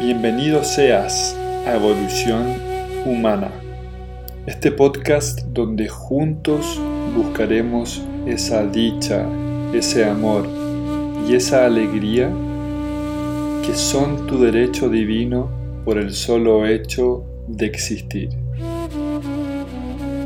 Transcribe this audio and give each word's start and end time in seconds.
Bienvenido 0.00 0.64
seas 0.64 1.36
a 1.66 1.74
Evolución 1.74 2.54
Humana, 3.04 3.50
este 4.46 4.72
podcast 4.72 5.40
donde 5.48 5.88
juntos 5.88 6.80
buscaremos 7.14 8.02
esa 8.26 8.64
dicha, 8.64 9.26
ese 9.74 10.06
amor 10.06 10.46
y 11.28 11.34
esa 11.34 11.66
alegría 11.66 12.30
que 13.62 13.74
son 13.74 14.26
tu 14.26 14.40
derecho 14.40 14.88
divino 14.88 15.50
por 15.84 15.98
el 15.98 16.14
solo 16.14 16.66
hecho 16.66 17.22
de 17.46 17.66
existir. 17.66 18.30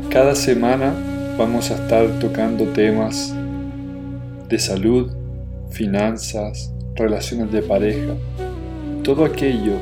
Cada 0.09 0.35
semana 0.35 0.95
vamos 1.37 1.69
a 1.71 1.75
estar 1.75 2.07
tocando 2.19 2.63
temas 2.67 3.35
de 4.47 4.57
salud, 4.57 5.11
finanzas, 5.69 6.71
relaciones 6.95 7.51
de 7.51 7.61
pareja, 7.61 8.13
todo 9.05 9.23
aquello 9.23 9.77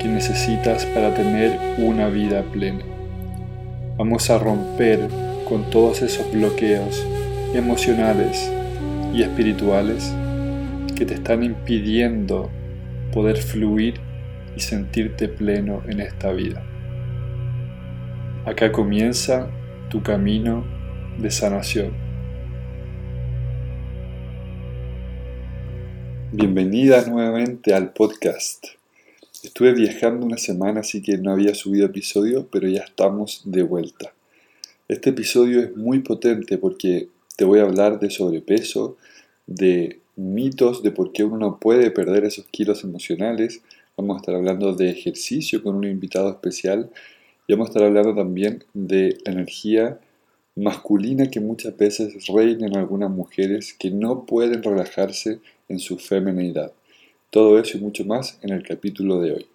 que 0.00 0.06
necesitas 0.06 0.86
para 0.86 1.12
tener 1.12 1.58
una 1.76 2.08
vida 2.08 2.44
plena. 2.44 2.84
Vamos 3.96 4.30
a 4.30 4.38
romper 4.38 5.08
con 5.48 5.68
todos 5.70 6.02
esos 6.02 6.30
bloqueos 6.32 7.04
emocionales 7.52 8.48
y 9.12 9.22
espirituales 9.22 10.14
que 10.94 11.04
te 11.04 11.14
están 11.14 11.42
impidiendo 11.42 12.48
poder 13.12 13.38
fluir 13.38 13.94
y 14.56 14.60
sentirte 14.60 15.28
pleno 15.28 15.82
en 15.88 15.98
esta 15.98 16.30
vida. 16.30 16.62
Acá 18.46 18.70
comienza 18.70 19.48
tu 19.88 20.00
camino 20.00 20.64
de 21.18 21.32
sanación. 21.32 22.07
Bienvenida 26.30 27.06
nuevamente 27.06 27.72
al 27.72 27.94
podcast. 27.94 28.66
Estuve 29.42 29.72
viajando 29.72 30.26
una 30.26 30.36
semana 30.36 30.80
así 30.80 31.00
que 31.00 31.16
no 31.16 31.32
había 31.32 31.54
subido 31.54 31.86
episodio, 31.86 32.48
pero 32.52 32.68
ya 32.68 32.82
estamos 32.82 33.40
de 33.46 33.62
vuelta. 33.62 34.12
Este 34.88 35.08
episodio 35.10 35.60
es 35.62 35.74
muy 35.74 36.00
potente 36.00 36.58
porque 36.58 37.08
te 37.36 37.46
voy 37.46 37.60
a 37.60 37.62
hablar 37.62 37.98
de 37.98 38.10
sobrepeso, 38.10 38.98
de 39.46 40.00
mitos 40.16 40.82
de 40.82 40.90
por 40.90 41.12
qué 41.12 41.24
uno 41.24 41.38
no 41.38 41.58
puede 41.58 41.90
perder 41.90 42.26
esos 42.26 42.44
kilos 42.50 42.84
emocionales. 42.84 43.62
Vamos 43.96 44.16
a 44.16 44.20
estar 44.20 44.34
hablando 44.34 44.74
de 44.74 44.90
ejercicio 44.90 45.62
con 45.62 45.76
un 45.76 45.84
invitado 45.84 46.28
especial 46.28 46.90
y 47.46 47.54
vamos 47.54 47.68
a 47.68 47.70
estar 47.70 47.84
hablando 47.84 48.14
también 48.14 48.64
de 48.74 49.16
la 49.24 49.32
energía 49.32 49.98
masculina 50.56 51.30
que 51.30 51.40
muchas 51.40 51.74
veces 51.74 52.26
reina 52.26 52.66
en 52.66 52.76
algunas 52.76 53.10
mujeres 53.10 53.72
que 53.72 53.90
no 53.90 54.26
pueden 54.26 54.62
relajarse 54.62 55.40
en 55.68 55.78
su 55.78 55.98
feminidad. 55.98 56.72
Todo 57.30 57.58
eso 57.58 57.76
y 57.76 57.80
mucho 57.80 58.04
más 58.04 58.38
en 58.42 58.50
el 58.50 58.62
capítulo 58.62 59.20
de 59.20 59.32
hoy. 59.32 59.46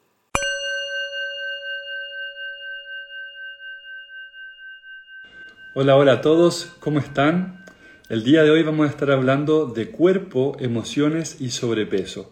Hola, 5.75 5.97
hola 5.97 6.13
a 6.13 6.21
todos, 6.21 6.71
¿cómo 6.79 6.99
están? 6.99 7.65
El 8.09 8.23
día 8.23 8.43
de 8.43 8.51
hoy 8.51 8.61
vamos 8.61 8.85
a 8.85 8.91
estar 8.91 9.09
hablando 9.09 9.65
de 9.65 9.89
cuerpo, 9.89 10.55
emociones 10.59 11.41
y 11.41 11.49
sobrepeso. 11.49 12.31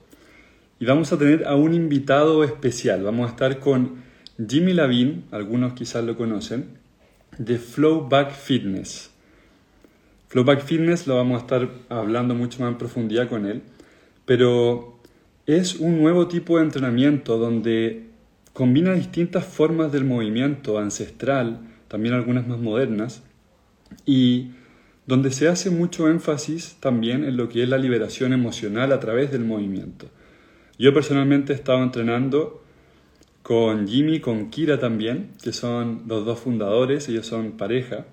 Y 0.80 0.86
vamos 0.86 1.12
a 1.12 1.18
tener 1.18 1.48
a 1.48 1.56
un 1.56 1.74
invitado 1.74 2.44
especial. 2.44 3.04
Vamos 3.04 3.28
a 3.28 3.32
estar 3.32 3.59
con 3.59 4.04
Jimmy 4.48 4.74
Lavin, 4.74 5.26
algunos 5.32 5.74
quizás 5.74 6.04
lo 6.04 6.18
conocen, 6.18 6.78
de 7.38 7.58
Flowback 7.58 8.32
Fitness. 8.32 9.11
Flowback 10.32 10.64
Fitness 10.64 11.08
lo 11.08 11.18
vamos 11.18 11.40
a 11.40 11.42
estar 11.42 11.70
hablando 11.90 12.34
mucho 12.36 12.62
más 12.62 12.72
en 12.72 12.78
profundidad 12.78 13.28
con 13.28 13.46
él, 13.46 13.64
pero 14.24 14.98
es 15.46 15.76
un 15.76 16.02
nuevo 16.02 16.30
tipo 16.30 16.56
de 16.58 16.64
entrenamiento 16.64 17.38
donde 17.38 18.06
combina 18.54 18.94
distintas 18.94 19.44
formas 19.44 19.92
del 19.92 20.06
movimiento 20.06 20.80
ancestral, 20.80 21.59
también 21.90 22.16
algunas 22.16 22.48
más 22.48 22.59
modernas, 22.59 23.24
y 24.06 24.52
donde 25.06 25.31
se 25.31 25.50
hace 25.50 25.70
mucho 25.70 26.08
énfasis 26.08 26.78
también 26.80 27.25
en 27.25 27.36
lo 27.36 27.50
que 27.50 27.64
es 27.64 27.68
la 27.68 27.78
liberación 27.78 28.31
emocional 28.31 28.94
a 28.94 29.02
través 29.02 29.34
del 29.34 29.44
movimiento. 29.44 30.08
Yo 30.80 30.94
personalmente 30.94 31.52
he 31.52 31.58
estado 31.58 31.84
entrenando 31.84 32.64
con 33.44 33.86
Jimmy, 33.86 34.22
con 34.22 34.50
Kira 34.50 34.80
también, 34.80 35.31
que 35.44 35.52
son 35.52 36.03
los 36.08 36.24
dos 36.24 36.40
fundadores, 36.40 37.09
ellos 37.09 37.28
son 37.28 37.58
pareja, 37.58 38.06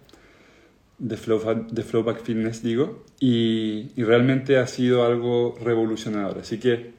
de, 0.99 1.17
Flowback 1.17 2.23
Fitness, 2.23 2.63
digo, 2.63 3.05
y, 3.21 3.89
realmente 3.97 4.59
ha 4.59 4.67
sido 4.67 5.05
algo 5.05 5.57
revolucionador. 5.63 6.39
Así 6.39 6.59
que 6.59 6.93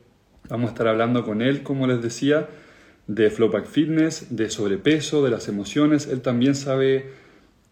vamos 0.47 0.69
a 0.69 0.73
estar 0.73 0.87
hablando 0.87 1.23
con 1.25 1.41
él, 1.41 1.63
como 1.63 1.87
les 1.87 2.01
decía, 2.01 2.49
de 3.07 3.29
Flowback 3.29 3.65
Fitness, 3.65 4.35
de 4.35 4.49
sobrepeso, 4.49 5.23
de 5.23 5.31
las 5.31 5.47
emociones. 5.47 6.07
Él 6.07 6.21
también 6.21 6.55
sabe 6.55 7.11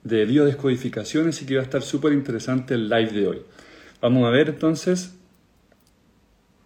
de 0.04 0.26
biodescodificaciones 0.26 1.42
y 1.42 1.46
que 1.46 1.56
va 1.56 1.62
a 1.62 1.64
estar 1.64 1.82
súper 1.82 2.14
interesante 2.14 2.74
el 2.74 2.90
live 2.90 3.12
de 3.12 3.28
hoy. 3.28 3.42
Vamos 4.02 4.26
a 4.26 4.30
ver 4.30 4.50
entonces, 4.50 5.16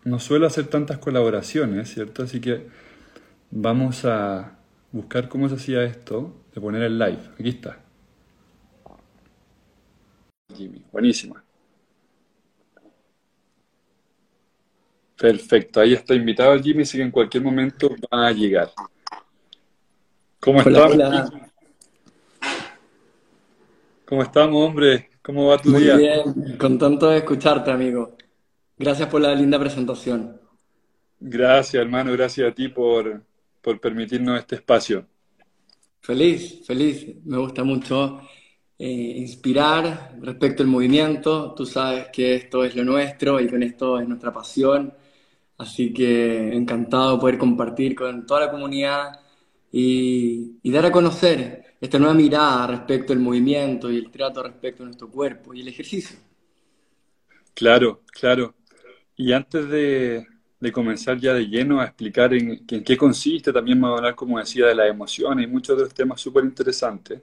no 0.03 0.19
suelo 0.19 0.47
hacer 0.47 0.67
tantas 0.67 0.97
colaboraciones, 0.97 1.93
¿cierto? 1.93 2.23
Así 2.23 2.41
que 2.41 2.67
vamos 3.51 4.05
a 4.05 4.57
buscar 4.91 5.29
cómo 5.29 5.47
se 5.49 5.55
hacía 5.55 5.83
esto, 5.83 6.35
de 6.53 6.61
poner 6.61 6.81
el 6.83 6.97
live. 6.97 7.21
Aquí 7.39 7.49
está. 7.49 7.79
Jimmy. 10.53 10.83
Buenísima. 10.91 11.43
Perfecto, 15.17 15.79
ahí 15.79 15.93
está 15.93 16.15
invitado 16.15 16.53
el 16.53 16.63
Jimmy, 16.63 16.81
así 16.81 16.97
que 16.97 17.03
en 17.03 17.11
cualquier 17.11 17.43
momento 17.43 17.89
va 18.11 18.27
a 18.27 18.31
llegar. 18.31 18.71
¿Cómo 20.39 20.61
estamos? 20.61 21.31
¿Cómo 24.05 24.23
estamos, 24.23 24.67
hombre? 24.67 25.09
¿Cómo 25.21 25.47
va 25.47 25.57
tu 25.59 25.69
Muy 25.69 25.83
día? 25.83 25.95
bien, 25.95 26.57
contento 26.57 27.07
de 27.09 27.19
escucharte, 27.19 27.69
amigo. 27.69 28.17
Gracias 28.77 29.07
por 29.07 29.21
la 29.21 29.35
linda 29.35 29.59
presentación. 29.59 30.41
Gracias, 31.19 31.79
hermano, 31.79 32.11
gracias 32.13 32.51
a 32.51 32.53
ti 32.53 32.67
por, 32.69 33.23
por 33.61 33.79
permitirnos 33.79 34.39
este 34.39 34.55
espacio. 34.55 35.05
Feliz, 35.99 36.65
feliz. 36.65 37.23
Me 37.23 37.37
gusta 37.37 37.63
mucho 37.63 38.21
eh, 38.83 39.13
inspirar 39.17 40.17
respecto 40.21 40.63
al 40.63 40.69
movimiento. 40.69 41.53
Tú 41.53 41.67
sabes 41.67 42.07
que 42.11 42.33
esto 42.33 42.63
es 42.63 42.75
lo 42.75 42.83
nuestro 42.83 43.39
y 43.39 43.47
con 43.47 43.61
esto 43.61 43.99
es 43.99 44.07
nuestra 44.07 44.33
pasión. 44.33 44.91
Así 45.59 45.93
que 45.93 46.51
encantado 46.55 47.13
de 47.13 47.21
poder 47.21 47.37
compartir 47.37 47.93
con 47.93 48.25
toda 48.25 48.47
la 48.47 48.51
comunidad 48.51 49.19
y, 49.71 50.59
dar 50.71 50.87
a 50.87 50.91
conocer 50.91 51.75
esta 51.79 51.99
nueva 51.99 52.15
mirada 52.15 52.65
respecto 52.65 53.13
al 53.13 53.19
movimiento 53.19 53.91
y 53.91 53.97
el 53.97 54.09
trato 54.09 54.41
respecto 54.41 54.81
a 54.81 54.87
nuestro 54.87 55.09
cuerpo 55.11 55.53
y 55.53 55.61
el 55.61 55.67
ejercicio. 55.67 56.17
Claro, 57.53 58.01
claro. 58.11 58.55
Y 59.15 59.31
antes 59.31 59.69
de, 59.69 60.25
comenzar 60.73 61.19
ya 61.19 61.35
de 61.35 61.45
lleno 61.47 61.79
a 61.81 61.85
explicar 61.85 62.33
en, 62.33 62.65
en 62.67 62.83
qué 62.83 62.97
consiste, 62.97 63.53
también 63.53 63.79
vamos 63.79 63.97
a 63.97 63.99
hablar, 63.99 64.15
como 64.15 64.39
decía, 64.39 64.65
de 64.65 64.73
las 64.73 64.89
emociones 64.89 65.45
y 65.45 65.51
muchos 65.51 65.77
de 65.77 65.83
los 65.83 65.93
temas 65.93 66.19
súper 66.19 66.43
interesantes. 66.45 67.21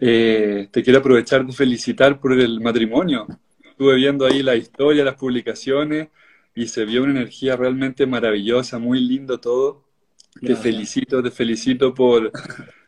Eh, 0.00 0.68
te 0.70 0.82
quiero 0.82 1.00
aprovechar 1.00 1.44
de 1.44 1.52
felicitar 1.52 2.20
por 2.20 2.32
el 2.32 2.60
matrimonio. 2.60 3.26
Estuve 3.64 3.96
viendo 3.96 4.26
ahí 4.26 4.42
la 4.42 4.56
historia, 4.56 5.04
las 5.04 5.16
publicaciones 5.16 6.08
y 6.54 6.66
se 6.66 6.84
vio 6.84 7.02
una 7.02 7.12
energía 7.12 7.56
realmente 7.56 8.06
maravillosa, 8.06 8.78
muy 8.78 9.00
lindo 9.00 9.38
todo. 9.38 9.84
Te 10.40 10.54
felicito, 10.54 11.22
te 11.22 11.30
felicito 11.30 11.92
por, 11.92 12.30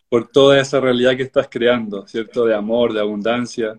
por 0.09 0.29
toda 0.29 0.61
esa 0.61 0.81
realidad 0.81 1.17
que 1.17 1.25
estás 1.25 1.49
creando, 1.51 2.07
¿cierto? 2.07 2.45
De 2.45 2.55
amor, 2.55 2.93
de 2.93 3.01
abundancia. 3.01 3.79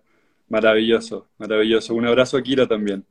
Maravilloso, 0.49 1.27
maravilloso. 1.37 1.95
Un 1.95 2.05
abrazo 2.05 2.37
a 2.37 2.41
Kira 2.41 2.67
también. 2.67 3.05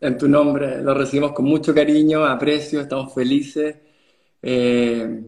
En 0.00 0.18
tu 0.18 0.26
nombre 0.26 0.82
lo 0.82 0.94
recibimos 0.94 1.32
con 1.32 1.44
mucho 1.44 1.72
cariño, 1.72 2.24
aprecio, 2.24 2.80
estamos 2.80 3.14
felices. 3.14 3.76
Eh, 4.42 5.22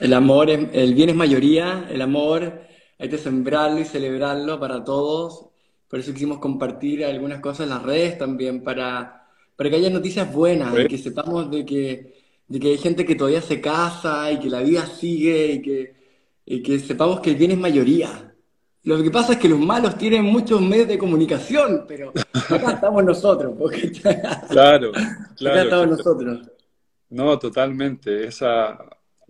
el 0.00 0.12
amor, 0.14 0.48
el 0.48 0.94
bien 0.94 1.10
es 1.10 1.16
mayoría, 1.16 1.86
el 1.90 2.00
amor 2.00 2.69
hay 3.00 3.08
que 3.08 3.16
sembrarlo 3.16 3.80
y 3.80 3.84
celebrarlo 3.84 4.60
para 4.60 4.84
todos. 4.84 5.46
Por 5.88 5.98
eso 5.98 6.12
quisimos 6.12 6.38
compartir 6.38 7.02
algunas 7.04 7.40
cosas 7.40 7.60
en 7.60 7.70
las 7.70 7.82
redes 7.82 8.18
también, 8.18 8.62
para, 8.62 9.26
para 9.56 9.70
que 9.70 9.76
haya 9.76 9.88
noticias 9.88 10.30
buenas, 10.30 10.78
y 10.78 10.86
que 10.86 10.98
sepamos 10.98 11.50
de 11.50 11.64
que, 11.64 12.14
de 12.46 12.60
que 12.60 12.68
hay 12.68 12.78
gente 12.78 13.06
que 13.06 13.14
todavía 13.14 13.40
se 13.40 13.58
casa 13.58 14.30
y 14.30 14.38
que 14.38 14.50
la 14.50 14.60
vida 14.60 14.86
sigue 14.86 15.46
y 15.46 15.62
que, 15.62 15.94
y 16.44 16.62
que 16.62 16.78
sepamos 16.78 17.20
que 17.20 17.30
el 17.30 17.36
bien 17.36 17.52
es 17.52 17.58
mayoría. 17.58 18.34
Lo 18.82 19.02
que 19.02 19.10
pasa 19.10 19.32
es 19.32 19.38
que 19.38 19.48
los 19.48 19.58
malos 19.58 19.96
tienen 19.96 20.24
muchos 20.24 20.60
medios 20.60 20.88
de 20.88 20.98
comunicación, 20.98 21.86
pero 21.88 22.12
acá 22.50 22.72
estamos 22.74 23.02
nosotros. 23.02 23.54
Porque... 23.58 23.90
claro, 23.90 24.92
claro. 25.36 25.54
Acá 25.54 25.62
estamos 25.62 25.88
nosotros. 25.88 26.50
No, 27.08 27.38
totalmente. 27.38 28.26
Esa, 28.26 28.78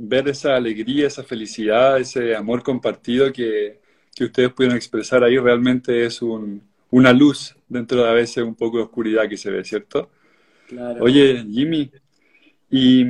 ver 0.02 0.29
esa 0.29 0.56
alegría, 0.56 1.06
esa 1.06 1.23
felicidad, 1.23 2.00
ese 2.00 2.35
amor 2.35 2.62
compartido 2.62 3.31
que, 3.32 3.81
que 4.14 4.25
ustedes 4.25 4.52
pudieron 4.52 4.76
expresar 4.76 5.23
ahí 5.23 5.37
realmente 5.37 6.06
es 6.06 6.23
un, 6.23 6.62
una 6.91 7.12
luz 7.12 7.55
dentro 7.69 8.02
de 8.02 8.08
a 8.08 8.14
veces 8.14 8.43
un 8.43 8.55
poco 8.55 8.79
de 8.79 8.85
oscuridad 8.85 9.29
que 9.29 9.37
se 9.37 9.50
ve, 9.50 9.62
¿cierto? 9.62 10.11
Claro. 10.67 11.05
Oye, 11.05 11.44
Jimmy, 11.50 11.91
y 12.70 13.05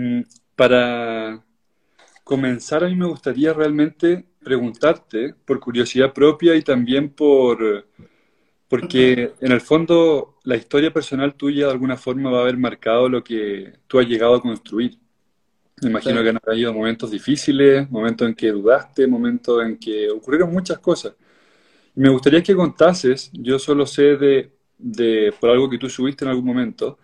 para 0.57 1.45
comenzar, 2.25 2.83
a 2.83 2.89
mí 2.89 2.97
me 2.97 3.07
gustaría 3.07 3.53
realmente 3.53 4.25
preguntarte, 4.43 5.35
por 5.45 5.61
curiosidad 5.61 6.13
propia 6.13 6.57
y 6.57 6.63
también 6.63 7.11
por, 7.11 7.87
porque 8.69 9.33
en 9.41 9.53
el 9.53 9.61
fondo 9.61 10.39
la 10.43 10.57
historia 10.57 10.93
personal 10.93 11.35
tuya 11.35 11.67
de 11.67 11.73
alguna 11.73 11.97
forma 11.97 12.31
va 12.31 12.39
a 12.39 12.43
haber 12.43 12.57
marcado 12.57 13.09
lo 13.09 13.23
que 13.23 13.75
tú 13.87 14.01
has 14.01 14.07
llegado 14.07 14.35
a 14.35 14.43
construir. 14.43 14.99
Me 15.83 15.91
imagino 15.91 16.23
que 16.23 16.29
han 16.29 16.39
habido 16.47 16.75
momentos 16.75 17.11
difíciles, 17.11 17.91
momentos 17.91 18.29
en 18.29 18.35
que 18.35 18.51
dudaste, 18.51 19.07
momentos 19.07 19.65
en 19.65 19.79
que 19.79 20.11
ocurrieron 20.11 20.53
muchas 20.53 20.79
cosas. 20.79 21.15
Me 21.95 22.09
gustaría 22.09 22.43
que 22.43 22.55
contases, 22.55 23.31
yo 23.33 23.59
solo 23.59 23.87
sé 23.87 24.17
de, 24.17 24.53
de 24.79 25.33
por 25.41 25.51
algo 25.51 25.71
que 25.71 25.79
tú 25.79 25.89
subiste 25.89 26.25
en 26.25 26.31
algún 26.31 26.45
momento, 26.45 26.99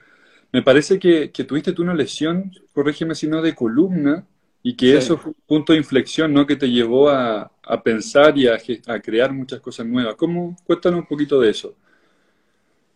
me 0.52 0.62
parece 0.62 0.98
que, 0.98 1.30
que 1.30 1.44
tuviste 1.44 1.72
tú 1.72 1.82
una 1.82 1.94
lesión, 1.94 2.50
corrígeme 2.72 3.14
si 3.14 3.26
no, 3.26 3.42
de 3.42 3.54
columna, 3.54 4.26
y 4.62 4.74
que 4.74 4.96
eso 4.96 5.16
fue 5.16 5.30
un 5.30 5.42
punto 5.46 5.72
de 5.72 5.78
inflexión, 5.78 6.32
¿no? 6.32 6.46
Que 6.46 6.56
te 6.56 6.68
llevó 6.68 7.08
a, 7.08 7.52
a 7.62 7.82
pensar 7.82 8.36
y 8.36 8.48
a, 8.48 8.58
a, 8.86 9.00
crear 9.00 9.32
muchas 9.32 9.60
cosas 9.60 9.86
nuevas. 9.86 10.16
¿Cómo? 10.16 10.56
Cuéntanos 10.64 11.00
un 11.00 11.06
poquito 11.06 11.40
de 11.40 11.50
eso. 11.50 11.76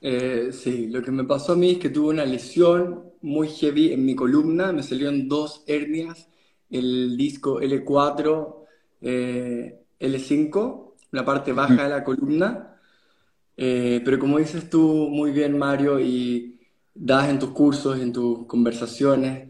Eh, 0.00 0.50
sí, 0.52 0.88
lo 0.88 1.02
que 1.02 1.10
me 1.10 1.24
pasó 1.24 1.52
a 1.52 1.56
mí 1.56 1.72
es 1.72 1.78
que 1.78 1.90
tuve 1.90 2.08
una 2.08 2.24
lesión 2.24 3.09
muy 3.22 3.48
heavy 3.48 3.92
en 3.92 4.04
mi 4.04 4.14
columna, 4.14 4.72
me 4.72 4.82
salieron 4.82 5.28
dos 5.28 5.62
hernias, 5.66 6.28
el 6.70 7.16
disco 7.16 7.60
L4, 7.60 8.56
eh, 9.02 9.80
L5, 9.98 10.94
la 11.12 11.24
parte 11.24 11.52
baja 11.52 11.82
de 11.84 11.88
la 11.88 12.04
columna, 12.04 12.76
eh, 13.56 14.00
pero 14.04 14.18
como 14.18 14.38
dices 14.38 14.70
tú 14.70 15.08
muy 15.10 15.32
bien, 15.32 15.58
Mario, 15.58 16.00
y 16.00 16.58
das 16.94 17.28
en 17.28 17.38
tus 17.38 17.50
cursos, 17.50 17.98
en 18.00 18.12
tus 18.12 18.46
conversaciones, 18.46 19.48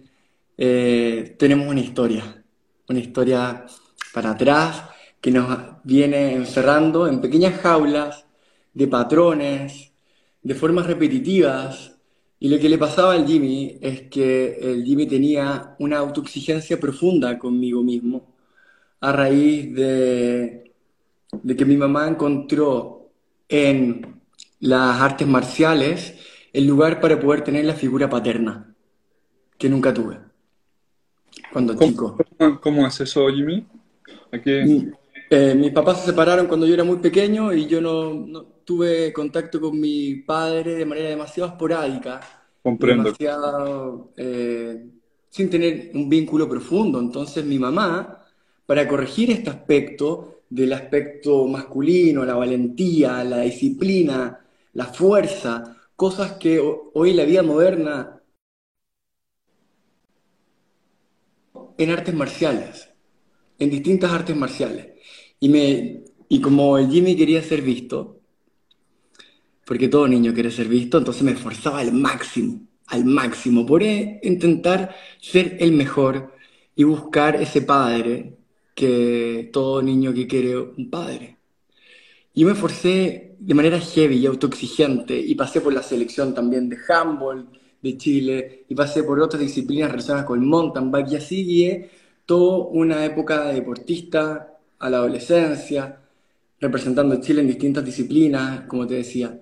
eh, 0.57 1.37
tenemos 1.39 1.69
una 1.69 1.81
historia, 1.81 2.45
una 2.89 2.99
historia 2.99 3.67
para 4.13 4.33
atrás 4.33 4.85
que 5.21 5.31
nos 5.31 5.59
viene 5.85 6.35
encerrando 6.35 7.07
en 7.07 7.21
pequeñas 7.21 7.61
jaulas 7.61 8.27
de 8.75 8.89
patrones, 8.89 9.93
de 10.43 10.55
formas 10.55 10.87
repetitivas. 10.87 12.00
Y 12.41 12.49
lo 12.49 12.59
que 12.59 12.69
le 12.71 12.79
pasaba 12.79 13.13
al 13.13 13.27
Jimmy 13.27 13.79
es 13.81 14.09
que 14.09 14.57
el 14.61 14.85
Jimmy 14.85 15.07
tenía 15.07 15.77
una 15.79 15.99
autoexigencia 15.99 16.81
profunda 16.81 17.39
conmigo 17.39 17.83
mismo 17.83 18.35
a 19.01 19.13
raíz 19.13 19.75
de, 19.75 20.73
de 21.33 21.57
que 21.57 21.65
mi 21.67 21.77
mamá 21.77 22.09
encontró 22.09 23.11
en 23.49 24.21
las 24.61 25.01
artes 25.01 25.29
marciales 25.29 26.15
el 26.53 26.67
lugar 26.67 27.01
para 27.01 27.21
poder 27.21 27.45
tener 27.45 27.65
la 27.67 27.75
figura 27.75 28.09
paterna 28.09 28.75
que 29.59 29.69
nunca 29.69 29.93
tuve 29.93 30.19
cuando 31.53 31.77
¿Cómo, 31.77 31.91
chico. 31.91 32.19
¿Cómo, 32.61 32.87
es 32.87 33.01
eso, 33.01 33.29
Jimmy? 33.29 33.67
Eh, 35.33 35.55
mis 35.55 35.73
papás 35.73 36.01
se 36.01 36.07
separaron 36.07 36.47
cuando 36.47 36.67
yo 36.67 36.75
era 36.75 36.85
muy 36.85 36.97
pequeño 36.97 37.53
y 37.53 37.67
yo 37.67 37.81
no, 37.81 38.15
no, 38.15 38.47
tuve 38.71 39.13
contacto 39.13 39.61
con 39.61 39.81
mi 39.81 40.15
padre 40.15 40.75
de 40.77 40.87
manera 40.87 41.09
demasiado 41.09 41.51
esporádica. 41.51 42.21
Comprendo. 42.63 43.03
Demasiado, 43.03 44.13
eh, 44.17 44.87
sin 45.29 45.51
tener 45.51 45.91
un 45.93 46.09
vínculo 46.09 46.49
profundo. 46.49 47.01
Entonces 47.01 47.45
mi 47.45 47.59
mamá, 47.59 48.25
para 48.67 48.87
corregir 48.87 49.33
este 49.33 49.51
aspecto 49.51 50.43
del 50.49 50.73
aspecto 50.73 51.49
masculino, 51.49 52.25
la 52.25 52.37
valentía, 52.37 53.25
la 53.25 53.41
disciplina, 53.41 54.39
la 54.75 54.85
fuerza, 54.85 55.77
cosas 55.97 56.35
que 56.35 56.61
hoy 56.95 57.13
la 57.13 57.25
vida 57.25 57.43
moderna 57.43 58.23
en 61.77 61.91
artes 61.91 62.15
marciales, 62.15 62.89
en 63.59 63.69
distintas 63.69 64.13
artes 64.13 64.37
marciales. 64.37 64.91
Y, 65.41 65.49
me, 65.49 66.05
y 66.29 66.41
como 66.41 66.79
el 66.79 66.89
Jimmy 66.89 67.17
quería 67.17 67.43
ser 67.43 67.63
visto, 67.63 68.20
porque 69.71 69.87
todo 69.89 70.09
niño 70.09 70.35
quiere 70.35 70.51
ser 70.51 70.67
visto, 70.67 70.99
entonces 70.99 71.23
me 71.23 71.31
esforzaba 71.31 71.79
al 71.79 71.93
máximo, 71.93 72.61
al 72.89 73.05
máximo, 73.05 73.65
por 73.65 73.85
intentar 73.85 74.97
ser 75.21 75.59
el 75.61 75.71
mejor 75.71 76.35
y 76.75 76.83
buscar 76.83 77.37
ese 77.37 77.63
padre 77.63 78.37
que 78.75 79.49
todo 79.53 79.81
niño 79.81 80.13
que 80.13 80.27
quiere 80.27 80.59
un 80.59 80.91
padre. 80.91 81.37
Y 82.35 82.45
me 82.45 82.51
esforcé 82.51 83.37
de 83.39 83.55
manera 83.55 83.79
heavy 83.79 84.17
y 84.17 84.27
autoexigente 84.27 85.17
y 85.17 85.37
pasé 85.37 85.61
por 85.61 85.73
la 85.73 85.85
selección 85.85 86.35
también 86.35 86.69
de 86.69 86.77
handball, 86.89 87.49
de 87.81 87.97
Chile 87.97 88.65
y 88.69 88.75
pasé 88.75 89.05
por 89.05 89.21
otras 89.21 89.41
disciplinas 89.41 89.93
relacionadas 89.93 90.27
con 90.27 90.41
el 90.41 90.47
mountain 90.47 90.91
bike 90.91 91.13
y 91.13 91.15
así 91.17 91.45
guié 91.45 91.91
toda 92.27 92.67
una 92.73 93.05
época 93.05 93.45
de 93.45 93.55
deportista 93.55 94.53
a 94.81 94.91
la 94.91 94.97
adolescencia, 94.97 96.01
representando 96.59 97.15
a 97.15 97.21
Chile 97.21 97.43
en 97.43 97.47
distintas 97.47 97.85
disciplinas, 97.85 98.63
como 98.63 98.85
te 98.85 98.95
decía. 98.95 99.41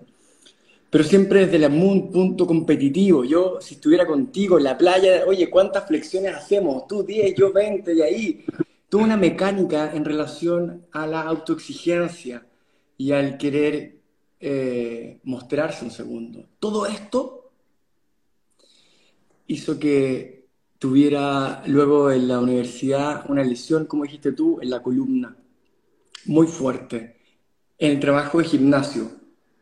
Pero 0.91 1.05
siempre 1.05 1.47
desde 1.47 1.65
el 1.65 2.11
punto 2.11 2.47
competitivo. 2.47 3.25
Yo, 3.25 3.61
si 3.61 3.75
estuviera 3.75 4.07
contigo 4.07 4.59
en 4.59 4.65
la 4.65 4.79
playa, 4.79 5.25
oye, 5.27 5.51
¿cuántas 5.51 5.87
flexiones 5.87 6.35
hacemos? 6.35 6.87
Tú 6.87 7.03
10, 7.03 7.35
yo 7.35 7.53
20, 7.53 7.95
y 7.95 8.03
ahí. 8.03 8.45
Toda 8.89 9.05
una 9.05 9.17
mecánica 9.19 9.93
en 9.95 10.05
relación 10.05 10.87
a 10.93 11.07
la 11.07 11.21
autoexigencia 11.23 12.47
y 12.97 13.13
al 13.13 13.37
querer 13.37 13.99
eh, 14.41 15.21
mostrarse 15.25 15.85
un 15.85 15.91
segundo. 15.91 16.47
Todo 16.59 16.87
esto 16.87 17.51
hizo 19.47 19.79
que 19.79 20.47
tuviera 20.79 21.63
luego 21.67 22.11
en 22.11 22.29
la 22.29 22.39
universidad 22.39 23.29
una 23.29 23.45
lesión, 23.45 23.87
como 23.87 24.05
dijiste 24.05 24.33
tú, 24.33 24.59
en 24.63 24.71
la 24.71 24.83
columna, 24.83 25.37
muy 26.27 26.47
fuerte, 26.47 27.17
en 27.79 27.93
el 27.93 28.01
trabajo 28.01 28.39
de 28.39 28.45
gimnasio, 28.45 29.11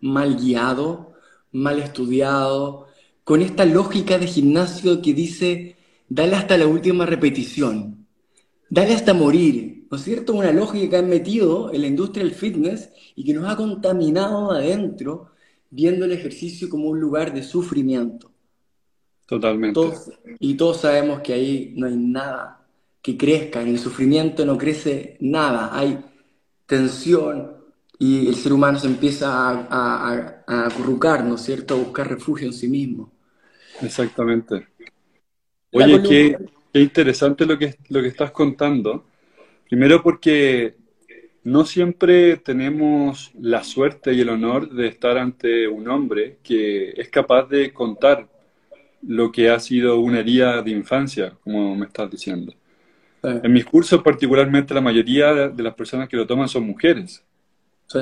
mal 0.00 0.36
guiado, 0.36 1.15
mal 1.56 1.78
estudiado, 1.78 2.86
con 3.24 3.42
esta 3.42 3.64
lógica 3.64 4.18
de 4.18 4.26
gimnasio 4.26 5.02
que 5.02 5.14
dice, 5.14 5.76
dale 6.08 6.36
hasta 6.36 6.56
la 6.56 6.66
última 6.66 7.06
repetición, 7.06 8.06
dale 8.70 8.94
hasta 8.94 9.14
morir, 9.14 9.86
¿no 9.90 9.96
es 9.96 10.04
cierto? 10.04 10.34
Una 10.34 10.52
lógica 10.52 10.90
que 10.90 10.96
han 10.96 11.08
metido 11.08 11.72
en 11.72 11.80
la 11.80 11.86
industria 11.88 12.24
del 12.24 12.34
fitness 12.34 12.90
y 13.14 13.24
que 13.24 13.34
nos 13.34 13.50
ha 13.50 13.56
contaminado 13.56 14.52
adentro, 14.52 15.32
viendo 15.70 16.04
el 16.04 16.12
ejercicio 16.12 16.68
como 16.68 16.88
un 16.88 17.00
lugar 17.00 17.34
de 17.34 17.42
sufrimiento. 17.42 18.30
Totalmente. 19.26 19.80
y 20.38 20.54
todos 20.54 20.82
sabemos 20.82 21.20
que 21.20 21.32
ahí 21.32 21.74
no 21.76 21.88
hay 21.88 21.96
nada 21.96 22.64
que 23.02 23.16
crezca, 23.16 23.60
en 23.60 23.68
el 23.68 23.78
sufrimiento 23.80 24.46
no 24.46 24.56
crece 24.56 25.16
nada, 25.20 25.76
hay 25.76 25.98
tensión 26.66 27.56
y 27.98 28.28
el 28.28 28.34
ser 28.36 28.52
humano 28.52 28.78
se 28.78 28.86
empieza 28.86 29.48
a, 29.48 30.12
a, 30.12 30.35
acurrucar, 30.46 31.24
¿no 31.24 31.34
es 31.34 31.42
cierto?, 31.42 31.74
a 31.74 31.78
buscar 31.78 32.08
refugio 32.08 32.46
en 32.46 32.52
sí 32.52 32.68
mismo. 32.68 33.12
Exactamente. 33.82 34.68
Oye, 35.72 36.02
qué, 36.02 36.36
qué, 36.72 36.80
interesante 36.80 37.44
lo 37.44 37.58
que, 37.58 37.76
lo 37.88 38.00
que 38.00 38.08
estás 38.08 38.30
contando. 38.30 39.04
Primero 39.68 40.02
porque 40.02 40.76
no 41.44 41.64
siempre 41.64 42.36
tenemos 42.38 43.32
la 43.40 43.62
suerte 43.62 44.12
y 44.12 44.20
el 44.20 44.30
honor 44.30 44.70
de 44.70 44.88
estar 44.88 45.18
ante 45.18 45.68
un 45.68 45.88
hombre 45.88 46.38
que 46.42 46.90
es 46.90 47.08
capaz 47.08 47.48
de 47.48 47.72
contar 47.72 48.28
lo 49.06 49.30
que 49.30 49.50
ha 49.50 49.60
sido 49.60 50.00
una 50.00 50.20
herida 50.20 50.62
de 50.62 50.70
infancia, 50.70 51.34
como 51.44 51.76
me 51.76 51.86
estás 51.86 52.10
diciendo. 52.10 52.52
En 53.22 53.52
mis 53.52 53.64
cursos, 53.64 54.02
particularmente, 54.02 54.74
la 54.74 54.80
mayoría 54.80 55.48
de 55.48 55.62
las 55.62 55.74
personas 55.74 56.08
que 56.08 56.16
lo 56.16 56.26
toman 56.26 56.48
son 56.48 56.64
mujeres. 56.64 57.24
Sí. 57.86 58.00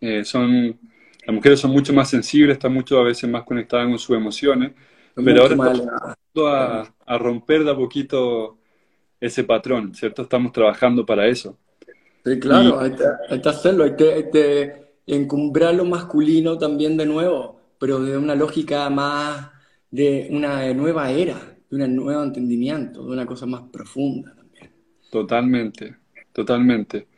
Eh, 0.00 0.24
son, 0.24 0.78
las 1.26 1.34
mujeres 1.34 1.60
son 1.60 1.70
mucho 1.70 1.92
más 1.92 2.08
sensibles, 2.08 2.54
están 2.54 2.72
mucho 2.72 2.98
a 2.98 3.04
veces 3.04 3.28
más 3.28 3.44
conectadas 3.44 3.86
con 3.88 3.98
sus 3.98 4.16
emociones, 4.16 4.72
pero 5.14 5.42
ahora 5.42 5.54
estamos 5.54 6.16
a, 6.36 6.94
a, 7.06 7.18
romper 7.18 7.64
de 7.64 7.70
a 7.70 7.76
poquito 7.76 8.58
ese 9.20 9.44
patrón, 9.44 9.94
¿cierto? 9.94 10.22
Estamos 10.22 10.52
trabajando 10.52 11.04
para 11.04 11.26
eso. 11.26 11.58
Sí, 12.24 12.38
claro, 12.38 12.80
hay, 12.80 12.92
que, 12.92 13.04
hay, 13.28 13.40
que, 13.40 13.48
hacerlo, 13.48 13.84
hay 13.84 13.96
que, 13.96 14.12
hay 14.12 14.30
que 14.30 14.72
encumbrar 15.06 15.74
lo 15.74 15.84
masculino 15.84 16.58
también 16.58 16.96
de 16.96 17.06
nuevo, 17.06 17.60
pero 17.78 18.00
de 18.00 18.16
una 18.16 18.34
lógica 18.34 18.88
más 18.90 19.50
de 19.90 20.28
una 20.30 20.72
nueva 20.72 21.10
era, 21.10 21.36
de 21.68 21.84
un 21.84 21.96
nuevo 21.96 22.22
entendimiento, 22.22 23.04
de 23.04 23.12
una 23.12 23.26
cosa 23.26 23.46
más 23.46 23.62
profunda 23.72 24.34
también. 24.34 24.70
Totalmente, 25.10 25.96
totalmente. 26.32 27.08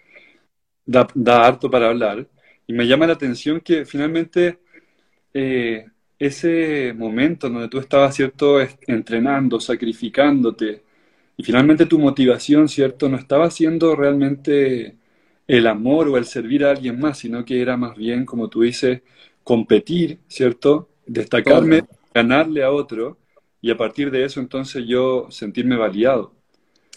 Da, 0.84 1.06
da 1.14 1.46
harto 1.46 1.70
para 1.70 1.88
hablar. 1.88 2.26
Me 2.72 2.86
llama 2.86 3.06
la 3.06 3.12
atención 3.12 3.60
que 3.60 3.84
finalmente 3.84 4.58
eh, 5.34 5.86
ese 6.18 6.94
momento 6.96 7.48
donde 7.50 7.68
tú 7.68 7.78
estabas, 7.78 8.14
¿cierto?, 8.14 8.58
entrenando, 8.86 9.60
sacrificándote, 9.60 10.82
y 11.36 11.42
finalmente 11.42 11.86
tu 11.86 11.98
motivación, 11.98 12.68
¿cierto?, 12.68 13.08
no 13.08 13.16
estaba 13.18 13.50
siendo 13.50 13.94
realmente 13.94 14.96
el 15.46 15.66
amor 15.66 16.08
o 16.08 16.16
el 16.16 16.24
servir 16.24 16.64
a 16.64 16.70
alguien 16.70 16.98
más, 16.98 17.18
sino 17.18 17.44
que 17.44 17.60
era 17.60 17.76
más 17.76 17.96
bien, 17.96 18.24
como 18.24 18.48
tú 18.48 18.62
dices, 18.62 19.02
competir, 19.44 20.20
¿cierto? 20.28 20.88
Destacarme 21.06 21.82
ganarle 22.14 22.62
a 22.62 22.70
otro 22.70 23.18
y 23.60 23.70
a 23.70 23.76
partir 23.76 24.10
de 24.10 24.24
eso 24.24 24.40
entonces 24.40 24.84
yo 24.86 25.26
sentirme 25.30 25.76
validado. 25.76 26.32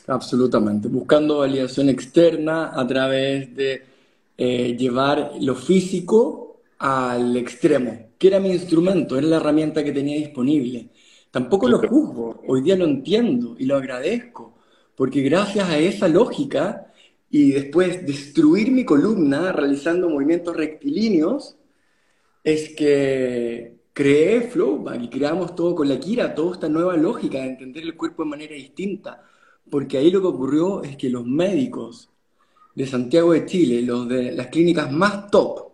Absolutamente, 0.08 0.88
buscando 0.88 1.40
validación 1.40 1.90
externa 1.90 2.72
a 2.80 2.86
través 2.86 3.56
de 3.56 3.95
eh, 4.38 4.76
llevar 4.78 5.34
lo 5.42 5.56
físico 5.56 6.62
al 6.80 7.38
extremo, 7.38 8.10
que 8.18 8.28
era 8.28 8.40
mi 8.40 8.50
instrumento, 8.50 9.18
era 9.18 9.28
la 9.28 9.38
herramienta 9.38 9.84
que 9.84 9.92
tenía 9.92 10.18
disponible. 10.18 10.90
Tampoco 11.32 11.68
lo 11.68 11.80
juzgo, 11.80 12.44
hoy 12.48 12.62
día 12.62 12.76
lo 12.76 12.86
entiendo 12.86 13.56
y 13.60 13.66
lo 13.66 13.76
agradezco, 13.76 14.56
porque 14.96 15.22
gracias 15.22 15.70
a 15.70 15.78
esa 15.78 16.08
lógica 16.08 16.94
y 17.30 17.52
después 17.52 18.06
destruir 18.06 18.72
mi 18.72 18.86
columna 18.86 19.52
realizando 19.52 20.10
movimientos 20.10 20.56
rectilíneos, 20.56 21.58
es 22.44 22.70
que 22.76 23.76
creé 23.94 24.42
Flowback 24.42 25.04
y 25.04 25.10
creamos 25.10 25.56
todo 25.56 25.76
con 25.76 25.90
la 25.90 26.00
Kira, 26.00 26.36
toda 26.36 26.54
esta 26.54 26.70
nueva 26.70 26.96
lógica 26.96 27.40
de 27.40 27.48
entender 27.48 27.84
el 27.84 27.98
cuerpo 27.98 28.24
de 28.24 28.30
manera 28.30 28.56
distinta. 28.56 29.24
Porque 29.70 29.98
ahí 29.98 30.12
lo 30.12 30.22
que 30.22 30.28
ocurrió 30.28 30.84
es 30.84 30.96
que 30.98 31.10
los 31.10 31.26
médicos 31.26 32.10
de 32.76 32.86
Santiago 32.86 33.32
de 33.32 33.46
Chile, 33.46 33.82
los 33.82 34.08
de 34.08 34.34
las 34.34 34.48
clínicas 34.48 34.92
más 34.92 35.32
top, 35.32 35.72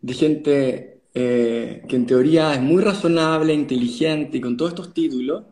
de 0.00 0.14
gente 0.14 1.00
eh, 1.14 1.82
que 1.88 1.96
en 1.96 2.06
teoría 2.06 2.54
es 2.54 2.60
muy 2.60 2.82
razonable, 2.82 3.54
inteligente 3.54 4.36
y 4.36 4.40
con 4.40 4.56
todos 4.56 4.72
estos 4.72 4.92
títulos, 4.92 5.44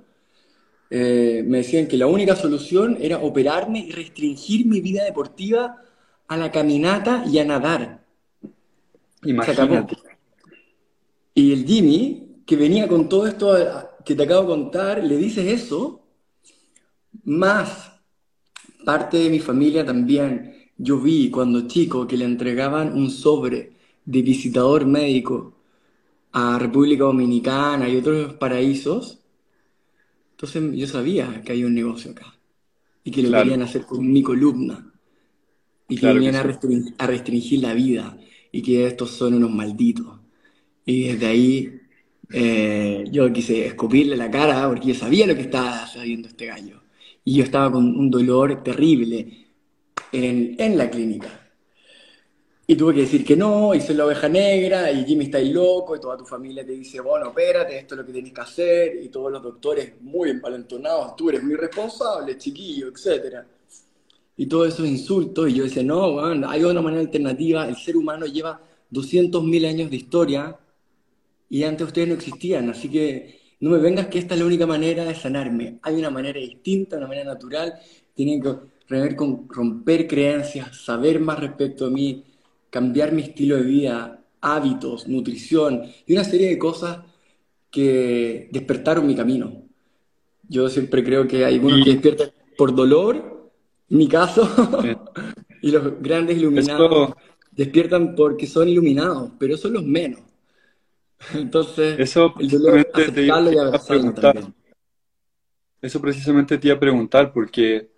eh, 0.91 1.43
me 1.47 1.59
decían 1.59 1.87
que 1.87 1.97
la 1.97 2.07
única 2.07 2.37
solución 2.37 2.99
era 3.01 3.19
operarme 3.19 3.81
y 3.81 3.93
restringir 3.93 4.67
mi 4.67 4.81
vida 4.81 5.05
deportiva 5.05 5.77
a 6.29 6.37
la 6.37 6.51
caminata 6.51 7.25
y 7.31 7.39
a 7.39 7.45
nadar. 7.45 8.05
Imagínate. 9.25 9.97
Y 11.35 11.53
el 11.53 11.65
Jimmy, 11.65 12.43
que 12.45 12.57
venía 12.57 12.89
con 12.89 13.09
todo 13.09 13.27
esto 13.27 13.55
que 14.05 14.15
te 14.15 14.23
acabo 14.23 14.43
de 14.43 14.49
contar, 14.49 15.05
le 15.05 15.17
dices 15.17 15.47
eso, 15.47 16.03
más 17.25 17.90
parte 18.85 19.19
de 19.19 19.31
mi 19.31 19.41
familia 19.41 19.85
también. 19.85 20.55
Yo 20.77 20.99
vi 21.01 21.31
cuando 21.31 21.67
chico 21.69 22.07
que 22.07 22.17
le 22.17 22.25
entregaban 22.25 22.93
un 22.97 23.11
sobre 23.11 23.73
de 24.05 24.23
visitador 24.23 24.87
médico 24.87 25.55
a 26.33 26.59
República 26.59 27.05
Dominicana 27.05 27.89
y 27.89 27.97
otros 27.99 28.35
paraísos. 28.35 29.21
Entonces 30.33 30.63
yo 30.77 30.87
sabía 30.87 31.43
que 31.45 31.53
hay 31.53 31.65
un 31.65 31.75
negocio 31.75 32.11
acá 32.13 32.35
y 33.05 33.11
que 33.13 33.23
lo 33.23 33.35
querían 33.35 33.63
hacer 33.63 33.87
con 33.87 34.11
mi 34.13 34.23
columna 34.23 34.93
y 35.89 35.99
que 35.99 36.07
venían 36.09 36.37
a, 36.37 36.43
a 36.99 37.07
restringir 37.07 37.61
la 37.61 37.75
vida 37.75 38.19
y 38.53 38.63
que 38.63 38.87
estos 38.87 39.11
son 39.11 39.35
unos 39.35 39.51
malditos. 39.51 40.21
Y 40.87 41.09
desde 41.09 41.27
ahí 41.27 41.81
eh, 42.33 43.05
yo 43.13 43.33
quise 43.33 43.67
escupirle 43.67 44.17
la 44.17 44.31
cara 44.31 44.69
porque 44.69 44.89
yo 44.89 44.97
sabía 44.97 45.27
lo 45.27 45.35
que 45.37 45.43
estaba 45.43 45.85
haciendo 45.85 46.29
este 46.29 46.47
gallo. 46.47 46.80
Y 47.31 47.37
yo 47.37 47.45
estaba 47.45 47.71
con 47.71 47.85
un 47.97 48.11
dolor 48.11 48.61
terrible 48.61 49.47
en, 50.11 50.57
en 50.59 50.77
la 50.77 50.91
clínica. 50.91 51.29
Y 52.67 52.75
tuve 52.75 52.93
que 52.93 53.01
decir 53.03 53.25
que 53.25 53.37
no, 53.37 53.73
hice 53.73 53.95
la 53.95 54.07
oveja 54.07 54.29
negra 54.29 54.91
y 54.91 55.05
Jimmy 55.05 55.27
está 55.27 55.39
ahí 55.39 55.53
loco 55.53 55.95
y 55.95 56.01
toda 56.01 56.17
tu 56.17 56.25
familia 56.25 56.67
te 56.67 56.73
dice, 56.73 56.99
bueno, 56.99 57.29
espérate, 57.29 57.79
esto 57.79 57.95
es 57.95 58.01
lo 58.01 58.05
que 58.05 58.15
tienes 58.15 58.33
que 58.33 58.41
hacer 58.41 58.99
y 59.01 59.11
todos 59.11 59.31
los 59.31 59.41
doctores 59.45 59.93
muy 60.01 60.31
empalentonados, 60.31 61.15
tú 61.15 61.29
eres 61.29 61.45
muy 61.45 61.55
responsable, 61.55 62.37
chiquillo, 62.37 62.89
etc. 62.89 63.45
Y 64.37 64.47
todos 64.47 64.75
esos 64.75 64.89
insultos 64.89 65.51
y 65.51 65.55
yo 65.55 65.63
decía, 65.63 65.85
no, 65.85 66.15
bueno, 66.15 66.51
hay 66.51 66.65
otra 66.65 66.83
manera 66.83 67.03
alternativa, 67.03 67.69
el 67.69 67.77
ser 67.77 67.97
humano 67.97 68.27
lleva 68.27 68.61
200.000 68.91 69.69
años 69.69 69.89
de 69.89 69.97
historia 69.97 70.59
y 71.49 71.63
antes 71.63 71.87
ustedes 71.87 72.09
no 72.09 72.15
existían, 72.15 72.71
así 72.71 72.91
que 72.91 73.40
no 73.61 73.71
me 73.71 73.79
vengas 73.79 74.07
que 74.07 74.19
esta 74.19 74.35
es 74.35 74.41
la 74.41 74.47
única 74.47 74.67
manera 74.67 75.05
de 75.05 75.15
sanarme. 75.15 75.79
Hay 75.83 75.97
una 75.97 76.11
manera 76.11 76.41
distinta, 76.41 76.97
una 76.97 77.07
manera 77.07 77.35
natural, 77.35 77.75
tienen 78.15 78.43
que 78.43 79.17
con 79.17 79.49
romper 79.49 80.09
creencias, 80.09 80.85
saber 80.85 81.21
más 81.21 81.39
respecto 81.39 81.87
a 81.87 81.91
mí, 81.91 82.25
cambiar 82.69 83.13
mi 83.13 83.23
estilo 83.23 83.57
de 83.57 83.63
vida, 83.63 84.21
hábitos, 84.41 85.07
nutrición 85.07 85.85
y 86.07 86.13
una 86.13 86.25
serie 86.25 86.49
de 86.49 86.59
cosas 86.59 86.99
que 87.71 88.49
despertaron 88.51 89.07
mi 89.07 89.15
camino. 89.15 89.63
Yo 90.49 90.69
siempre 90.69 91.05
creo 91.05 91.29
que 91.29 91.45
hay 91.45 91.55
algunos 91.55 91.85
que 91.85 91.93
despiertan 91.93 92.31
por 92.57 92.75
dolor, 92.75 93.51
en 93.89 93.97
mi 93.97 94.09
caso, 94.09 94.49
y 95.63 95.71
los 95.71 96.03
grandes 96.03 96.39
iluminados 96.39 97.13
despiertan 97.53 98.15
porque 98.17 98.47
son 98.47 98.69
iluminados, 98.69 99.31
pero 99.39 99.57
son 99.57 99.75
los 99.75 99.85
menos. 99.85 100.21
Entonces, 101.35 101.99
eso 101.99 102.33
precisamente 102.35 103.13
te 103.13 103.23
iba 103.23 103.39
a 103.39 103.87
preguntar. 103.87 104.53
Eso 105.83 106.01
precisamente 106.01 106.59
te 106.59 106.69
iba 106.69 106.77
a 106.77 106.81
preguntar 106.81 107.33
porque 107.33 107.89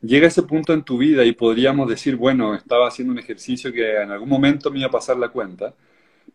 llega 0.00 0.28
ese 0.28 0.42
punto 0.42 0.72
en 0.72 0.84
tu 0.84 0.98
vida 0.98 1.24
y 1.24 1.32
podríamos 1.32 1.88
decir, 1.88 2.16
bueno, 2.16 2.54
estaba 2.54 2.88
haciendo 2.88 3.12
un 3.12 3.18
ejercicio 3.18 3.72
que 3.72 4.00
en 4.00 4.10
algún 4.10 4.28
momento 4.28 4.70
me 4.70 4.78
iba 4.78 4.88
a 4.88 4.92
pasar 4.92 5.16
la 5.16 5.28
cuenta, 5.28 5.74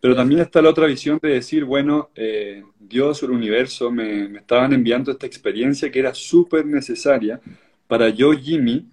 pero 0.02 0.16
también 0.16 0.42
está 0.42 0.62
la 0.62 0.70
otra 0.70 0.88
visión 0.88 1.20
de 1.22 1.30
decir, 1.30 1.66
bueno, 1.66 2.10
eh, 2.16 2.64
Dios 2.80 3.22
o 3.22 3.26
el 3.28 3.32
universo 3.32 3.92
me, 3.92 4.28
me 4.28 4.40
estaban 4.40 4.74
enviando 4.74 5.12
esta 5.12 5.26
experiencia 5.26 5.92
que 5.92 6.00
era 6.00 6.14
súper 6.14 6.66
necesaria 6.66 7.40
para 7.88 8.10
yo, 8.10 8.34
Jimmy, 8.34 8.88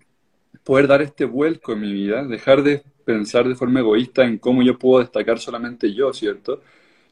poder 0.64 0.86
dar 0.86 1.02
este 1.02 1.24
vuelco 1.24 1.72
en 1.72 1.80
mi 1.80 1.92
vida, 1.92 2.24
dejar 2.24 2.62
de 2.62 2.82
pensar 3.04 3.46
de 3.48 3.54
forma 3.54 3.80
egoísta 3.80 4.24
en 4.24 4.38
cómo 4.38 4.62
yo 4.62 4.78
puedo 4.78 5.00
destacar 5.00 5.38
solamente 5.38 5.92
yo, 5.94 6.12
¿cierto? 6.12 6.60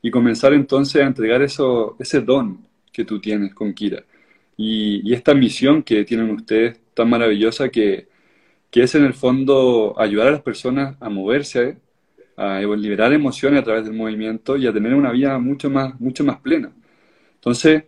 Y 0.05 0.11
comenzar 0.11 0.53
entonces 0.53 1.01
a 1.03 1.07
entregar 1.07 1.41
eso, 1.41 1.97
ese 1.99 2.21
don 2.21 2.59
que 2.93 3.07
tú 3.07 3.21
tienes 3.21 3.55
con 3.55 3.73
Kira. 3.73 4.05
Y, 4.55 5.15
esta 5.15 5.33
misión 5.35 5.83
que 5.83 6.05
tienen 6.05 6.31
ustedes 6.31 6.79
tan 6.93 7.09
maravillosa 7.09 7.71
que, 7.71 8.09
que, 8.71 8.83
es 8.83 8.95
en 8.95 9.05
el 9.05 9.15
fondo 9.15 9.95
ayudar 9.99 10.29
a 10.29 10.33
las 10.33 10.43
personas 10.43 10.97
a 11.01 11.09
moverse, 11.09 11.79
a 12.37 12.61
liberar 12.61 13.15
emociones 13.15 13.61
a 13.63 13.65
través 13.65 13.85
del 13.87 13.95
movimiento 13.95 14.59
y 14.59 14.67
a 14.67 14.75
tener 14.75 14.95
una 14.95 15.11
vida 15.11 15.39
mucho 15.39 15.71
más, 15.71 15.99
mucho 15.99 16.23
más 16.23 16.39
plena. 16.41 16.71
Entonces, 17.37 17.85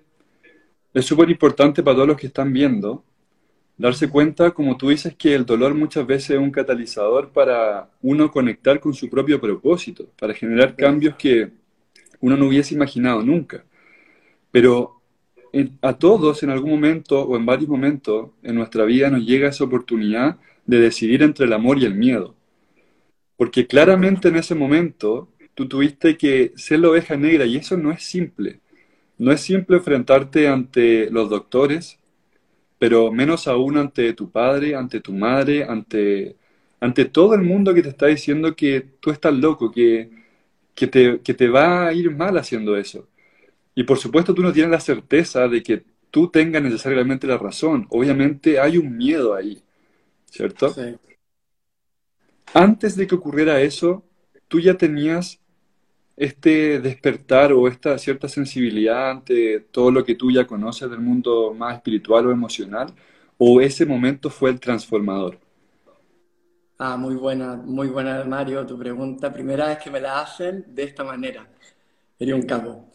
es 0.94 1.04
súper 1.04 1.28
importante 1.28 1.82
para 1.82 1.96
todos 1.96 2.08
los 2.08 2.16
que 2.16 2.28
están 2.28 2.50
viendo 2.50 3.04
darse 3.76 4.08
cuenta, 4.08 4.52
como 4.52 4.78
tú 4.78 4.88
dices, 4.88 5.14
que 5.16 5.34
el 5.34 5.44
dolor 5.44 5.74
muchas 5.74 6.06
veces 6.06 6.30
es 6.30 6.38
un 6.38 6.50
catalizador 6.50 7.30
para 7.30 7.90
uno 8.00 8.30
conectar 8.30 8.80
con 8.80 8.94
su 8.94 9.10
propio 9.10 9.38
propósito, 9.38 10.06
para 10.18 10.32
generar 10.32 10.74
cambios 10.76 11.14
que 11.16 11.65
uno 12.20 12.36
no 12.36 12.46
hubiese 12.46 12.74
imaginado 12.74 13.22
nunca. 13.22 13.64
Pero 14.50 14.96
a 15.82 15.94
todos 15.94 16.42
en 16.42 16.50
algún 16.50 16.70
momento 16.70 17.22
o 17.22 17.36
en 17.36 17.46
varios 17.46 17.68
momentos 17.68 18.30
en 18.42 18.54
nuestra 18.54 18.84
vida 18.84 19.10
nos 19.10 19.24
llega 19.24 19.48
esa 19.48 19.64
oportunidad 19.64 20.38
de 20.66 20.80
decidir 20.80 21.22
entre 21.22 21.46
el 21.46 21.52
amor 21.52 21.78
y 21.78 21.84
el 21.84 21.94
miedo. 21.94 22.34
Porque 23.36 23.66
claramente 23.66 24.28
en 24.28 24.36
ese 24.36 24.54
momento 24.54 25.28
tú 25.54 25.68
tuviste 25.68 26.16
que 26.16 26.52
ser 26.56 26.80
la 26.80 26.90
oveja 26.90 27.16
negra 27.16 27.46
y 27.46 27.56
eso 27.56 27.76
no 27.76 27.92
es 27.92 28.02
simple. 28.02 28.60
No 29.18 29.32
es 29.32 29.40
simple 29.40 29.78
enfrentarte 29.78 30.48
ante 30.48 31.10
los 31.10 31.30
doctores, 31.30 31.98
pero 32.78 33.10
menos 33.12 33.48
aún 33.48 33.78
ante 33.78 34.12
tu 34.12 34.30
padre, 34.30 34.74
ante 34.74 35.00
tu 35.00 35.12
madre, 35.12 35.64
ante, 35.64 36.36
ante 36.80 37.06
todo 37.06 37.34
el 37.34 37.42
mundo 37.42 37.72
que 37.72 37.82
te 37.82 37.88
está 37.88 38.06
diciendo 38.06 38.54
que 38.54 38.82
tú 39.00 39.10
estás 39.10 39.34
loco, 39.34 39.70
que, 39.70 40.10
que 40.76 40.86
te, 40.86 41.20
que 41.22 41.34
te 41.34 41.48
va 41.48 41.88
a 41.88 41.92
ir 41.92 42.14
mal 42.14 42.38
haciendo 42.38 42.76
eso. 42.76 43.08
Y 43.74 43.82
por 43.82 43.98
supuesto 43.98 44.34
tú 44.34 44.42
no 44.42 44.52
tienes 44.52 44.70
la 44.70 44.80
certeza 44.80 45.48
de 45.48 45.62
que 45.62 45.82
tú 46.10 46.28
tengas 46.28 46.62
necesariamente 46.62 47.26
la 47.26 47.38
razón. 47.38 47.86
Obviamente 47.90 48.60
hay 48.60 48.78
un 48.78 48.96
miedo 48.96 49.34
ahí, 49.34 49.60
¿cierto? 50.26 50.72
Sí. 50.72 50.94
Antes 52.54 52.94
de 52.94 53.06
que 53.06 53.14
ocurriera 53.14 53.60
eso, 53.60 54.04
tú 54.48 54.60
ya 54.60 54.74
tenías 54.74 55.40
este 56.16 56.80
despertar 56.80 57.52
o 57.52 57.68
esta 57.68 57.98
cierta 57.98 58.28
sensibilidad 58.28 59.10
ante 59.10 59.60
todo 59.60 59.90
lo 59.90 60.04
que 60.04 60.14
tú 60.14 60.30
ya 60.30 60.46
conoces 60.46 60.88
del 60.90 61.00
mundo 61.00 61.52
más 61.52 61.76
espiritual 61.76 62.26
o 62.26 62.32
emocional, 62.32 62.94
o 63.38 63.60
ese 63.60 63.84
momento 63.84 64.30
fue 64.30 64.50
el 64.50 64.60
transformador. 64.60 65.38
Ah, 66.78 66.98
muy 66.98 67.14
buena, 67.14 67.56
muy 67.56 67.88
buena, 67.88 68.22
Mario, 68.24 68.66
tu 68.66 68.78
pregunta. 68.78 69.32
Primera 69.32 69.68
vez 69.68 69.78
que 69.78 69.90
me 69.90 70.00
la 70.00 70.20
hacen 70.20 70.64
de 70.68 70.82
esta 70.82 71.04
manera. 71.04 71.48
Sería 72.18 72.34
un 72.34 72.42
capo. 72.42 72.90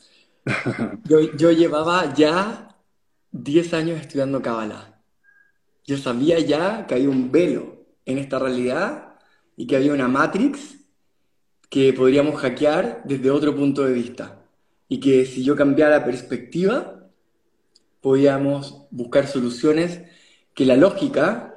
Yo, 1.05 1.51
llevaba 1.51 2.13
ya 2.13 2.77
10 3.31 3.73
años 3.73 3.99
estudiando 3.99 4.41
Kabbalah. 4.41 5.01
Yo 5.85 5.97
sabía 5.97 6.39
ya 6.39 6.85
que 6.85 6.93
había 6.95 7.09
un 7.09 7.31
velo 7.31 7.87
en 8.05 8.19
esta 8.19 8.37
realidad 8.37 9.15
y 9.57 9.65
que 9.65 9.75
había 9.77 9.93
una 9.93 10.07
matrix 10.07 10.77
que 11.69 11.91
podríamos 11.93 12.39
hackear 12.39 13.01
desde 13.03 13.31
otro 13.31 13.55
punto 13.55 13.83
de 13.83 13.93
vista. 13.93 14.45
Y 14.89 14.99
que 14.99 15.25
si 15.25 15.43
yo 15.43 15.55
cambiara 15.55 16.05
perspectiva, 16.05 17.09
podíamos 17.99 18.85
buscar 18.91 19.25
soluciones 19.25 20.01
que 20.53 20.65
la 20.65 20.75
lógica 20.75 21.50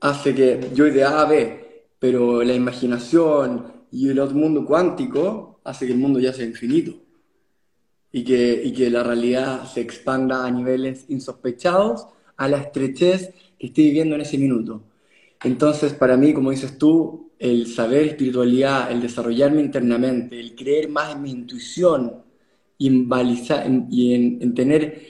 hace 0.00 0.34
que 0.34 0.70
yo 0.74 0.84
de 0.84 1.04
A 1.04 1.22
a 1.22 1.24
B, 1.26 1.84
pero 1.98 2.42
la 2.42 2.54
imaginación 2.54 3.72
y 3.90 4.08
el 4.10 4.18
otro 4.20 4.36
mundo 4.36 4.64
cuántico 4.64 5.60
hace 5.64 5.86
que 5.86 5.92
el 5.92 5.98
mundo 5.98 6.20
ya 6.20 6.32
sea 6.32 6.46
infinito. 6.46 6.94
y 8.12 8.24
que, 8.24 8.62
y 8.64 8.72
que 8.72 8.90
la 8.90 9.02
realidad 9.02 9.64
se 9.66 9.80
expanda 9.80 10.46
a 10.46 10.50
niveles 10.50 11.04
insospechados 11.08 12.06
a 12.36 12.48
la 12.48 12.58
estrechez 12.58 13.34
que 13.58 13.66
estoy 13.66 13.84
viviendo 13.84 14.14
en 14.14 14.22
ese 14.22 14.38
minuto. 14.38 14.82
Entonces, 15.42 15.92
para 15.92 16.16
mí, 16.16 16.32
como 16.32 16.50
dices 16.50 16.78
tú, 16.78 17.30
el 17.38 17.66
saber 17.66 18.06
espiritualidad, 18.06 18.90
el 18.90 19.00
desarrollarme 19.00 19.60
internamente, 19.60 20.40
el 20.40 20.54
creer 20.54 20.88
más 20.88 21.14
en 21.14 21.22
mi 21.22 21.30
intuición 21.30 22.22
y 22.78 22.88
en, 22.88 23.86
y 23.90 24.14
en, 24.14 24.54
tener 24.54 25.02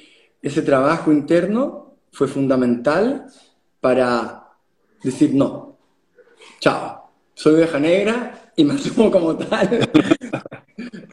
ese 0.43 0.63
trabajo 0.63 1.13
interno 1.13 1.97
fue 2.13 2.29
fundamental 2.29 3.27
para 3.81 4.38
decir 5.03 5.35
no, 5.35 5.79
chao, 6.61 7.11
soy 7.35 7.55
oveja 7.55 7.79
negra 7.79 8.53
y 8.57 8.65
me 8.65 8.75
asumo 8.75 9.11
como 9.11 9.37
tal. 9.37 9.89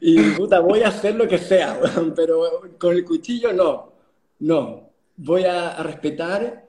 y 0.01 0.21
puta, 0.31 0.59
voy 0.59 0.81
a 0.81 0.89
hacer 0.89 1.15
lo 1.15 1.27
que 1.27 1.37
sea, 1.37 1.79
pero 2.15 2.61
con 2.79 2.95
el 2.95 3.05
cuchillo 3.05 3.53
no, 3.53 3.93
no, 4.39 4.89
voy 5.17 5.45
a 5.45 5.81
respetar 5.83 6.65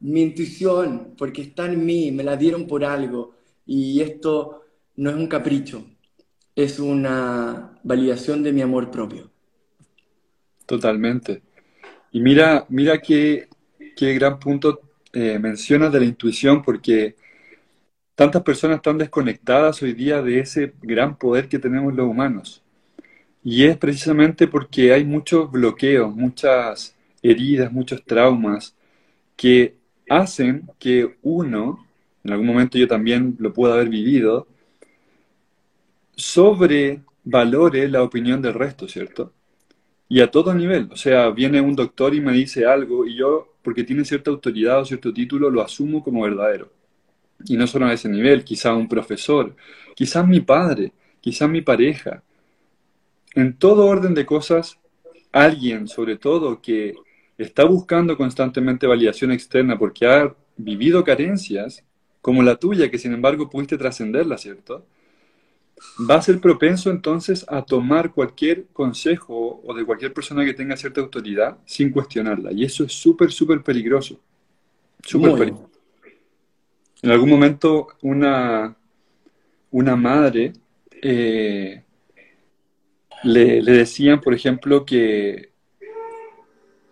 mi 0.00 0.22
intuición, 0.22 1.14
porque 1.16 1.42
está 1.42 1.66
en 1.66 1.84
mí, 1.84 2.10
me 2.12 2.22
la 2.22 2.36
dieron 2.36 2.66
por 2.66 2.84
algo. 2.84 3.34
Y 3.64 4.00
esto 4.00 4.64
no 4.96 5.10
es 5.10 5.16
un 5.16 5.26
capricho, 5.26 5.84
es 6.54 6.78
una 6.78 7.78
validación 7.82 8.42
de 8.42 8.52
mi 8.52 8.62
amor 8.62 8.90
propio. 8.90 9.30
Totalmente. 10.66 11.42
Y 12.12 12.20
mira, 12.20 12.66
mira 12.68 13.00
qué, 13.00 13.48
qué 13.96 14.14
gran 14.14 14.38
punto 14.38 14.80
eh, 15.16 15.38
de 15.38 16.00
la 16.00 16.04
intuición, 16.04 16.62
porque 16.62 17.16
tantas 18.14 18.42
personas 18.42 18.76
están 18.76 18.98
desconectadas 18.98 19.82
hoy 19.82 19.94
día 19.94 20.20
de 20.22 20.40
ese 20.40 20.74
gran 20.82 21.16
poder 21.16 21.48
que 21.48 21.58
tenemos 21.58 21.94
los 21.94 22.06
humanos. 22.06 22.62
Y 23.42 23.64
es 23.64 23.78
precisamente 23.78 24.46
porque 24.48 24.92
hay 24.92 25.04
muchos 25.04 25.50
bloqueos, 25.50 26.14
muchas 26.14 26.94
heridas, 27.22 27.72
muchos 27.72 28.04
traumas 28.04 28.76
que 29.36 29.76
hacen 30.08 30.68
que 30.78 31.16
uno, 31.22 31.86
en 32.24 32.32
algún 32.32 32.46
momento 32.46 32.78
yo 32.78 32.88
también 32.88 33.36
lo 33.38 33.52
puedo 33.52 33.72
haber 33.74 33.88
vivido, 33.88 34.46
sobrevalore 36.16 37.88
la 37.88 38.02
opinión 38.02 38.42
del 38.42 38.54
resto, 38.54 38.88
¿cierto? 38.88 39.32
Y 40.08 40.20
a 40.20 40.30
todo 40.30 40.54
nivel, 40.54 40.88
o 40.92 40.96
sea, 40.96 41.30
viene 41.30 41.60
un 41.60 41.74
doctor 41.74 42.14
y 42.14 42.20
me 42.20 42.32
dice 42.32 42.66
algo 42.66 43.06
y 43.06 43.16
yo, 43.16 43.55
porque 43.66 43.82
tiene 43.82 44.04
cierta 44.04 44.30
autoridad 44.30 44.80
o 44.80 44.84
cierto 44.84 45.12
título, 45.12 45.50
lo 45.50 45.60
asumo 45.60 46.00
como 46.00 46.22
verdadero. 46.22 46.70
Y 47.46 47.56
no 47.56 47.66
solo 47.66 47.86
a 47.86 47.92
ese 47.92 48.08
nivel, 48.08 48.44
quizá 48.44 48.72
un 48.72 48.86
profesor, 48.86 49.56
quizás 49.96 50.24
mi 50.24 50.38
padre, 50.38 50.92
quizás 51.20 51.50
mi 51.50 51.62
pareja. 51.62 52.22
En 53.34 53.54
todo 53.54 53.86
orden 53.86 54.14
de 54.14 54.24
cosas, 54.24 54.78
alguien, 55.32 55.88
sobre 55.88 56.16
todo, 56.16 56.62
que 56.62 56.94
está 57.36 57.64
buscando 57.64 58.16
constantemente 58.16 58.86
validación 58.86 59.32
externa 59.32 59.76
porque 59.76 60.06
ha 60.06 60.32
vivido 60.56 61.02
carencias, 61.02 61.82
como 62.22 62.44
la 62.44 62.54
tuya, 62.54 62.88
que 62.88 62.98
sin 62.98 63.14
embargo 63.14 63.50
pudiste 63.50 63.76
trascenderla, 63.76 64.38
¿cierto? 64.38 64.86
Va 66.08 66.16
a 66.16 66.22
ser 66.22 66.40
propenso 66.40 66.90
entonces 66.90 67.44
a 67.48 67.62
tomar 67.62 68.12
cualquier 68.12 68.66
consejo 68.72 69.60
o 69.64 69.74
de 69.74 69.84
cualquier 69.84 70.12
persona 70.12 70.44
que 70.44 70.54
tenga 70.54 70.76
cierta 70.76 71.00
autoridad 71.00 71.58
sin 71.64 71.90
cuestionarla. 71.90 72.52
Y 72.52 72.64
eso 72.64 72.84
es 72.84 72.92
súper, 72.92 73.30
súper 73.30 73.62
peligroso. 73.62 74.20
Súper 75.02 75.34
peligroso. 75.34 75.70
En 77.02 77.10
algún 77.10 77.28
momento 77.28 77.88
una, 78.02 78.74
una 79.70 79.96
madre 79.96 80.54
eh, 81.02 81.82
le, 83.22 83.62
le 83.62 83.72
decían, 83.72 84.20
por 84.20 84.34
ejemplo, 84.34 84.84
que 84.84 85.50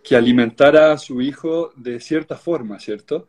que 0.05 0.15
alimentara 0.15 0.93
a 0.93 0.99
su 0.99 1.23
hijo 1.23 1.73
de 1.77 1.99
cierta 1.99 2.37
forma, 2.37 2.79
¿cierto? 2.79 3.27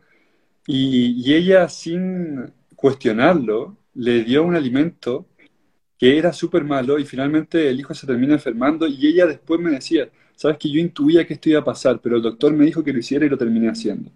Y, 0.67 1.33
ella, 1.33 1.69
sin 1.69 2.53
cuestionarlo, 2.75 3.77
le 3.93 4.23
dio 4.23 4.43
un 4.43 4.56
alimento 4.56 5.25
que 5.97 6.17
era 6.17 6.34
súper 6.34 6.63
malo 6.63 6.99
y 6.99 7.05
finalmente 7.05 7.69
el 7.69 7.79
hijo 7.79 7.93
se 7.93 8.08
termina 8.08 8.34
enfermando 8.34 8.88
y 8.88 9.08
ella 9.08 9.25
después 9.25 9.60
me 9.60 9.71
decía, 9.71 10.10
sabes 10.36 10.58
que 10.58 10.69
yo 10.69 10.79
intuía 10.79 11.25
que 11.25 11.36
esto 11.36 11.49
iba 11.49 11.60
a 11.62 11.63
pasar, 11.63 11.99
pero 12.01 12.17
el 12.17 12.21
doctor 12.21 12.53
me 12.53 12.65
dijo 12.65 12.84
que 12.84 12.93
lo 12.93 12.99
hiciera 12.99 13.25
y 13.25 13.29
lo 13.29 13.38
terminé 13.38 13.69
haciendo. 13.69 14.12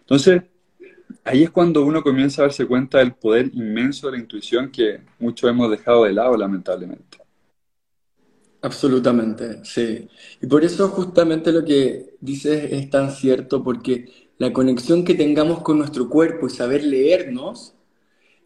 Entonces, 0.00 0.42
ahí 1.24 1.44
es 1.44 1.50
cuando 1.50 1.84
uno 1.84 2.02
comienza 2.02 2.42
a 2.42 2.46
darse 2.46 2.66
cuenta 2.66 2.98
del 2.98 3.14
poder 3.14 3.50
inmenso 3.54 4.06
de 4.08 4.16
la 4.16 4.22
intuición 4.22 4.70
que 4.70 5.00
muchos 5.18 5.48
hemos 5.48 5.70
dejado 5.70 6.04
de 6.04 6.12
lado, 6.12 6.36
lamentablemente. 6.36 7.18
Absolutamente, 8.62 9.64
sí. 9.64 10.08
Y 10.42 10.46
por 10.46 10.64
eso 10.64 10.88
justamente 10.88 11.50
lo 11.50 11.64
que 11.64 12.16
dices 12.20 12.70
es 12.72 12.90
tan 12.90 13.10
cierto, 13.10 13.62
porque 13.62 14.30
la 14.38 14.52
conexión 14.52 15.04
que 15.04 15.14
tengamos 15.14 15.62
con 15.62 15.78
nuestro 15.78 16.08
cuerpo 16.08 16.46
y 16.46 16.50
saber 16.50 16.84
leernos 16.84 17.74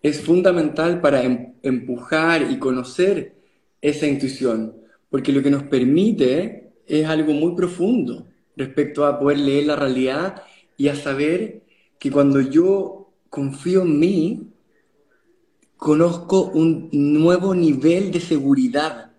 es 0.04 0.20
fundamental 0.20 1.00
para 1.00 1.22
em, 1.24 1.54
empujar 1.62 2.50
y 2.50 2.58
conocer 2.58 3.36
esa 3.80 4.06
intuición, 4.06 4.76
porque 5.08 5.32
lo 5.32 5.42
que 5.42 5.50
nos 5.50 5.62
permite 5.62 6.72
es 6.86 7.06
algo 7.06 7.32
muy 7.32 7.56
profundo 7.56 8.26
respecto 8.54 9.06
a 9.06 9.18
poder 9.18 9.38
leer 9.38 9.64
la 9.64 9.76
realidad 9.76 10.42
y 10.76 10.88
a 10.88 10.94
saber 10.94 11.62
que 11.98 12.10
cuando 12.10 12.42
yo 12.42 13.14
confío 13.30 13.80
en 13.80 13.98
mí, 13.98 14.48
conozco 15.78 16.50
un 16.50 16.90
nuevo 16.92 17.54
nivel 17.54 18.12
de 18.12 18.20
seguridad. 18.20 19.12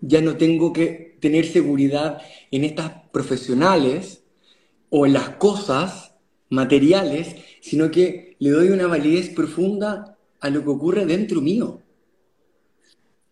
Ya 0.00 0.22
no 0.22 0.38
tengo 0.38 0.72
que 0.72 1.18
tener 1.20 1.44
seguridad 1.44 2.22
en 2.50 2.64
estas 2.64 2.92
profesionales 3.12 4.24
o 4.88 5.04
en 5.04 5.12
las 5.12 5.28
cosas 5.36 6.14
materiales, 6.48 7.36
sino 7.64 7.90
que 7.90 8.36
le 8.40 8.50
doy 8.50 8.68
una 8.68 8.86
validez 8.86 9.30
profunda 9.30 10.18
a 10.38 10.50
lo 10.50 10.62
que 10.62 10.68
ocurre 10.68 11.06
dentro 11.06 11.40
mío. 11.40 11.80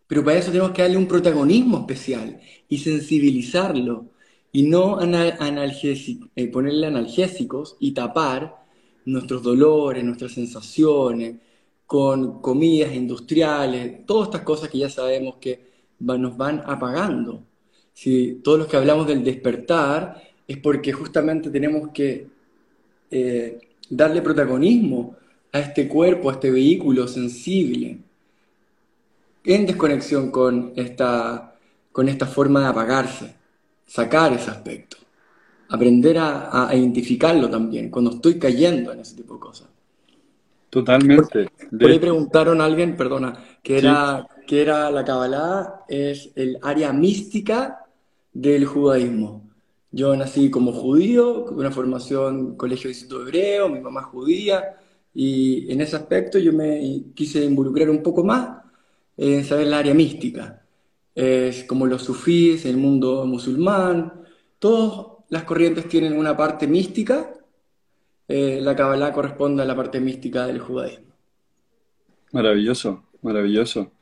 Pero 0.07 0.25
para 0.25 0.39
eso 0.39 0.51
tenemos 0.51 0.71
que 0.71 0.81
darle 0.81 0.97
un 0.97 1.07
protagonismo 1.07 1.81
especial 1.81 2.41
y 2.67 2.79
sensibilizarlo 2.79 4.07
y 4.51 4.63
no 4.63 4.99
eh, 5.03 6.49
ponerle 6.51 6.87
analgésicos 6.87 7.77
y 7.79 7.93
tapar 7.93 8.65
nuestros 9.05 9.43
dolores, 9.43 10.03
nuestras 10.03 10.33
sensaciones 10.33 11.35
con 11.87 12.41
comidas 12.41 12.95
industriales, 12.95 14.07
todas 14.07 14.29
estas 14.29 14.43
cosas 14.45 14.71
que 14.71 14.79
ya 14.79 14.89
sabemos 14.89 15.37
que 15.43 15.61
nos 15.99 16.39
van 16.39 16.63
apagando. 16.65 17.43
Si 17.93 18.41
todos 18.43 18.61
los 18.61 18.67
que 18.67 18.79
hablamos 18.79 19.07
del 19.07 19.23
despertar 19.23 20.23
es 20.49 20.57
porque 20.57 20.91
justamente 20.91 21.51
tenemos 21.51 21.91
que 21.91 22.29
eh, 23.11 23.59
darle 23.89 24.23
protagonismo 24.23 25.17
a 25.53 25.61
este 25.61 25.89
cuerpo, 25.89 26.31
a 26.31 26.35
este 26.35 26.51
vehículo 26.51 27.07
sensible, 27.07 27.99
en 29.45 29.67
desconexión 29.67 30.31
con 30.31 30.73
esta, 30.77 31.55
con 31.91 32.09
esta 32.09 32.27
forma 32.27 32.61
de 32.61 32.67
apagarse, 32.67 33.35
sacar 33.87 34.33
ese 34.33 34.51
aspecto, 34.51 34.97
aprender 35.69 36.17
a, 36.19 36.71
identificarlo 36.73 37.51
también, 37.51 37.91
cuando 37.91 38.13
estoy 38.13 38.39
cayendo 38.39 38.93
en 38.93 39.01
ese 39.01 39.17
tipo 39.17 39.35
de 39.35 39.41
cosas. 39.41 39.69
Totalmente. 40.71 41.51
Por, 41.79 41.91
ahí 41.91 41.99
preguntaron 41.99 42.61
a 42.61 42.65
alguien, 42.65 42.97
perdona, 42.97 43.45
que 43.63 43.77
era 43.79 44.27
que 44.47 44.61
era 44.61 44.91
la 44.91 45.05
Kabbalah, 45.05 45.85
es 45.89 46.31
el 46.35 46.59
área 46.63 46.93
mística 46.93 47.87
del 48.33 48.65
judaísmo. 48.67 49.42
Yo 49.93 50.17
nací 50.17 50.51
como 50.51 50.73
judío, 50.73 51.45
con 51.45 51.59
una 51.59 51.71
formación 51.71 52.57
colegio 52.57 52.89
de 52.89 52.95
instituto 52.95 53.23
hebreo, 53.23 53.69
mi 53.69 53.81
mamá 53.81 54.03
judía, 54.03 54.77
y 55.15 55.71
en 55.71 55.83
ese 55.83 55.97
aspecto 55.97 56.39
yo 56.39 56.53
me 56.53 57.05
quise 57.15 57.45
involucrar 57.45 57.91
un 57.91 58.03
poco 58.03 58.25
más 58.25 58.63
en 59.17 59.45
saber 59.45 59.67
la 59.67 59.79
área 59.79 59.93
mística. 59.93 60.65
Es 61.15 61.65
como 61.65 61.87
los 61.87 62.03
sufíes, 62.03 62.65
el 62.65 62.79
mundo 62.79 63.27
musulmán, 63.27 64.25
todas 64.59 65.07
las 65.29 65.45
corrientes 65.45 65.87
tienen 65.89 66.17
una 66.19 66.35
parte 66.37 66.67
mística, 66.67 67.31
eh, 68.29 68.61
la 68.63 68.75
Kabbalah 68.75 69.13
corresponde 69.13 69.63
a 69.63 69.67
la 69.67 69.77
parte 69.77 70.01
mística 70.01 70.47
del 70.47 70.61
judaísmo. 70.61 71.13
Maravilloso, 72.33 73.05
maravilloso. 73.21 73.93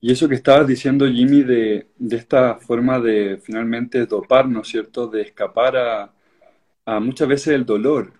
Y 0.00 0.12
eso 0.12 0.28
que 0.28 0.34
estabas 0.34 0.66
diciendo, 0.66 1.06
Jimmy, 1.06 1.42
de, 1.42 1.86
esta 2.10 2.56
forma 2.56 2.98
de 2.98 3.38
finalmente 3.42 4.06
doparnos, 4.06 4.68
¿cierto? 4.68 5.06
De 5.06 5.20
escapar 5.22 5.76
a, 5.76 7.00
muchas 7.00 7.28
veces 7.28 7.48
el 7.48 7.66
dolor. 7.66 8.12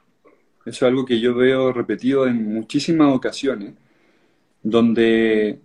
Eso 0.67 0.69
es 0.71 0.83
algo 0.83 1.05
que 1.05 1.19
yo 1.19 1.35
veo 1.35 1.73
repetido 1.73 2.27
en 2.27 2.55
muchísimas 2.55 3.15
ocasiones, 3.15 3.75
donde 4.63 5.61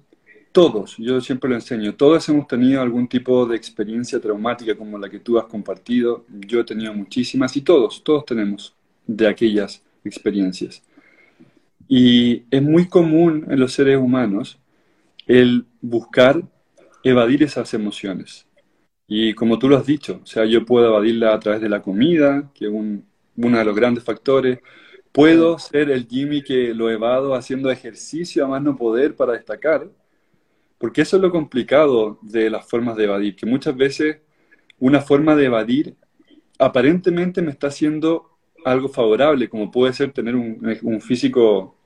todos, 0.51 0.95
yo 0.97 1.19
siempre 1.19 1.49
lo 1.49 1.55
enseño, 1.55 1.95
todos 1.95 2.27
hemos 2.29 2.47
tenido 2.47 2.81
algún 2.81 3.07
tipo 3.09 3.45
de 3.45 3.57
experiencia 3.57 4.21
traumática 4.21 4.75
como 4.75 4.97
la 4.97 5.09
que 5.09 5.19
tú 5.19 5.37
has 5.37 5.45
compartido, 5.45 6.25
yo 6.29 6.61
he 6.61 6.63
tenido 6.63 6.93
muchísimas 6.93 7.55
y 7.57 7.61
todos, 7.61 8.03
todos 8.03 8.25
tenemos 8.25 8.73
de 9.05 9.27
aquellas 9.27 9.83
experiencias. 10.05 10.81
Y 11.87 12.43
es 12.49 12.61
muy 12.63 12.87
común 12.87 13.45
en 13.49 13.59
los 13.59 13.73
seres 13.73 13.97
humanos 13.97 14.57
el 15.27 15.65
buscar 15.81 16.43
evadir 17.03 17.43
esas 17.43 17.73
emociones. 17.73 18.47
Y 19.07 19.33
como 19.33 19.59
tú 19.59 19.69
lo 19.69 19.77
has 19.77 19.85
dicho, 19.85 20.21
o 20.23 20.25
sea, 20.25 20.45
yo 20.45 20.65
puedo 20.65 20.87
evadirla 20.87 21.33
a 21.33 21.39
través 21.39 21.61
de 21.61 21.69
la 21.69 21.81
comida, 21.81 22.51
que 22.53 22.65
es 22.65 22.71
un, 22.71 23.05
uno 23.37 23.57
de 23.57 23.65
los 23.65 23.75
grandes 23.75 24.03
factores. 24.03 24.59
Puedo 25.11 25.59
ser 25.59 25.89
el 25.91 26.07
Jimmy 26.07 26.41
que 26.41 26.73
lo 26.73 26.89
evado 26.89 27.35
haciendo 27.35 27.71
ejercicio 27.71 28.45
a 28.45 28.47
más 28.47 28.61
no 28.61 28.75
poder 28.75 29.15
para 29.15 29.33
destacar, 29.33 29.89
porque 30.77 31.01
eso 31.01 31.17
es 31.17 31.21
lo 31.21 31.31
complicado 31.31 32.19
de 32.21 32.49
las 32.49 32.67
formas 32.67 32.97
de 32.97 33.05
evadir, 33.05 33.35
que 33.35 33.45
muchas 33.45 33.75
veces 33.75 34.17
una 34.79 35.01
forma 35.01 35.35
de 35.35 35.45
evadir 35.45 35.95
aparentemente 36.59 37.41
me 37.41 37.51
está 37.51 37.67
haciendo 37.67 38.31
algo 38.65 38.89
favorable, 38.89 39.47
como 39.47 39.71
puede 39.71 39.93
ser 39.93 40.11
tener 40.11 40.35
un, 40.35 41.01
físico 41.01 41.77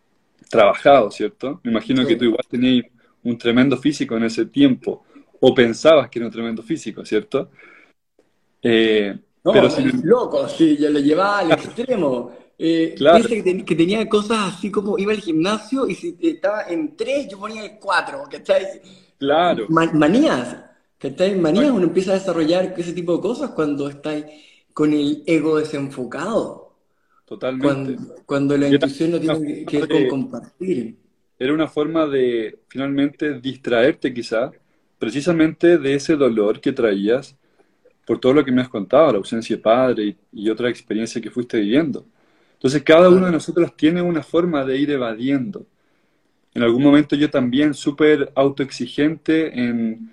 trabajado, 0.50 1.12
¿cierto? 1.12 1.60
Me 1.64 1.72
imagino 1.72 2.06
que 2.08 2.16
tú 2.16 2.26
igual 2.26 2.46
tenías 2.50 2.86
un 3.24 3.38
tremendo 3.38 3.78
físico 3.78 4.18
en 4.18 4.24
ese 4.24 4.46
tiempo, 4.46 5.04
o 5.40 5.54
pensabas 5.54 6.10
que 6.10 6.20
era 6.20 6.26
un 6.26 6.32
tremendo 6.32 6.64
físico, 6.64 7.06
¿cierto? 7.06 7.50
Eh, 8.62 9.18
no, 9.44 9.54
pero 9.54 9.70
si... 9.70 9.84
loco, 10.04 10.48
sí, 10.48 10.78
yo 10.78 10.90
lo 10.90 11.00
llevaba 11.00 11.40
al 11.40 11.52
extremo. 11.52 12.32
Eh, 12.62 12.94
claro. 12.98 13.26
que, 13.26 13.42
tenía 13.76 14.10
cosas 14.10 14.56
así 14.56 14.70
como 14.70 15.00
iba 15.00 15.14
al 15.14 15.22
gimnasio 15.22 15.88
y 15.88 15.96
si 15.96 16.18
estaba 16.22 16.64
en 16.64 16.98
tres, 16.98 17.30
yo 17.30 17.40
ponía 17.40 17.64
el 17.64 17.80
cuatro, 17.80 18.24
¿cachai? 18.30 18.82
Claro. 19.18 19.66
manías, 19.70 20.58
¿cachai? 20.98 21.40
Manías, 21.40 21.72
uno 21.72 21.84
empieza 21.86 22.12
a 22.12 22.16
desarrollar 22.16 22.74
ese 22.78 22.92
tipo 22.92 23.16
de 23.16 23.22
cosas 23.22 23.52
cuando 23.52 23.88
está 23.88 24.12
con 24.74 24.92
el 24.92 25.24
ego 25.26 25.58
desenfocado. 25.58 26.76
Totalmente. 27.26 27.98
Cuando, 28.26 28.58
la 28.58 28.68
intuición 28.68 29.12
no 29.12 29.20
tiene 29.20 29.66
que 29.66 29.80
ver 29.80 29.88
con 29.88 30.08
compartir. 30.08 30.98
Era 31.40 31.54
una 31.54 31.68
forma 31.68 32.06
de 32.06 32.60
finalmente 32.68 33.40
distraerte 33.40 34.14
quizá, 34.14 34.52
precisamente 35.00 35.78
de 35.78 35.96
ese 35.96 36.18
dolor 36.18 36.60
que 36.60 36.74
traías 36.74 37.38
por 38.06 38.20
todo 38.20 38.34
lo 38.34 38.44
que 38.44 38.52
me 38.52 38.62
has 38.62 38.70
contado, 38.70 39.12
la 39.12 39.20
ausencia 39.20 39.56
de 39.56 39.62
padre 39.62 40.18
y, 40.34 40.50
otra 40.50 40.70
experiencia 40.70 41.22
que 41.22 41.32
fuiste 41.32 41.60
viviendo. 41.60 42.06
Entonces 42.54 42.84
cada 42.84 43.10
uno 43.10 43.28
de 43.28 43.32
nosotros 43.32 43.76
tiene 43.78 44.02
una 44.02 44.24
forma 44.24 44.66
de 44.66 44.78
ir 44.78 44.92
evadiendo. 44.92 45.66
En 46.54 46.64
algún 46.64 46.84
momento 46.84 47.16
yo 47.16 47.30
también 47.30 47.74
súper 47.74 48.32
autoexigente 48.36 49.60
en, 49.60 50.12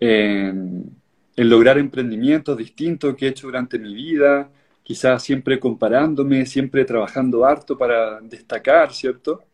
en, 0.00 0.90
en, 1.36 1.48
lograr 1.48 1.78
emprendimientos 1.78 2.56
distintos 2.58 3.14
que 3.16 3.26
he 3.26 3.28
hecho 3.30 3.46
durante 3.46 3.78
mi 3.78 3.94
vida, 3.94 4.50
quizás 4.82 5.22
siempre 5.22 5.58
comparándome, 5.60 6.44
siempre 6.44 6.84
trabajando 6.84 7.44
harto 7.44 7.78
para 7.78 8.20
destacar, 8.20 8.92
¿cierto? 8.92 9.47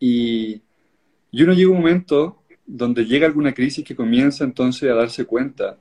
Y, 0.00 0.62
uno 1.32 1.52
llega 1.52 1.70
un 1.70 1.78
momento 1.78 2.42
donde 2.66 3.04
llega 3.04 3.26
alguna 3.26 3.52
crisis 3.52 3.84
que 3.84 3.94
comienza 3.94 4.44
entonces 4.44 4.90
a 4.90 4.94
darse 4.94 5.24
cuenta 5.24 5.78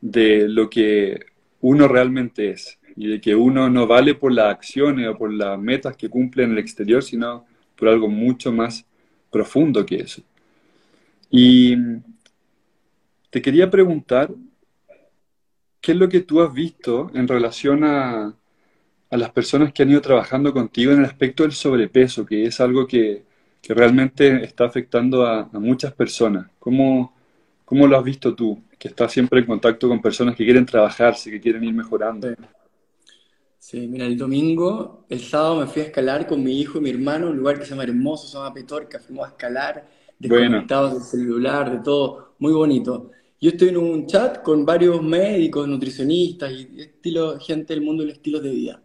de 0.00 0.48
lo 0.48 0.68
que 0.70 1.26
uno 1.60 1.88
realmente 1.88 2.50
es 2.50 2.78
y 2.96 3.08
de 3.08 3.20
que 3.20 3.34
uno 3.34 3.68
no 3.68 3.86
vale 3.86 4.14
por 4.14 4.32
las 4.32 4.52
acciones 4.52 5.08
o 5.08 5.16
por 5.16 5.32
las 5.32 5.58
metas 5.58 5.96
que 5.96 6.08
cumple 6.08 6.44
en 6.44 6.52
el 6.52 6.58
exterior, 6.58 7.02
sino 7.02 7.44
por 7.76 7.88
algo 7.88 8.08
mucho 8.08 8.52
más 8.52 8.86
profundo 9.30 9.84
que 9.84 9.96
eso. 9.96 10.22
Y 11.30 11.76
te 13.30 13.42
quería 13.42 13.70
preguntar, 13.70 14.30
¿qué 15.80 15.92
es 15.92 15.98
lo 15.98 16.08
que 16.08 16.20
tú 16.20 16.40
has 16.40 16.54
visto 16.54 17.10
en 17.14 17.26
relación 17.26 17.84
a, 17.84 18.34
a 19.14 19.16
las 19.16 19.30
personas 19.30 19.72
que 19.72 19.82
han 19.82 19.90
ido 19.90 20.00
trabajando 20.00 20.52
contigo 20.52 20.92
en 20.92 20.98
el 20.98 21.04
aspecto 21.04 21.44
del 21.44 21.52
sobrepeso, 21.52 22.26
que 22.26 22.46
es 22.46 22.60
algo 22.60 22.86
que, 22.86 23.22
que 23.64 23.74
realmente 23.74 24.44
está 24.44 24.66
afectando 24.66 25.24
a, 25.26 25.48
a 25.52 25.58
muchas 25.58 25.92
personas? 25.92 26.46
¿Cómo, 26.58 27.14
¿Cómo 27.64 27.86
lo 27.86 27.96
has 27.96 28.04
visto 28.04 28.34
tú? 28.34 28.60
que 28.84 28.88
está 28.88 29.08
siempre 29.08 29.40
en 29.40 29.46
contacto 29.46 29.88
con 29.88 30.02
personas 30.02 30.36
que 30.36 30.44
quieren 30.44 30.66
trabajarse, 30.66 31.30
que 31.30 31.40
quieren 31.40 31.64
ir 31.64 31.72
mejorando. 31.72 32.28
Sí. 33.58 33.88
mira, 33.88 34.04
el 34.04 34.18
domingo, 34.18 35.06
el 35.08 35.20
sábado 35.20 35.60
me 35.60 35.66
fui 35.66 35.80
a 35.80 35.86
escalar 35.86 36.26
con 36.26 36.44
mi 36.44 36.60
hijo 36.60 36.76
y 36.76 36.82
mi 36.82 36.90
hermano, 36.90 37.30
un 37.30 37.38
lugar 37.38 37.58
que 37.58 37.64
se 37.64 37.70
llama 37.70 37.84
Hermoso, 37.84 38.28
se 38.28 38.36
llama 38.36 38.52
Petorca, 38.52 38.98
fuimos 38.98 39.24
a 39.24 39.28
escalar, 39.30 39.88
desconectados 40.18 40.92
del 40.92 41.02
celular, 41.02 41.72
de 41.72 41.78
todo, 41.82 42.34
muy 42.40 42.52
bonito. 42.52 43.10
Yo 43.40 43.52
estoy 43.52 43.70
en 43.70 43.78
un 43.78 44.06
chat 44.06 44.42
con 44.42 44.66
varios 44.66 45.02
médicos, 45.02 45.66
nutricionistas 45.66 46.52
y 46.52 46.82
estilo, 46.82 47.40
gente 47.40 47.72
del 47.72 47.82
mundo 47.82 48.02
del 48.02 48.12
estilo 48.12 48.38
de 48.38 48.50
vida. 48.50 48.82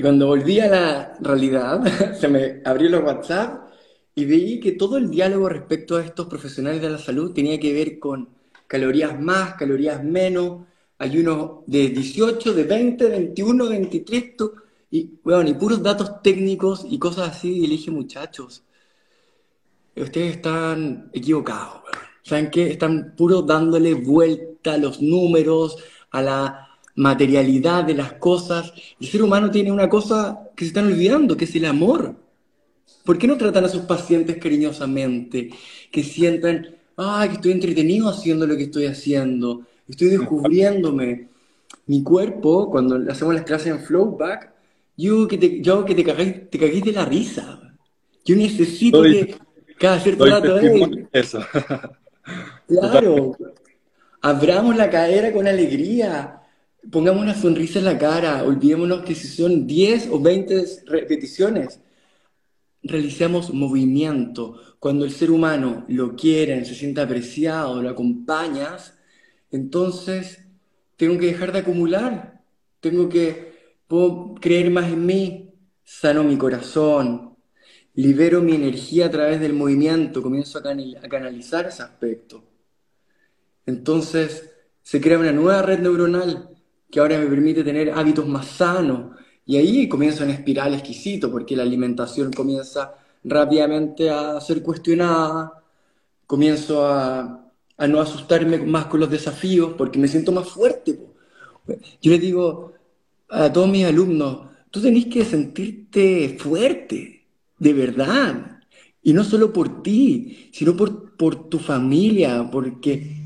Y 0.00 0.02
cuando 0.02 0.28
volví 0.28 0.58
a 0.60 0.66
la 0.66 1.18
realidad, 1.20 1.82
se 2.18 2.26
me 2.26 2.62
abrió 2.64 2.88
los 2.88 3.02
WhatsApp 3.02 3.68
y 4.14 4.24
vi 4.24 4.58
que 4.58 4.72
todo 4.72 4.96
el 4.96 5.10
diálogo 5.10 5.50
respecto 5.50 5.98
a 5.98 6.02
estos 6.02 6.26
profesionales 6.26 6.80
de 6.80 6.88
la 6.88 6.96
salud 6.96 7.34
tenía 7.34 7.60
que 7.60 7.74
ver 7.74 7.98
con 7.98 8.30
calorías 8.66 9.20
más, 9.20 9.56
calorías 9.56 10.02
menos, 10.02 10.62
hay 10.96 11.18
uno 11.18 11.64
de 11.66 11.90
18, 11.90 12.54
de 12.54 12.64
20, 12.64 13.08
21, 13.10 13.68
23, 13.68 14.34
y, 14.90 15.10
bueno, 15.22 15.50
y 15.50 15.52
puros 15.52 15.82
datos 15.82 16.22
técnicos 16.22 16.86
y 16.88 16.98
cosas 16.98 17.36
así, 17.36 17.62
y 17.62 17.66
dije, 17.66 17.90
muchachos, 17.90 18.62
ustedes 19.94 20.36
están 20.36 21.10
equivocados, 21.12 21.82
¿saben 22.22 22.50
qué? 22.50 22.70
Están 22.70 23.14
puros 23.18 23.46
dándole 23.46 23.92
vuelta 23.92 24.72
a 24.72 24.78
los 24.78 25.02
números, 25.02 25.76
a 26.10 26.22
la 26.22 26.69
materialidad 27.00 27.84
de 27.84 27.94
las 27.94 28.14
cosas. 28.14 28.72
El 29.00 29.08
ser 29.08 29.22
humano 29.22 29.50
tiene 29.50 29.72
una 29.72 29.88
cosa 29.88 30.48
que 30.54 30.64
se 30.64 30.68
están 30.68 30.86
olvidando, 30.86 31.36
que 31.36 31.44
es 31.44 31.54
el 31.56 31.64
amor. 31.64 32.14
¿Por 33.04 33.18
qué 33.18 33.26
no 33.26 33.36
tratan 33.36 33.64
a 33.64 33.68
sus 33.68 33.82
pacientes 33.82 34.36
cariñosamente? 34.38 35.50
Que 35.90 36.02
sientan 36.02 36.80
ay, 37.00 37.28
que 37.28 37.34
estoy 37.36 37.52
entretenido 37.52 38.08
haciendo 38.08 38.46
lo 38.46 38.56
que 38.56 38.64
estoy 38.64 38.86
haciendo, 38.86 39.62
estoy 39.88 40.08
descubriéndome. 40.08 41.28
Mi 41.86 42.02
cuerpo, 42.02 42.70
cuando 42.70 43.10
hacemos 43.10 43.34
las 43.34 43.44
clases 43.44 43.68
en 43.68 43.80
Flowback, 43.80 44.52
yo 44.96 45.26
que 45.26 45.38
te, 45.38 45.60
yo 45.60 45.84
que 45.84 45.94
te 45.94 46.04
caguéis, 46.04 46.50
te 46.50 46.58
de 46.58 46.92
la 46.92 47.04
risa. 47.04 47.74
Yo 48.24 48.36
necesito 48.36 49.02
que 49.02 49.34
cada 49.78 49.98
cierto 49.98 50.26
rato 50.26 50.58
Eso. 51.10 51.40
claro. 52.68 53.36
Abramos 54.20 54.76
la 54.76 54.90
cadera 54.90 55.32
con 55.32 55.48
alegría. 55.48 56.39
Pongamos 56.90 57.22
una 57.22 57.34
sonrisa 57.34 57.78
en 57.78 57.84
la 57.84 57.98
cara. 57.98 58.44
Olvidémonos 58.44 59.02
que 59.02 59.14
si 59.14 59.28
son 59.28 59.66
10 59.66 60.08
o 60.10 60.20
20 60.20 60.64
repeticiones, 60.86 61.80
realicemos 62.82 63.52
movimiento, 63.52 64.58
cuando 64.78 65.04
el 65.04 65.12
ser 65.12 65.30
humano 65.30 65.84
lo 65.88 66.16
quiere, 66.16 66.64
se 66.64 66.74
sienta 66.74 67.02
apreciado, 67.02 67.82
lo 67.82 67.90
acompañas, 67.90 68.94
entonces 69.50 70.44
tengo 70.96 71.18
que 71.18 71.26
dejar 71.26 71.52
de 71.52 71.58
acumular, 71.60 72.42
tengo 72.80 73.08
que 73.08 73.50
creer 74.40 74.70
más 74.70 74.90
en 74.90 75.04
mí, 75.04 75.54
sano 75.84 76.24
mi 76.24 76.38
corazón, 76.38 77.36
libero 77.94 78.40
mi 78.40 78.54
energía 78.54 79.06
a 79.06 79.10
través 79.10 79.40
del 79.40 79.52
movimiento, 79.52 80.22
comienzo 80.22 80.58
a, 80.58 80.70
a 80.70 81.08
canalizar 81.08 81.66
ese 81.66 81.82
aspecto. 81.82 82.44
Entonces 83.66 84.50
se 84.82 85.00
crea 85.00 85.18
una 85.18 85.32
nueva 85.32 85.62
red 85.62 85.80
neuronal 85.80 86.49
que 86.90 87.00
ahora 87.00 87.18
me 87.18 87.26
permite 87.26 87.62
tener 87.64 87.90
hábitos 87.92 88.26
más 88.26 88.46
sanos, 88.46 89.16
y 89.46 89.56
ahí 89.56 89.88
comienza 89.88 90.24
una 90.24 90.34
espiral 90.34 90.74
exquisito, 90.74 91.30
porque 91.30 91.56
la 91.56 91.62
alimentación 91.62 92.32
comienza 92.32 92.94
rápidamente 93.24 94.10
a 94.10 94.40
ser 94.40 94.62
cuestionada, 94.62 95.62
comienzo 96.26 96.86
a, 96.86 97.36
no 97.88 98.00
asustarme 98.00 98.58
más 98.58 98.86
con 98.86 99.00
los 99.00 99.10
desafíos 99.10 99.72
porque 99.76 99.98
me 99.98 100.06
siento 100.06 100.32
más 100.32 100.48
fuerte. 100.48 101.00
Yo 102.00 102.10
les 102.12 102.20
digo 102.20 102.74
a 103.28 103.52
todos 103.52 103.68
mis 103.68 103.86
alumnos, 103.86 104.48
tú 104.70 104.80
tenés 104.80 105.06
que 105.06 105.24
sentirte 105.24 106.36
fuerte, 106.38 107.26
de 107.58 107.72
verdad, 107.72 108.60
y 109.02 109.12
no 109.12 109.24
solo 109.24 109.52
por 109.52 109.82
ti, 109.82 110.50
sino 110.52 110.76
por, 110.76 111.16
por 111.16 111.48
tu 111.48 111.58
familia, 111.58 112.48
porque 112.52 113.19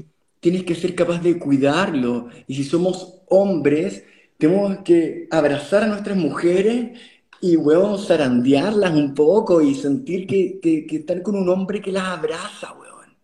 tienes 0.45 0.65
que 0.65 0.75
ser 0.75 0.95
capaz 0.95 1.23
de 1.23 1.39
cuidarlo, 1.39 2.29
y 2.47 2.55
si 2.55 2.65
somos 2.65 3.23
hombres, 3.31 4.05
tenemos 4.37 4.77
que 4.85 5.27
abrazar 5.31 5.85
a 5.85 5.87
nuestras 5.87 6.19
mujeres 6.19 7.01
y, 7.41 7.57
weón, 7.57 7.99
zarandearlas 7.99 8.93
un 8.93 9.15
poco 9.15 9.63
y 9.63 9.75
sentir 9.75 10.27
que, 10.27 10.61
que, 10.61 10.97
están 10.97 11.23
con 11.23 11.37
un 11.37 11.49
hombre 11.49 11.81
que 11.81 11.91
las 11.91 12.05
abraza, 12.05 12.75
weón, 12.75 13.17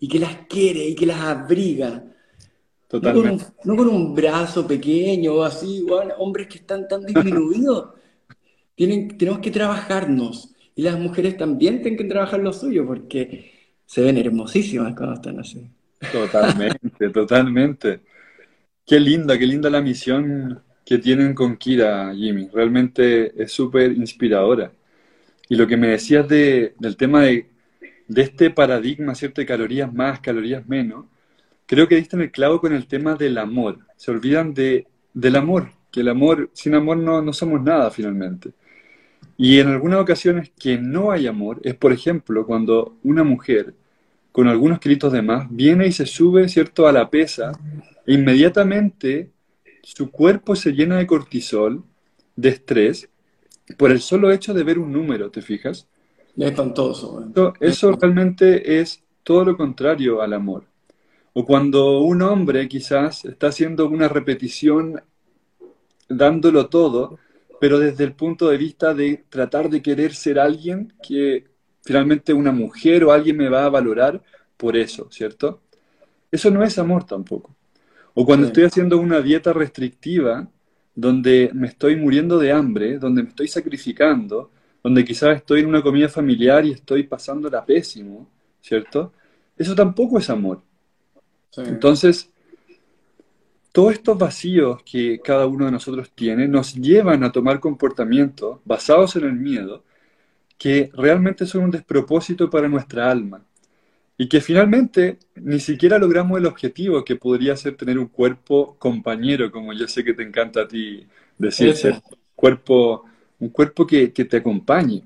y 0.00 0.08
que 0.08 0.18
las 0.18 0.34
quiere 0.48 0.84
y 0.88 0.96
que 0.96 1.06
las 1.06 1.20
abriga. 1.20 2.02
Totalmente. 2.88 3.44
No 3.62 3.76
con 3.76 3.86
un, 3.86 4.12
brazo 4.12 4.66
pequeño 4.66 5.34
o 5.34 5.42
así, 5.44 5.84
weón, 5.84 6.08
hombres 6.18 6.48
que 6.48 6.58
están 6.58 6.88
tan 6.88 7.06
disminuidos. 7.06 7.90
Tienen, 8.74 9.16
tenemos 9.16 9.38
que 9.38 9.52
trabajarnos. 9.52 10.50
Y 10.74 10.82
las 10.82 10.98
mujeres 10.98 11.36
también 11.36 11.82
tienen 11.82 11.98
que 11.98 12.10
trabajar 12.12 12.40
lo 12.40 12.52
suyo 12.52 12.84
porque 12.84 13.52
se 13.86 14.00
ven 14.00 14.18
hermosísimas 14.18 14.92
cuando 14.96 15.14
están 15.14 15.38
así. 15.38 15.70
Totalmente, 16.12 17.10
totalmente. 17.10 18.00
Qué 18.86 19.00
linda, 19.00 19.38
qué 19.38 19.46
linda 19.46 19.70
la 19.70 19.80
misión 19.80 20.62
que 20.84 20.98
tienen 20.98 21.34
con 21.34 21.56
Kira, 21.56 22.12
Jimmy. 22.14 22.48
Realmente 22.52 23.42
es 23.42 23.52
súper 23.52 23.92
inspiradora. 23.92 24.72
Y 25.48 25.56
lo 25.56 25.66
que 25.66 25.76
me 25.76 25.88
decías 25.88 26.28
de, 26.28 26.74
del 26.78 26.96
tema 26.96 27.22
de, 27.22 27.50
de, 28.08 28.22
este 28.22 28.50
paradigma, 28.50 29.14
¿cierto? 29.14 29.44
Calorías 29.46 29.92
más, 29.92 30.20
calorías 30.20 30.66
menos, 30.66 31.06
creo 31.66 31.88
que 31.88 31.96
diste 31.96 32.16
en 32.16 32.22
el 32.22 32.30
clavo 32.30 32.60
con 32.60 32.72
el 32.72 32.86
tema 32.86 33.14
del 33.14 33.38
amor. 33.38 33.78
Se 33.96 34.10
olvidan 34.10 34.54
de, 34.54 34.86
del 35.14 35.36
amor, 35.36 35.70
que 35.90 36.00
el 36.00 36.08
amor, 36.08 36.50
sin 36.52 36.74
amor 36.74 36.98
no, 36.98 37.22
no 37.22 37.32
somos 37.32 37.62
nada 37.62 37.90
finalmente. 37.90 38.52
Y 39.36 39.58
en 39.60 39.68
algunas 39.68 40.00
ocasiones 40.00 40.52
que 40.58 40.78
no 40.78 41.10
hay 41.10 41.26
amor 41.26 41.60
es, 41.64 41.74
por 41.74 41.92
ejemplo, 41.92 42.46
cuando 42.46 42.96
una 43.02 43.24
mujer 43.24 43.74
con 44.34 44.48
algunos 44.48 44.80
kilitos 44.80 45.12
de 45.12 45.22
más 45.22 45.46
viene 45.48 45.86
y 45.86 45.92
se 45.92 46.06
sube, 46.06 46.48
¿cierto?, 46.48 46.88
a 46.88 46.92
la 46.92 47.08
pesa, 47.08 47.52
e 48.04 48.14
inmediatamente 48.14 49.30
su 49.84 50.10
cuerpo 50.10 50.56
se 50.56 50.72
llena 50.72 50.98
de 50.98 51.06
cortisol, 51.06 51.84
de 52.34 52.48
estrés, 52.48 53.08
por 53.78 53.92
el 53.92 54.00
solo 54.00 54.32
hecho 54.32 54.52
de 54.52 54.64
ver 54.64 54.80
un 54.80 54.90
número, 54.90 55.30
¿te 55.30 55.40
fijas? 55.40 55.86
Es 56.36 56.46
espantoso. 56.46 57.24
Eso, 57.30 57.52
eso 57.60 57.92
realmente 57.92 58.80
es 58.80 59.04
todo 59.22 59.44
lo 59.44 59.56
contrario 59.56 60.20
al 60.20 60.32
amor. 60.32 60.64
O 61.32 61.46
cuando 61.46 62.00
un 62.00 62.20
hombre 62.22 62.66
quizás 62.66 63.24
está 63.24 63.46
haciendo 63.46 63.88
una 63.88 64.08
repetición 64.08 65.00
dándolo 66.08 66.66
todo, 66.66 67.20
pero 67.60 67.78
desde 67.78 68.02
el 68.02 68.14
punto 68.14 68.48
de 68.48 68.56
vista 68.56 68.94
de 68.94 69.22
tratar 69.28 69.70
de 69.70 69.80
querer 69.80 70.12
ser 70.12 70.40
alguien 70.40 70.92
que 71.00 71.53
finalmente 71.84 72.32
una 72.32 72.52
mujer 72.52 73.04
o 73.04 73.12
alguien 73.12 73.36
me 73.36 73.48
va 73.48 73.66
a 73.66 73.70
valorar 73.70 74.22
por 74.56 74.76
eso, 74.76 75.08
¿cierto? 75.10 75.60
Eso 76.30 76.50
no 76.50 76.64
es 76.64 76.78
amor 76.78 77.04
tampoco. 77.04 77.54
O 78.14 78.24
cuando 78.24 78.46
estoy 78.46 78.64
haciendo 78.64 78.98
una 78.98 79.20
dieta 79.20 79.52
restrictiva, 79.52 80.48
donde 80.94 81.50
me 81.52 81.66
estoy 81.66 81.96
muriendo 81.96 82.38
de 82.38 82.52
hambre, 82.52 82.98
donde 82.98 83.22
me 83.22 83.28
estoy 83.28 83.48
sacrificando, 83.48 84.50
donde 84.82 85.04
quizás 85.04 85.36
estoy 85.36 85.60
en 85.60 85.66
una 85.66 85.82
comida 85.82 86.08
familiar 86.08 86.64
y 86.64 86.72
estoy 86.72 87.02
pasándola 87.04 87.64
pésimo, 87.64 88.28
¿cierto? 88.60 89.12
Eso 89.56 89.74
tampoco 89.74 90.18
es 90.18 90.30
amor. 90.30 90.62
Entonces, 91.56 92.30
todos 93.72 93.92
estos 93.92 94.16
vacíos 94.16 94.82
que 94.84 95.20
cada 95.20 95.46
uno 95.46 95.66
de 95.66 95.72
nosotros 95.72 96.10
tiene 96.14 96.46
nos 96.46 96.74
llevan 96.74 97.24
a 97.24 97.32
tomar 97.32 97.60
comportamientos 97.60 98.60
basados 98.64 99.16
en 99.16 99.24
el 99.24 99.34
miedo 99.34 99.82
que 100.58 100.90
realmente 100.94 101.46
son 101.46 101.64
un 101.64 101.70
despropósito 101.70 102.48
para 102.50 102.68
nuestra 102.68 103.10
alma 103.10 103.44
y 104.16 104.28
que 104.28 104.40
finalmente 104.40 105.18
ni 105.34 105.58
siquiera 105.58 105.98
logramos 105.98 106.38
el 106.38 106.46
objetivo 106.46 107.04
que 107.04 107.16
podría 107.16 107.56
ser 107.56 107.76
tener 107.76 107.98
un 107.98 108.06
cuerpo 108.06 108.76
compañero, 108.78 109.50
como 109.50 109.72
yo 109.72 109.88
sé 109.88 110.04
que 110.04 110.14
te 110.14 110.22
encanta 110.22 110.62
a 110.62 110.68
ti 110.68 111.06
decir, 111.36 111.74
ser 111.74 112.00
cuerpo, 112.34 113.04
un 113.40 113.48
cuerpo 113.48 113.86
que, 113.86 114.12
que 114.12 114.24
te 114.24 114.36
acompañe. 114.36 115.02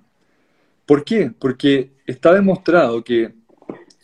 ¿Por 0.84 1.04
qué? 1.04 1.30
Porque 1.38 1.90
está 2.06 2.34
demostrado 2.34 3.02
que 3.02 3.32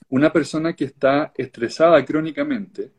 una 0.08 0.32
persona 0.32 0.74
que 0.74 0.84
está 0.84 1.32
estresada 1.36 2.04
crónicamente, 2.04 2.90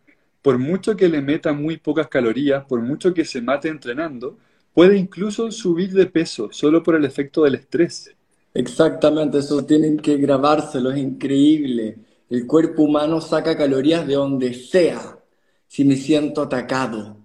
por 0.41 0.59
mucho 0.59 0.95
que 0.95 1.07
le 1.07 1.21
meta 1.21 1.53
muy 1.53 1.77
pocas 1.77 2.07
calorías, 2.07 2.65
por 2.65 2.81
mucho 2.81 3.13
que 3.13 3.25
se 3.25 3.41
mate 3.41 3.67
entrenando, 3.67 4.37
puede 4.73 4.97
incluso 4.97 5.51
subir 5.51 5.91
de 5.91 6.05
peso 6.05 6.49
solo 6.51 6.83
por 6.83 6.95
el 6.95 7.05
efecto 7.05 7.43
del 7.43 7.55
estrés. 7.55 8.13
Exactamente, 8.55 9.39
eso 9.39 9.65
tienen 9.65 9.97
que 9.97 10.15
grabárselo, 10.15 10.89
es 10.89 10.97
increíble. 10.97 11.97
El 12.29 12.47
cuerpo 12.47 12.83
humano 12.83 13.19
saca 13.19 13.57
calorías 13.57 14.07
de 14.07 14.15
donde 14.15 14.53
sea 14.53 15.19
si 15.67 15.83
me 15.83 15.97
siento 15.97 16.41
atacado. 16.41 17.17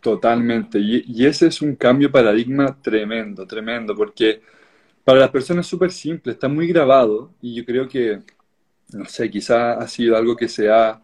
Totalmente, 0.00 0.78
y, 0.78 1.24
ese 1.24 1.46
es 1.46 1.62
un 1.62 1.74
cambio 1.74 2.12
paradigma 2.12 2.78
tremendo, 2.82 3.46
tremendo, 3.46 3.96
porque 3.96 4.42
para 5.02 5.20
las 5.20 5.30
personas 5.30 5.64
es 5.64 5.70
súper 5.70 5.90
simple, 5.90 6.32
está 6.32 6.48
muy 6.48 6.66
grabado 6.68 7.32
y 7.40 7.54
yo 7.54 7.64
creo 7.64 7.88
que 7.88 8.20
no 8.92 9.06
sé, 9.06 9.30
quizá 9.30 9.72
ha 9.72 9.88
sido 9.88 10.18
algo 10.18 10.36
que 10.36 10.48
se 10.48 10.70
ha 10.70 11.00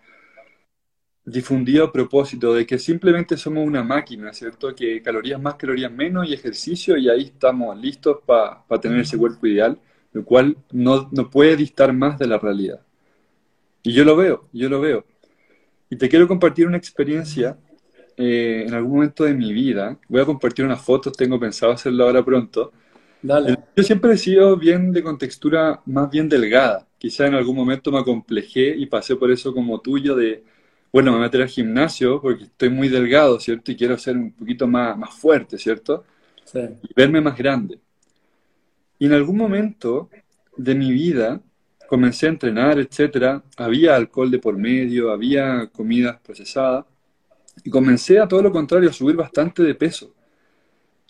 difundido 1.31 1.85
a 1.85 1.93
propósito 1.93 2.55
de 2.55 2.67
que 2.67 2.79
simplemente 2.79 3.37
somos 3.37 3.67
una 3.67 3.83
máquina, 3.83 4.33
¿cierto? 4.33 4.75
Que 4.75 5.01
calorías 5.03 5.41
más, 5.41 5.55
calorías 5.55 5.93
menos 5.93 6.29
y 6.29 6.35
ejercicio 6.35 6.97
y 6.97 7.09
ahí 7.09 7.25
estamos 7.25 7.79
listos 7.79 8.19
para 8.27 8.81
tener 8.81 9.01
ese 9.01 9.17
cuerpo 9.17 9.47
ideal, 9.47 9.79
lo 10.13 10.25
cual 10.25 10.57
no, 10.73 11.09
no, 11.13 11.31
puede 11.31 11.57
distar 11.57 11.93
más 11.93 12.19
de 12.19 12.27
la 12.27 12.39
realidad. 12.39 12.81
Y 13.83 13.93
yo 13.93 14.05
lo 14.05 14.17
veo, 14.17 14.49
yo 14.53 14.69
lo 14.69 14.81
veo. 14.81 15.05
Y 15.89 15.97
te 15.97 16.09
quiero 16.09 16.29
compartir 16.29 16.67
una 16.67 16.77
experiencia 16.77 17.57
eh, 18.17 18.65
en 18.67 18.75
algún 18.75 18.93
momento 18.95 19.25
de 19.25 19.35
mi 19.35 19.53
vida. 19.53 19.99
Voy 20.09 20.21
a 20.21 20.27
compartir 20.27 20.65
unas 20.65 20.83
fotos, 20.83 21.17
tengo 21.17 21.39
pensado 21.39 21.73
hacerlo 21.73 22.05
ahora 22.05 22.25
pronto. 22.25 22.73
Dale. 23.23 23.57
Yo 23.77 23.83
siempre 23.83 24.13
he 24.13 24.17
sido 24.17 24.57
bien 24.57 24.93
de 24.93 25.03
contextura 25.03 25.81
más 25.87 26.11
bien 26.11 26.29
delgada 26.29 26.87
quizá 27.01 27.27
en 27.27 27.35
algún 27.35 27.57
momento 27.57 27.91
me 27.91 27.99
acomplejé 27.99 28.77
y 28.77 28.85
pasé 28.85 29.17
por 29.17 29.31
eso 29.31 29.55
como 29.55 29.81
tuyo 29.81 30.15
de, 30.15 30.45
bueno, 30.93 31.13
me 31.13 31.19
voy 31.19 31.25
a 31.25 31.29
meter 31.29 31.43
al 31.43 31.49
gimnasio 31.49 32.21
porque 32.21 32.45
estoy 32.45 32.71
muy 32.71 32.89
delgado, 32.89 33.39
¿cierto? 33.39 33.73
Y 33.73 33.77
quiero 33.77 33.97
ser 33.99 34.17
un 34.17 34.33
poquito 34.33 34.67
más, 34.67 34.97
más 34.97 35.15
fuerte, 35.15 35.59
¿cierto? 35.59 36.05
Sí. 36.45 36.61
Y 36.83 36.95
verme 36.95 37.21
más 37.21 37.37
grande. 37.37 37.79
Y 38.99 39.07
en 39.07 39.13
algún 39.13 39.37
momento 39.37 40.11
de 40.57 40.75
mi 40.75 40.93
vida 40.93 41.41
comencé 41.89 42.27
a 42.27 42.31
entrenar, 42.31 42.79
etcétera. 42.79 43.43
Había 43.57 43.97
alcohol 43.97 44.31
de 44.31 44.39
por 44.39 44.57
medio, 44.57 45.11
había 45.11 45.69
comidas 45.69 46.19
procesadas. 46.21 46.85
Y 47.65 47.71
comencé 47.71 48.19
a 48.19 48.29
todo 48.29 48.43
lo 48.43 48.53
contrario, 48.53 48.91
a 48.91 48.93
subir 48.93 49.17
bastante 49.17 49.63
de 49.63 49.75
peso. 49.75 50.15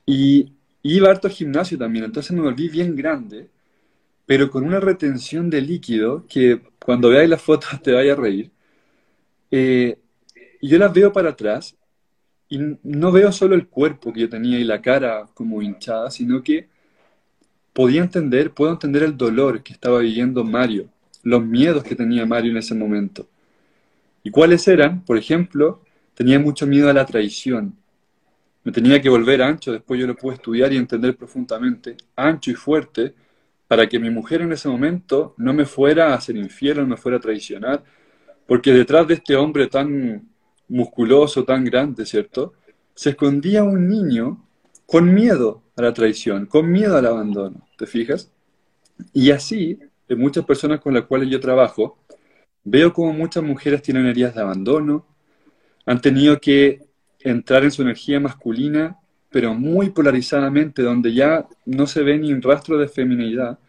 Y 0.07 0.53
iba 0.83 1.11
harto 1.11 1.29
al 1.29 1.35
gimnasio 1.35 1.79
también, 1.79 2.07
entonces 2.07 2.33
me 2.33 2.43
volví 2.43 2.69
bien 2.69 2.97
grande 2.97 3.49
pero 4.31 4.49
con 4.49 4.62
una 4.62 4.79
retención 4.79 5.51
de 5.51 5.61
líquido 5.61 6.25
que 6.29 6.61
cuando 6.79 7.09
veáis 7.09 7.29
las 7.29 7.43
fotos 7.43 7.71
te 7.83 7.90
vaya 7.93 8.12
a 8.12 8.16
reír. 8.16 8.53
Eh, 9.51 9.99
yo 10.63 10.79
las 10.79 10.93
veo 10.93 11.13
para 11.13 11.31
atrás 11.31 11.77
y 12.49 12.59
no 12.83 13.13
veo 13.13 13.33
solo 13.33 13.55
el 13.55 13.69
cuerpo 13.69 14.13
que 14.13 14.21
yo 14.21 14.29
tenía 14.29 14.59
y 14.59 14.65
la 14.65 14.83
cara 14.83 15.29
como 15.35 15.63
hinchada, 15.63 16.11
sino 16.11 16.43
que 16.43 16.69
podía 17.73 18.03
entender, 18.03 18.53
puedo 18.53 18.73
entender 18.73 19.03
el 19.05 19.17
dolor 19.17 19.63
que 19.63 19.73
estaba 19.73 20.01
viviendo 20.01 20.45
Mario, 20.45 20.89
los 21.23 21.45
miedos 21.45 21.85
que 21.85 21.95
tenía 21.95 22.27
Mario 22.27 22.51
en 22.51 22.59
ese 22.59 22.75
momento. 22.75 23.29
¿Y 24.23 24.31
cuáles 24.31 24.67
eran? 24.69 25.05
Por 25.05 25.17
ejemplo, 25.17 25.83
tenía 26.15 26.39
mucho 26.39 26.67
miedo 26.67 26.91
a 26.91 26.93
la 26.93 27.07
traición. 27.07 27.75
Me 28.65 28.73
tenía 28.73 29.01
que 29.01 29.09
volver 29.09 29.41
ancho, 29.41 29.73
después 29.73 29.99
yo 29.99 30.07
lo 30.07 30.17
pude 30.17 30.35
estudiar 30.35 30.73
y 30.73 30.77
entender 30.77 31.17
profundamente, 31.17 31.97
ancho 32.17 32.51
y 32.51 32.55
fuerte, 32.55 33.15
para 33.67 33.89
que 33.89 33.99
mi 33.99 34.11
mujer 34.11 34.43
en 34.43 34.53
ese 34.53 34.69
momento 34.69 35.35
no 35.39 35.55
me 35.55 35.65
fuera 35.65 36.09
a 36.13 36.15
hacer 36.15 36.37
infiel, 36.37 36.79
no 36.79 36.87
me 36.87 36.97
fuera 36.97 37.19
a 37.19 37.21
traicionar, 37.21 37.85
porque 38.51 38.73
detrás 38.73 39.07
de 39.07 39.15
este 39.15 39.37
hombre 39.37 39.69
tan 39.69 40.29
musculoso, 40.67 41.45
tan 41.45 41.65
grande, 41.65 42.05
¿cierto? 42.05 42.55
Se 42.97 43.11
escondía 43.11 43.63
un 43.63 43.89
niño 43.89 44.45
con 44.87 45.15
miedo 45.15 45.63
a 45.77 45.83
la 45.83 45.95
traición, 45.95 46.47
con 46.47 46.69
miedo 46.69 46.97
al 46.97 47.07
abandono, 47.07 47.69
¿te 47.79 47.87
fijas? 47.87 48.33
Y 49.13 49.31
así, 49.31 49.79
de 50.09 50.17
muchas 50.17 50.45
personas 50.45 50.81
con 50.81 50.95
las 50.95 51.05
cuales 51.05 51.31
yo 51.31 51.39
trabajo, 51.39 52.01
veo 52.65 52.93
como 52.93 53.13
muchas 53.13 53.45
mujeres 53.45 53.83
tienen 53.83 54.07
heridas 54.07 54.35
de 54.35 54.41
abandono, 54.41 55.07
han 55.87 56.01
tenido 56.01 56.41
que 56.41 56.81
entrar 57.21 57.63
en 57.63 57.71
su 57.71 57.83
energía 57.83 58.19
masculina 58.19 58.99
pero 59.31 59.55
muy 59.55 59.91
polarizadamente, 59.91 60.83
donde 60.83 61.15
ya 61.15 61.47
no 61.67 61.87
se 61.87 62.03
ve 62.03 62.19
ni 62.19 62.33
un 62.33 62.43
rastro 62.43 62.79
de 62.79 62.89
feminidad. 62.89 63.61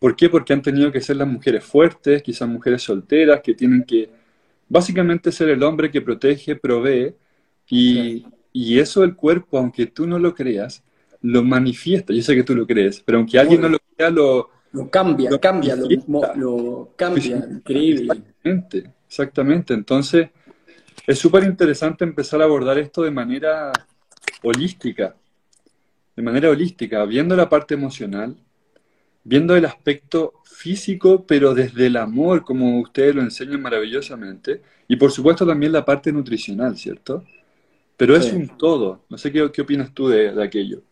¿Por 0.00 0.16
qué? 0.16 0.28
Porque 0.28 0.52
han 0.52 0.60
tenido 0.60 0.90
que 0.90 1.00
ser 1.00 1.14
las 1.18 1.28
mujeres 1.28 1.62
fuertes, 1.62 2.20
quizás 2.20 2.48
mujeres 2.48 2.82
solteras, 2.82 3.40
que 3.40 3.54
tienen 3.54 3.84
que 3.84 4.23
básicamente 4.68 5.32
ser 5.32 5.50
el 5.50 5.62
hombre 5.62 5.90
que 5.90 6.00
protege, 6.00 6.56
provee, 6.56 7.14
y, 7.68 8.26
y 8.52 8.78
eso 8.78 9.04
el 9.04 9.14
cuerpo, 9.16 9.58
aunque 9.58 9.86
tú 9.86 10.06
no 10.06 10.18
lo 10.18 10.34
creas, 10.34 10.84
lo 11.22 11.42
manifiesta. 11.42 12.12
Yo 12.12 12.22
sé 12.22 12.34
que 12.34 12.42
tú 12.42 12.54
lo 12.54 12.66
crees, 12.66 13.00
pero 13.00 13.18
aunque 13.18 13.38
alguien 13.38 13.60
no 13.60 13.68
lo 13.68 13.78
crea, 13.96 14.10
lo... 14.10 14.50
Lo 14.72 14.90
cambia, 14.90 15.30
lo 15.30 15.40
cambia, 15.40 15.76
lo, 15.76 15.88
lo, 16.34 16.92
cambia, 16.96 17.36
increíble. 17.48 18.12
Exactamente, 18.12 18.90
exactamente. 19.06 19.74
Entonces, 19.74 20.30
es 21.06 21.18
súper 21.18 21.44
interesante 21.44 22.04
empezar 22.04 22.42
a 22.42 22.44
abordar 22.44 22.78
esto 22.78 23.02
de 23.02 23.12
manera 23.12 23.72
holística, 24.42 25.14
de 26.16 26.22
manera 26.22 26.50
holística, 26.50 27.04
viendo 27.04 27.36
la 27.36 27.48
parte 27.48 27.74
emocional, 27.74 28.36
viendo 29.24 29.56
el 29.56 29.64
aspecto 29.64 30.34
físico, 30.44 31.24
pero 31.26 31.54
desde 31.54 31.86
el 31.86 31.96
amor, 31.96 32.44
como 32.44 32.80
ustedes 32.80 33.14
lo 33.14 33.22
enseñan 33.22 33.60
maravillosamente, 33.60 34.62
y 34.86 34.96
por 34.96 35.10
supuesto 35.10 35.46
también 35.46 35.72
la 35.72 35.84
parte 35.84 36.12
nutricional, 36.12 36.76
¿cierto? 36.76 37.24
Pero 37.96 38.16
es 38.16 38.32
un 38.32 38.48
todo. 38.58 39.04
No 39.08 39.18
sé 39.18 39.32
qué, 39.32 39.50
qué 39.52 39.62
opinas 39.62 39.92
tú 39.94 40.08
de, 40.08 40.32
de, 40.32 40.42
aquello. 40.42 40.82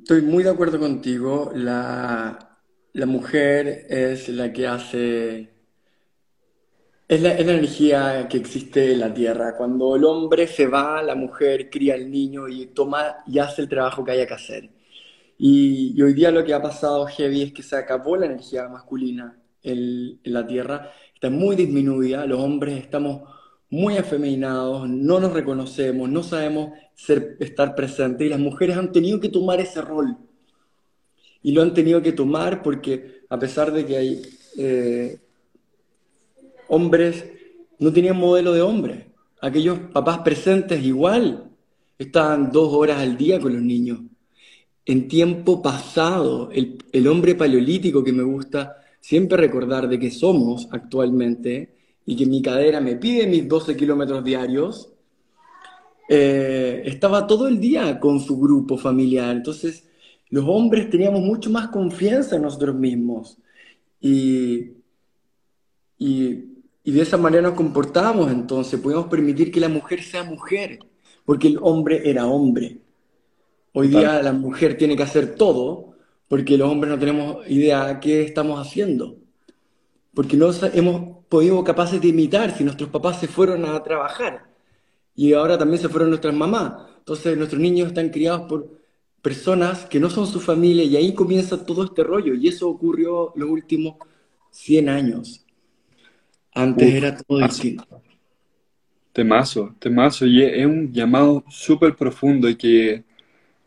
Estoy 0.00 0.22
muy 0.22 0.42
de 0.42 0.50
acuerdo 0.50 0.78
contigo. 0.78 1.52
La, 1.54 2.58
la 2.92 3.06
mujer 3.06 3.86
es 3.88 4.28
la 4.28 4.52
que 4.52 4.66
hace 4.66 5.48
es 7.08 7.22
la, 7.22 7.36
energía 7.36 8.26
que 8.28 8.36
existe 8.38 8.92
en 8.92 9.00
la 9.00 9.14
Tierra. 9.14 9.56
Cuando 9.56 9.96
el 9.96 10.04
hombre 10.04 10.46
se 10.48 10.66
va, 10.66 11.02
la 11.02 11.14
mujer 11.14 11.70
cría 11.70 11.94
al 11.94 12.10
niño 12.10 12.48
y 12.48 12.66
toma 12.66 13.18
y 13.26 13.38
hace 13.38 13.62
el 13.62 13.68
trabajo 13.68 14.04
que 14.04 14.12
haya 14.12 14.26
que 14.26 14.34
hacer. 14.34 14.70
Y, 15.38 16.00
hoy 16.02 16.14
día 16.14 16.30
lo 16.30 16.44
que 16.44 16.54
ha 16.54 16.62
pasado 16.62 17.06
heavy 17.06 17.42
es 17.42 17.52
que 17.52 17.62
se 17.62 17.76
acabó 17.76 18.16
la 18.16 18.26
energía 18.26 18.68
masculina 18.68 19.36
en, 19.62 20.18
en, 20.22 20.32
la 20.32 20.46
Tierra 20.46 20.92
está 21.14 21.30
muy 21.30 21.56
disminuida, 21.56 22.26
los 22.26 22.40
hombres 22.40 22.78
estamos 22.78 23.22
muy 23.70 23.96
afeminados, 23.96 24.88
no 24.88 25.18
nos 25.18 25.32
reconocemos, 25.32 26.08
no 26.08 26.22
sabemos 26.22 26.70
ser, 26.94 27.36
estar 27.40 27.74
presentes 27.74 28.26
y 28.26 28.30
las 28.30 28.38
mujeres 28.38 28.76
han 28.76 28.92
tenido 28.92 29.18
que 29.18 29.28
tomar 29.28 29.60
ese 29.60 29.80
rol. 29.80 30.16
Y 31.42 31.52
lo 31.52 31.62
han 31.62 31.74
tenido 31.74 32.02
que 32.02 32.12
tomar 32.12 32.62
porque 32.62 33.22
a 33.28 33.38
pesar 33.38 33.72
de 33.72 33.86
que 33.86 33.96
hay 33.96 34.22
eh, 34.58 35.18
hombres, 36.68 37.24
no 37.78 37.92
tenían 37.92 38.16
modelo 38.16 38.52
de 38.52 38.62
hombre. 38.62 39.12
Aquellos 39.40 39.78
papás 39.92 40.18
presentes 40.18 40.82
igual 40.84 41.50
estaban 41.98 42.50
dos 42.50 42.72
horas 42.72 42.98
al 42.98 43.16
día 43.16 43.40
con 43.40 43.52
los 43.52 43.62
niños. 43.62 44.00
En 44.88 45.08
tiempo 45.08 45.60
pasado, 45.60 46.48
el, 46.52 47.08
hombre 47.08 47.34
paleolítico 47.34 48.04
que 48.04 48.12
me 48.12 48.22
gusta 48.22 48.76
siempre 49.00 49.36
recordar 49.36 49.88
de 49.88 49.98
que 49.98 50.12
somos 50.12 50.68
actualmente 50.70 51.74
y 52.06 52.14
que 52.14 52.24
mi 52.24 52.40
cadera 52.40 52.80
me 52.80 52.94
pide 52.94 53.26
mis 53.26 53.48
12 53.48 53.76
kilómetros 53.76 54.22
diarios, 54.22 54.92
eh, 56.08 56.82
estaba 56.84 57.26
todo 57.26 57.48
el 57.48 57.58
día 57.58 57.98
con 57.98 58.20
su 58.20 58.38
grupo 58.38 58.78
familiar. 58.78 59.34
Entonces, 59.34 59.88
los 60.30 60.44
hombres 60.46 60.88
teníamos 60.88 61.20
mucho 61.20 61.50
más 61.50 61.66
confianza 61.68 62.36
en 62.36 62.42
nosotros 62.42 62.76
mismos. 62.76 63.38
Y, 64.00 64.70
y, 65.98 66.44
de 66.84 67.02
esa 67.02 67.16
manera 67.16 67.42
nos 67.42 67.54
comportábamos 67.54 68.30
entonces. 68.30 68.78
Podíamos 68.78 69.06
permitir 69.08 69.50
que 69.50 69.58
la 69.58 69.68
mujer 69.68 70.00
sea 70.04 70.22
mujer, 70.22 70.78
porque 71.24 71.48
el 71.48 71.58
hombre 71.60 72.08
era 72.08 72.26
hombre. 72.26 72.85
Hoy 73.78 73.88
día 73.88 74.22
la 74.22 74.32
mujer 74.32 74.78
tiene 74.78 74.96
que 74.96 75.02
hacer 75.02 75.34
todo, 75.34 75.96
porque 76.28 76.56
los 76.56 76.70
hombres 76.70 76.90
no 76.90 76.98
tenemos 76.98 77.46
idea 77.46 77.86
de 77.86 78.00
qué 78.00 78.22
estamos 78.22 78.58
haciendo. 78.58 79.18
Porque 80.14 80.34
no 80.34 80.48
hemos 80.72 81.26
podido 81.28 81.62
capaces 81.62 82.00
de 82.00 82.08
imitar 82.08 82.56
si 82.56 82.64
nuestros 82.64 82.88
papás 82.88 83.20
se 83.20 83.28
fueron 83.28 83.66
a 83.66 83.82
trabajar 83.82 84.46
y 85.14 85.34
ahora 85.34 85.58
también 85.58 85.78
se 85.78 85.90
fueron 85.90 86.08
nuestras 86.08 86.34
mamás. 86.34 86.72
Entonces 87.00 87.36
nuestros 87.36 87.60
niños 87.60 87.88
están 87.88 88.08
criados 88.08 88.48
por 88.48 88.80
personas 89.20 89.84
que 89.84 90.00
no 90.00 90.08
son 90.08 90.26
su 90.26 90.40
familia 90.40 90.82
y 90.84 90.96
ahí 90.96 91.12
comienza 91.12 91.66
todo 91.66 91.84
este 91.84 92.02
rollo 92.02 92.32
y 92.32 92.48
eso 92.48 92.70
ocurrió 92.70 93.34
los 93.36 93.50
últimos 93.50 93.96
100 94.52 94.88
años. 94.88 95.44
Antes 96.54 96.94
era 96.94 97.14
todo 97.14 97.40
distinto. 97.40 98.00
Temazo, 99.12 99.74
temazo, 99.78 100.24
y 100.24 100.42
es 100.42 100.64
un 100.64 100.90
llamado 100.94 101.44
súper 101.50 101.94
profundo 101.94 102.48
y 102.48 102.56
que 102.56 103.04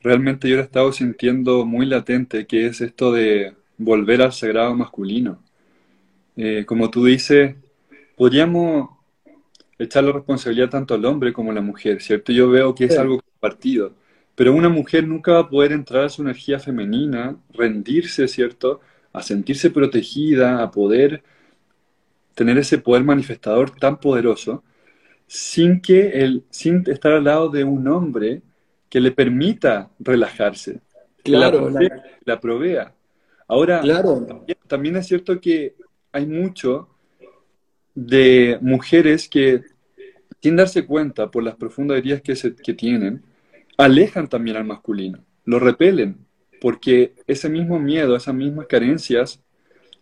realmente 0.02 0.50
yo 0.50 0.56
lo 0.56 0.62
he 0.62 0.66
estado 0.66 0.92
sintiendo 0.92 1.66
muy 1.66 1.86
latente, 1.86 2.48
que 2.48 2.68
es 2.68 2.82
esto 2.82 3.12
de 3.12 3.54
volver 3.78 4.22
al 4.22 4.34
sagrado 4.34 4.74
masculino. 4.76 5.42
Eh, 6.36 6.66
como 6.66 6.90
tú 6.90 7.06
dices, 7.06 7.56
podríamos 8.16 8.90
echar 9.78 10.04
la 10.04 10.12
responsabilidad 10.12 10.70
tanto 10.70 10.94
al 10.94 11.06
hombre 11.06 11.34
como 11.34 11.52
a 11.52 11.54
la 11.54 11.62
mujer, 11.62 12.02
¿cierto? 12.02 12.32
Yo 12.32 12.50
veo 12.50 12.76
que 12.76 12.86
es 12.86 12.98
algo 12.98 13.22
compartido, 13.22 13.96
pero 14.36 14.54
una 14.54 14.70
mujer 14.70 15.08
nunca 15.08 15.34
va 15.34 15.40
a 15.40 15.50
poder 15.50 15.72
entrar 15.72 16.06
a 16.06 16.10
su 16.10 16.22
energía 16.22 16.60
femenina, 16.60 17.38
rendirse, 17.54 18.28
¿cierto? 18.28 18.82
A 19.14 19.22
sentirse 19.24 19.70
protegida, 19.70 20.62
a 20.64 20.72
poder 20.72 21.24
tener 22.36 22.58
ese 22.58 22.78
poder 22.78 23.04
manifestador 23.04 23.72
tan 23.72 24.00
poderoso, 24.00 24.64
sin 25.28 25.82
que 25.82 26.22
el, 26.22 26.46
sin 26.50 26.84
estar 26.88 27.14
al 27.14 27.26
lado 27.26 27.50
de 27.50 27.64
un 27.64 27.88
hombre 27.88 28.42
que 28.90 29.00
le 29.00 29.12
permita 29.12 29.92
relajarse, 30.00 30.82
claro, 31.24 31.72
que 31.78 31.90
la, 32.26 32.40
provea. 32.40 32.94
Ahora, 33.48 33.82
claro. 33.82 34.26
también 34.68 34.96
es 34.98 35.08
cierto 35.08 35.40
que 35.40 35.76
hay 36.12 36.26
mucho 36.26 36.90
de 37.94 38.58
mujeres 38.62 39.30
que, 39.30 39.62
sin 40.42 40.56
darse 40.56 40.86
cuenta 40.86 41.30
por 41.30 41.44
las 41.44 41.56
profundas 41.56 41.98
heridas 41.98 42.22
que, 42.22 42.36
se, 42.36 42.56
que 42.56 42.74
tienen, 42.74 43.24
alejan 43.78 44.28
también 44.28 44.58
al 44.58 44.66
masculino, 44.66 45.24
lo 45.46 45.60
repelen, 45.60 46.18
porque 46.62 47.14
ese 47.28 47.50
mismo 47.50 47.80
miedo, 47.80 48.16
esas 48.16 48.36
mismas 48.36 48.68
carencias, 48.68 49.42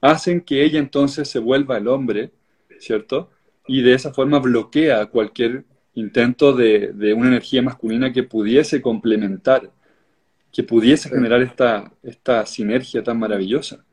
hacen 0.01 0.41
que 0.41 0.63
ella 0.63 0.79
entonces 0.79 1.27
se 1.27 1.39
vuelva 1.39 1.77
el 1.77 1.87
hombre, 1.87 2.31
¿cierto? 2.79 3.29
Y 3.67 3.81
de 3.81 3.93
esa 3.93 4.13
forma 4.13 4.39
bloquea 4.39 5.07
cualquier 5.07 5.65
intento 5.97 6.53
de, 6.53 6.91
de 6.93 7.13
una 7.13 7.27
energía 7.27 7.61
masculina 7.61 8.13
que 8.13 8.23
pudiese 8.23 8.81
complementar, 8.81 9.71
que 10.51 10.63
pudiese 10.63 11.09
generar 11.09 11.41
esta, 11.41 11.91
esta 12.03 12.45
sinergia 12.45 13.03
tan 13.03 13.17
maravillosa. 13.17 13.83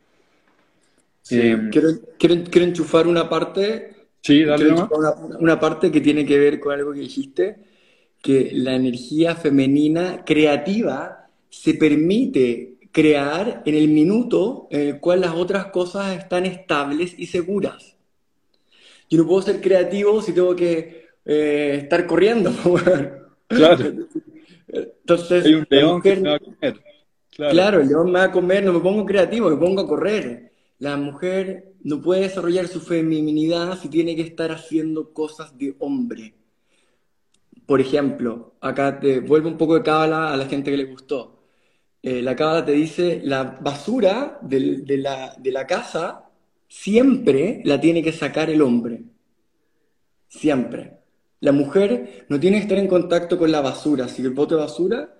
Em, 1.31 1.71
quiero, 1.71 1.89
quiero, 2.19 2.65
enchufar 2.65 3.07
una 3.07 3.29
parte. 3.29 4.09
Sí, 4.21 4.45
dale 4.45 4.67
una, 5.39 5.59
parte 5.59 5.91
que 5.91 6.01
tiene 6.01 6.27
que 6.27 6.39
ver 6.39 6.61
con 6.61 6.75
algo 6.75 6.93
que 6.93 7.01
dijiste, 7.01 7.57
que 8.21 8.51
la 8.53 8.75
energía 8.75 9.35
femenina 9.35 10.25
creativa 10.25 11.29
se 11.49 11.75
permite 11.75 12.75
crear 12.93 13.63
en 13.65 13.75
el 13.75 13.89
minuto 13.89 14.69
en 14.71 14.81
el 14.89 15.01
cual 15.01 15.23
las 15.23 15.35
otras 15.35 15.67
cosas 15.67 16.17
están 16.19 16.45
estables 16.45 17.15
y 17.19 17.27
seguras. 17.27 17.97
Yo 19.09 19.19
no 19.19 19.27
puedo 19.27 19.43
ser 19.43 19.61
creativo 19.61 20.21
si 20.23 20.33
tengo 20.33 20.55
que 20.55 21.04
eh, 21.25 21.81
estar 21.83 22.07
corriendo. 22.07 22.53
Claro. 23.47 23.85
Entonces, 24.67 25.45
Hay 25.45 25.55
un 25.55 25.67
león 25.69 26.03
que 26.03 26.17
me 26.17 26.31
va 26.31 26.37
a 26.37 26.41
comer. 26.41 26.81
Claro. 27.31 27.53
claro, 27.53 27.81
el 27.83 27.89
león 27.89 28.07
me 28.11 28.19
va 28.19 28.25
a 28.25 28.33
comer, 28.33 28.65
no 28.65 28.73
me 28.73 28.81
pongo 28.81 29.05
creativo, 29.05 29.51
me 29.51 29.57
pongo 29.57 29.83
a 29.83 29.87
correr. 29.87 30.53
La 30.79 30.97
mujer 30.97 31.75
no 31.85 32.01
puede 32.01 32.23
desarrollar 32.23 32.67
su 32.67 32.81
feminidad 32.81 33.79
si 33.79 33.89
tiene 33.89 34.17
que 34.17 34.23
estar 34.23 34.51
haciendo 34.51 35.13
cosas 35.13 35.57
de 35.57 35.77
hombre. 35.79 36.35
Por 37.67 37.81
ejemplo, 37.81 38.55
acá 38.61 38.99
te 38.99 39.21
vuelvo 39.21 39.49
un 39.49 39.59
poco 39.59 39.75
de 39.75 39.83
cábala 39.83 40.33
a 40.33 40.37
la 40.37 40.47
gente 40.47 40.71
que 40.71 40.77
le 40.77 40.85
gustó. 40.85 41.45
Eh, 42.03 42.23
la 42.23 42.35
cábala 42.37 42.65
te 42.65 42.73
dice, 42.73 43.21
la 43.25 43.45
basura 43.45 44.39
de, 44.43 44.83
la, 44.99 45.35
de 45.39 45.53
la 45.53 45.67
casa 45.67 46.29
siempre 46.69 47.63
la 47.65 47.81
tiene 47.81 48.03
que 48.03 48.13
sacar 48.13 48.51
el 48.51 48.61
hombre. 48.63 49.05
Siempre. 50.29 51.04
La 51.45 51.53
mujer 51.53 52.25
no 52.31 52.41
tiene 52.41 52.57
que 52.57 52.63
estar 52.63 52.79
en 52.79 52.89
contacto 52.89 53.37
con 53.37 53.53
la 53.53 53.61
basura. 53.61 54.09
Si 54.09 54.23
el 54.23 54.31
bote 54.31 54.55
de 54.55 54.63
basura, 54.63 55.15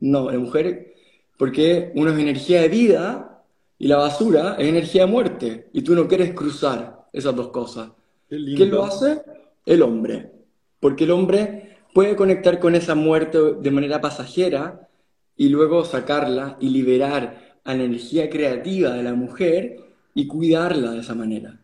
no, 0.00 0.30
la 0.30 0.38
mujer, 0.38 0.94
porque 1.36 1.92
uno 1.94 2.12
es 2.12 2.18
energía 2.18 2.62
de 2.62 2.70
vida 2.70 3.44
y 3.78 3.86
la 3.86 3.98
basura 3.98 4.56
es 4.58 4.68
energía 4.68 5.02
de 5.04 5.12
muerte. 5.12 5.68
Y 5.74 5.82
tú 5.82 5.94
no 5.94 6.08
quieres 6.08 6.32
cruzar 6.32 7.04
esas 7.12 7.36
dos 7.36 7.48
cosas. 7.48 7.90
¿Quién 8.26 8.70
lo 8.70 8.84
hace? 8.84 9.20
El 9.66 9.82
hombre. 9.82 10.32
Porque 10.80 11.04
el 11.04 11.10
hombre 11.10 11.76
puede 11.92 12.16
conectar 12.16 12.58
con 12.58 12.74
esa 12.74 12.94
muerte 12.94 13.38
de 13.60 13.70
manera 13.70 14.00
pasajera 14.00 14.88
y 15.36 15.50
luego 15.50 15.84
sacarla 15.84 16.56
y 16.58 16.70
liberar 16.70 17.58
a 17.64 17.74
la 17.74 17.84
energía 17.84 18.30
creativa 18.30 18.94
de 18.94 19.02
la 19.02 19.12
mujer 19.12 19.76
y 20.14 20.26
cuidarla 20.26 20.92
de 20.92 21.00
esa 21.00 21.14
manera. 21.14 21.60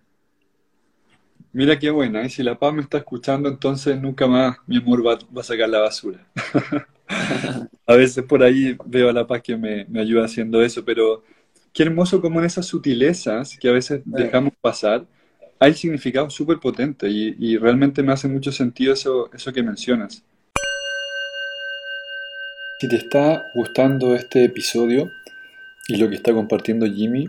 Mira 1.55 1.79
qué 1.79 1.91
buena, 1.91 2.23
y 2.23 2.27
¿eh? 2.27 2.31
si 2.31 2.43
la 2.43 2.59
paz 2.59 2.73
me 2.73 2.81
está 2.81 2.97
escuchando, 2.97 3.47
entonces 3.47 4.01
nunca 4.01 4.27
más 4.27 4.57
mi 4.67 4.79
amor 4.79 5.07
va, 5.07 5.19
a 5.39 5.45
sacar 5.45 5.69
la 5.69 5.81
basura. 5.81 6.27
a 7.87 7.95
veces 7.95 8.25
por 8.25 8.43
ahí 8.43 8.75
veo 8.87 9.11
a 9.11 9.13
la 9.13 9.27
paz 9.27 9.43
que 9.43 9.55
me, 9.55 9.85
me 9.85 10.01
ayuda 10.01 10.25
haciendo 10.25 10.63
eso, 10.63 10.83
pero 10.83 11.23
qué 11.75 11.83
hermoso 11.83 12.23
como 12.23 12.41
en 12.41 12.47
esas 12.47 12.65
sutilezas 12.65 13.59
que 13.59 13.69
a 13.69 13.73
veces 13.73 14.01
dejamos 14.07 14.55
pasar, 14.63 15.05
hay 15.59 15.75
significado 15.75 16.31
súper 16.31 16.59
potente 16.59 17.11
y, 17.11 17.37
y, 17.39 17.59
realmente 17.59 18.03
me 18.03 18.13
hace 18.13 18.29
mucho 18.29 18.51
sentido 18.51 18.95
eso, 18.95 19.31
eso 19.35 19.53
que 19.53 19.63
mencionas. 19.63 20.25
Si 22.81 22.89
te 22.89 22.97
está 22.97 23.45
gustando 23.55 24.15
este 24.15 24.45
episodio 24.45 25.11
y 25.87 25.99
lo 25.99 26.09
que 26.09 26.17
está 26.17 26.33
compartiendo 26.33 26.87
Jimmy, 26.87 27.29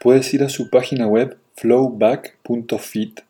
puedes 0.00 0.32
ir 0.32 0.44
a 0.44 0.48
su 0.48 0.70
página 0.70 1.08
web 1.08 1.36
flowback.fit 1.54 3.20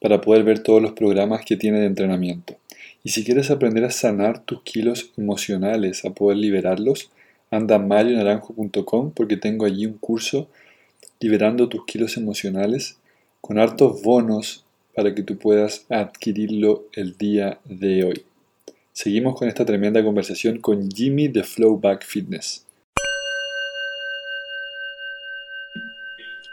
para 0.00 0.20
poder 0.20 0.44
ver 0.44 0.58
todos 0.60 0.82
los 0.82 0.92
programas 0.92 1.44
que 1.44 1.56
tiene 1.56 1.80
de 1.80 1.86
entrenamiento. 1.86 2.56
Y 3.04 3.10
si 3.10 3.24
quieres 3.24 3.50
aprender 3.50 3.84
a 3.84 3.90
sanar 3.90 4.44
tus 4.44 4.62
kilos 4.62 5.12
emocionales, 5.16 6.04
a 6.04 6.10
poder 6.10 6.38
liberarlos, 6.38 7.10
anda 7.50 7.76
a 7.76 7.78
marionaranjo.com 7.78 9.12
porque 9.12 9.36
tengo 9.36 9.66
allí 9.66 9.86
un 9.86 9.98
curso 9.98 10.48
liberando 11.20 11.68
tus 11.68 11.84
kilos 11.84 12.16
emocionales 12.16 12.98
con 13.40 13.58
hartos 13.58 14.02
bonos 14.02 14.64
para 14.94 15.14
que 15.14 15.22
tú 15.22 15.36
puedas 15.38 15.86
adquirirlo 15.88 16.84
el 16.94 17.16
día 17.16 17.58
de 17.64 18.04
hoy. 18.04 18.24
Seguimos 18.92 19.36
con 19.36 19.48
esta 19.48 19.64
tremenda 19.64 20.04
conversación 20.04 20.58
con 20.58 20.90
Jimmy 20.90 21.28
de 21.28 21.44
Flowback 21.44 22.04
Fitness. 22.04 22.66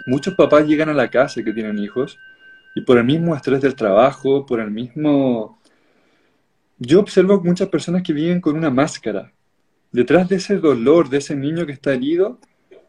Muchos 0.05 0.35
papás 0.35 0.67
llegan 0.67 0.89
a 0.89 0.93
la 0.93 1.09
casa 1.09 1.43
que 1.43 1.53
tienen 1.53 1.77
hijos 1.77 2.17
y 2.75 2.81
por 2.81 2.97
el 2.97 3.03
mismo 3.03 3.35
estrés 3.35 3.61
del 3.61 3.75
trabajo, 3.75 4.45
por 4.45 4.59
el 4.59 4.71
mismo... 4.71 5.59
Yo 6.77 7.01
observo 7.01 7.41
muchas 7.43 7.67
personas 7.67 8.03
que 8.03 8.13
viven 8.13 8.39
con 8.39 8.55
una 8.55 8.69
máscara, 8.69 9.33
detrás 9.91 10.29
de 10.29 10.37
ese 10.37 10.57
dolor, 10.57 11.09
de 11.09 11.17
ese 11.17 11.35
niño 11.35 11.65
que 11.65 11.73
está 11.73 11.93
herido, 11.93 12.39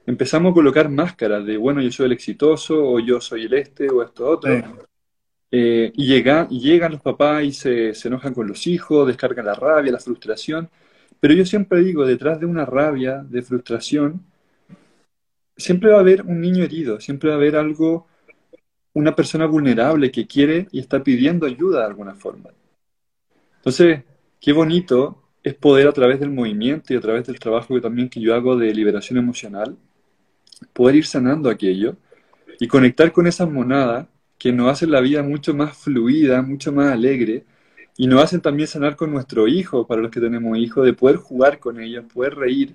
empezamos 0.07 0.53
a 0.53 0.55
colocar 0.55 0.89
máscaras 0.89 1.45
de, 1.45 1.57
bueno, 1.57 1.81
yo 1.83 1.91
soy 1.91 2.07
el 2.07 2.13
exitoso, 2.13 2.77
o 2.77 3.01
yo 3.01 3.21
soy 3.21 3.45
el 3.47 3.55
este, 3.55 3.91
o 3.91 4.03
esto 4.03 4.29
otro. 4.29 4.51
Eh, 5.53 5.91
y, 5.95 6.07
llega, 6.07 6.49
llegan 6.49 6.93
los 6.93 7.01
papás 7.01 7.43
y 7.43 7.53
se, 7.53 7.95
se 7.95 8.07
enojan 8.07 8.33
con 8.33 8.47
los 8.47 8.67
hijos, 8.69 9.07
descargan 9.07 9.47
la 9.47 9.55
rabia, 9.55 9.91
la 9.93 9.99
frustración. 9.99 10.71
Pero 11.19 11.35
yo 11.35 11.45
siempre 11.45 11.81
digo, 11.81 12.07
detrás 12.07 12.39
de 12.39 12.47
una 12.47 12.65
rabia, 12.65 13.25
de 13.29 13.43
frustración, 13.43 14.23
siempre 15.61 15.91
va 15.91 15.99
a 15.99 16.01
haber 16.01 16.23
un 16.23 16.41
niño 16.41 16.65
herido, 16.65 17.01
siempre 17.01 17.29
va 17.29 17.37
a 17.37 17.39
haber 17.39 17.57
algo, 17.57 18.07
una 18.95 19.15
persona 19.15 19.47
vulnerable 19.47 20.11
que 20.11 20.27
quiere 20.27 20.67
y 20.73 20.81
está 20.81 21.03
pidiendo 21.03 21.47
ayuda 21.47 21.81
de 21.81 21.87
alguna 21.87 22.15
forma. 22.15 22.51
Entonces, 23.57 24.03
qué 24.41 24.53
bonito 24.53 25.23
es 25.43 25.55
poder 25.55 25.87
a 25.89 25.93
través 25.93 26.21
del 26.21 26.31
movimiento 26.31 26.93
y 26.93 26.97
a 26.97 27.01
través 27.01 27.27
del 27.27 27.39
trabajo 27.39 27.75
que 27.75 27.81
también 27.81 28.09
que 28.09 28.21
yo 28.21 28.35
hago 28.35 28.57
de 28.57 28.75
liberación 28.75 29.19
emocional, 29.19 29.77
poder 30.73 30.97
ir 30.97 31.07
sanando 31.07 31.49
aquello 31.51 31.97
y 32.59 32.69
conectar 32.69 33.13
con 33.13 33.27
esas 33.27 33.51
monadas 33.51 34.07
que 34.39 34.53
nos 34.53 34.71
hacen 34.71 34.91
la 34.91 35.01
vida 35.01 35.23
mucho 35.23 35.55
más 35.55 35.77
fluida, 35.77 36.43
mucho 36.43 36.73
más 36.73 36.93
alegre, 36.93 37.45
y 37.97 38.07
nos 38.07 38.23
hacen 38.23 38.41
también 38.41 38.67
sanar 38.67 38.97
con 38.97 39.11
nuestro 39.11 39.47
hijo, 39.47 39.87
para 39.87 40.01
los 40.01 40.11
que 40.11 40.21
tenemos 40.21 40.57
hijos, 40.57 40.87
de 40.87 40.95
poder 40.95 41.17
jugar 41.17 41.59
con 41.59 41.79
ellos, 41.79 42.07
poder 42.13 42.35
reír, 42.37 42.75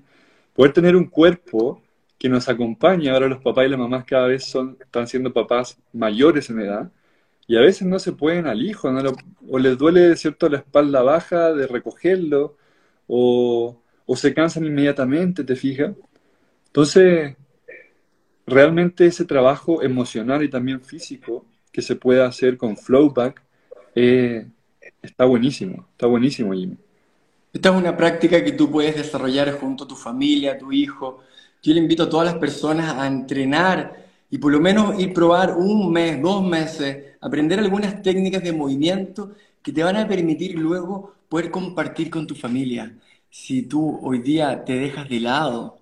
poder 0.54 0.74
tener 0.74 0.96
un 0.96 1.06
cuerpo 1.06 1.82
que 2.18 2.30
nos 2.30 2.50
acompaña. 2.50 3.14
Ahora 3.14 3.28
los 3.28 3.42
papás 3.42 3.66
y 3.66 3.70
las 3.70 3.80
mamás 3.80 4.06
cada 4.06 4.28
vez 4.28 4.46
son, 4.46 4.78
están 4.82 5.08
siendo 5.08 5.34
papás 5.34 5.78
mayores 5.94 6.50
en 6.50 6.62
edad, 6.62 6.92
y 7.48 7.58
a 7.58 7.62
veces 7.62 7.88
no 7.88 8.00
se 8.00 8.14
pueden 8.14 8.48
al 8.48 8.62
hijo, 8.64 8.90
o 9.50 9.60
les 9.60 9.78
duele 9.78 10.16
cierto 10.16 10.50
la 10.50 10.60
espalda 10.60 11.04
baja 11.04 11.54
de 11.54 11.68
recogerlo, 11.68 12.58
o, 13.08 13.82
o 14.06 14.16
se 14.16 14.34
cansan 14.34 14.66
inmediatamente, 14.66 15.44
¿te 15.44 15.56
fijas? 15.56 15.94
Entonces, 16.68 17.36
realmente 18.46 19.06
ese 19.06 19.26
trabajo 19.26 19.82
emocional 19.82 20.44
y 20.44 20.50
también 20.50 20.82
físico 20.82 21.46
que 21.72 21.82
se 21.82 21.96
puede 21.96 22.24
hacer 22.24 22.58
con 22.58 22.78
Flowback 22.78 23.42
eh, 23.96 24.48
está 25.02 25.26
buenísimo, 25.26 25.88
está 25.92 26.08
buenísimo, 26.08 26.54
Jimmy. 26.54 26.78
Esta 27.54 27.70
es 27.70 27.76
una 27.76 27.96
práctica 27.96 28.44
que 28.44 28.52
tú 28.52 28.70
puedes 28.70 28.96
desarrollar 28.96 29.52
junto 29.60 29.86
a 29.86 29.88
tu 29.88 29.96
familia, 29.96 30.54
a 30.54 30.58
tu 30.58 30.72
hijo. 30.72 31.22
Yo 31.66 31.74
le 31.74 31.80
invito 31.80 32.04
a 32.04 32.10
todas 32.10 32.28
las 32.28 32.36
personas 32.36 32.94
a 32.94 33.08
entrenar 33.08 34.06
y 34.30 34.38
por 34.38 34.52
lo 34.52 34.60
menos 34.60 35.00
ir 35.00 35.14
probar 35.14 35.58
un 35.58 35.92
mes, 35.92 36.22
dos 36.22 36.44
meses, 36.44 37.16
aprender 37.20 37.60
algunas 37.60 38.04
técnicas 38.04 38.44
de 38.44 38.54
movimiento 38.54 39.32
que 39.64 39.72
te 39.72 39.84
van 39.84 39.96
a 39.96 40.08
permitir 40.08 40.54
luego 40.60 41.16
poder 41.28 41.50
compartir 41.50 42.12
con 42.12 42.28
tu 42.28 42.36
familia. 42.36 42.96
Si 43.32 43.64
tú 43.64 44.00
hoy 44.04 44.20
día 44.20 44.64
te 44.64 44.78
dejas 44.78 45.10
de 45.10 45.20
lado, 45.20 45.80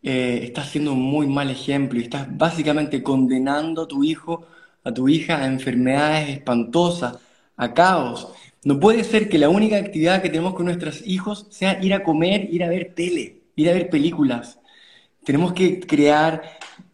eh, 0.00 0.42
estás 0.44 0.70
siendo 0.70 0.92
un 0.92 1.02
muy 1.02 1.26
mal 1.26 1.50
ejemplo 1.50 1.98
y 1.98 2.04
estás 2.04 2.28
básicamente 2.38 3.02
condenando 3.02 3.82
a 3.82 3.88
tu 3.88 4.04
hijo 4.04 4.46
a 4.84 4.94
tu 4.94 5.08
hija 5.08 5.42
a 5.42 5.46
enfermedades 5.46 6.28
espantosas, 6.28 7.18
a 7.56 7.74
caos. 7.74 8.28
No 8.64 8.78
puede 8.78 9.02
ser 9.02 9.28
que 9.28 9.38
la 9.38 9.48
única 9.48 9.76
actividad 9.76 10.22
que 10.22 10.30
tenemos 10.30 10.54
con 10.54 10.66
nuestros 10.66 11.02
hijos 11.04 11.46
sea 11.50 11.82
ir 11.82 11.94
a 11.94 12.04
comer, 12.04 12.48
ir 12.54 12.62
a 12.62 12.68
ver 12.68 12.92
tele, 12.94 13.42
ir 13.56 13.68
a 13.68 13.72
ver 13.74 13.90
películas. 13.90 14.59
Tenemos 15.24 15.52
que 15.52 15.80
crear 15.80 16.42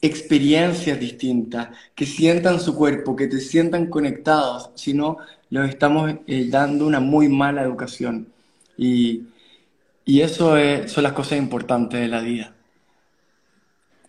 experiencias 0.01 0.99
distintas, 0.99 1.69
que 1.95 2.07
sientan 2.07 2.61
su 2.61 2.75
cuerpo, 2.75 3.17
que 3.17 3.27
te 3.27 3.41
sientan 3.41 3.87
conectados, 3.87 4.71
si 4.75 4.95
no, 4.95 5.19
les 5.51 5.69
estamos 5.69 6.13
eh, 6.27 6.49
dando 6.51 6.87
una 6.87 7.01
muy 7.01 7.29
mala 7.29 7.63
educación. 7.63 8.29
Y, 8.77 9.29
eso 10.07 10.55
son 10.87 11.03
las 11.03 11.13
cosas 11.13 11.37
importantes 11.39 12.01
de 12.01 12.07
la 12.07 12.21
vida. 12.21 12.55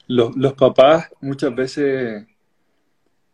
Los, 0.07 0.35
los 0.37 0.53
papás 0.53 1.09
muchas 1.21 1.55
veces 1.55 2.27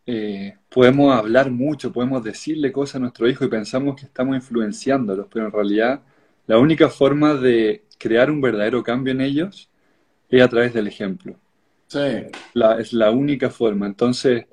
eh, 0.06 0.56
podemos 0.70 1.16
hablar 1.16 1.50
mucho, 1.50 1.92
podemos 1.94 2.24
decirle 2.24 2.72
cosas 2.72 2.96
a 2.96 3.00
nuestro 3.00 3.28
hijo 3.30 3.46
y 3.46 3.50
pensamos 3.50 3.96
que 3.96 4.06
estamos 4.06 4.36
influenciándolos, 4.36 5.28
pero 5.32 5.46
en 5.46 5.52
realidad 5.52 6.02
la 6.46 6.58
única 6.58 6.90
forma 6.90 7.36
de 7.36 7.86
crear 7.98 8.30
un 8.30 8.42
verdadero 8.42 8.84
cambio 8.84 9.14
en 9.14 9.22
ellos 9.22 9.70
es 10.38 10.44
a 10.44 10.50
través 10.50 10.74
del 10.74 10.88
ejemplo. 10.88 11.36
Sí. 11.88 12.00
es 12.80 12.94
la 12.94 13.12
única 13.12 13.50
forma. 13.50 13.86
Entonces, 13.86 14.46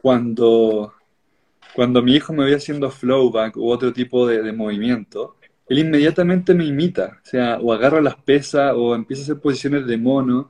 cuando, 0.00 0.92
cuando 1.74 2.02
mi 2.02 2.14
hijo 2.16 2.32
me 2.32 2.44
ve 2.44 2.54
haciendo 2.54 2.90
flowback 2.90 3.56
u 3.56 3.68
otro 3.70 3.92
tipo 3.92 4.26
de, 4.26 4.42
de 4.42 4.52
movimiento, 4.52 5.36
él 5.68 5.78
inmediatamente 5.78 6.54
me 6.54 6.64
imita, 6.64 7.20
o 7.24 7.26
sea, 7.26 7.58
o 7.60 7.72
agarra 7.72 8.00
las 8.00 8.16
pesas 8.16 8.72
o 8.76 8.94
empieza 8.94 9.22
a 9.22 9.24
hacer 9.24 9.40
posiciones 9.40 9.86
de 9.86 9.96
mono 9.96 10.48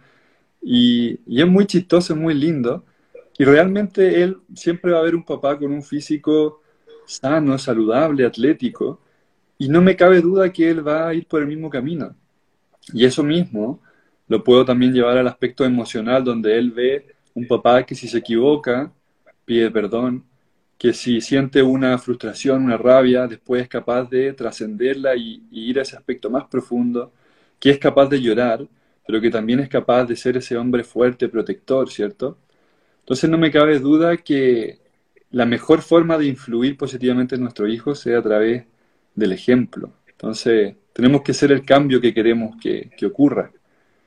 y, 0.63 1.21
y 1.27 1.43
es 1.43 1.47
muy 1.47 1.67
chistoso, 1.67 2.15
es 2.15 2.19
muy 2.19 2.35
lindo 2.35 2.85
y 3.39 3.45
realmente 3.45 4.23
él 4.23 4.39
siempre 4.55 4.93
va 4.93 5.01
a 5.01 5.03
ver 5.03 5.15
un 5.15 5.25
papá 5.25 5.59
con 5.59 5.73
un 5.73 5.83
físico 5.83 6.63
sano, 7.07 7.59
saludable, 7.59 8.25
atlético, 8.25 9.01
y 9.59 9.69
no 9.69 9.81
me 9.83 9.97
cabe 9.97 10.21
duda 10.21 10.53
que 10.53 10.71
él 10.71 10.87
va 10.87 11.09
a 11.09 11.15
ir 11.15 11.27
por 11.27 11.43
el 11.43 11.49
mismo 11.49 11.71
camino. 11.71 12.15
Y 12.93 13.05
eso 13.05 13.23
mismo 13.23 13.81
lo 14.33 14.43
puedo 14.43 14.65
también 14.65 14.95
llevar 14.95 15.19
al 15.19 15.29
aspecto 15.29 15.63
emocional, 15.63 16.25
donde 16.25 16.57
él 16.59 16.71
ve 16.71 17.07
un 17.35 17.47
papá 17.47 17.85
que 17.85 17.95
si 17.95 18.09
se 18.09 18.19
equivoca, 18.19 18.91
pide 19.45 19.71
perdón, 19.71 20.25
que 20.79 20.95
si 20.95 21.21
siente 21.21 21.63
una 21.63 21.99
frustración, 21.99 22.65
una 22.65 22.79
rabia, 22.79 23.27
después 23.27 23.63
es 23.63 23.69
capaz 23.69 24.09
de 24.09 24.33
trascenderla 24.33 25.15
y, 25.17 25.43
ir 25.51 25.79
a 25.79 25.83
ese 25.83 25.97
aspecto 25.97 26.31
más 26.31 26.45
profundo, 26.49 27.13
que 27.61 27.71
es 27.71 27.79
capaz 27.79 28.07
de 28.09 28.23
llorar, 28.23 28.67
pero 29.07 29.21
que 29.21 29.31
también 29.31 29.61
es 29.61 29.69
capaz 29.69 30.07
de 30.07 30.17
ser 30.17 30.39
ese 30.39 30.57
hombre 30.57 30.83
fuerte, 30.83 31.29
protector, 31.29 31.91
¿cierto? 31.91 32.39
Entonces 33.01 33.29
no 33.29 33.37
me 33.39 33.51
cabe 33.51 33.79
duda 33.81 34.17
que 34.17 34.79
la 35.31 35.45
mejor 35.47 35.83
forma 35.83 36.17
de 36.19 36.27
influir 36.27 36.79
positivamente 36.79 37.35
en 37.35 37.43
nuestro 37.43 37.69
hijo 37.69 37.95
sea 37.95 38.19
a 38.21 38.23
través 38.23 38.65
del 39.15 39.33
ejemplo. 39.33 39.93
Entonces 40.09 40.75
tenemos 40.95 41.23
que 41.23 41.35
ser 41.35 41.53
el 41.53 41.65
cambio 41.65 42.01
que 42.01 42.15
queremos 42.15 42.57
que, 42.61 42.91
ocurra. 43.07 43.53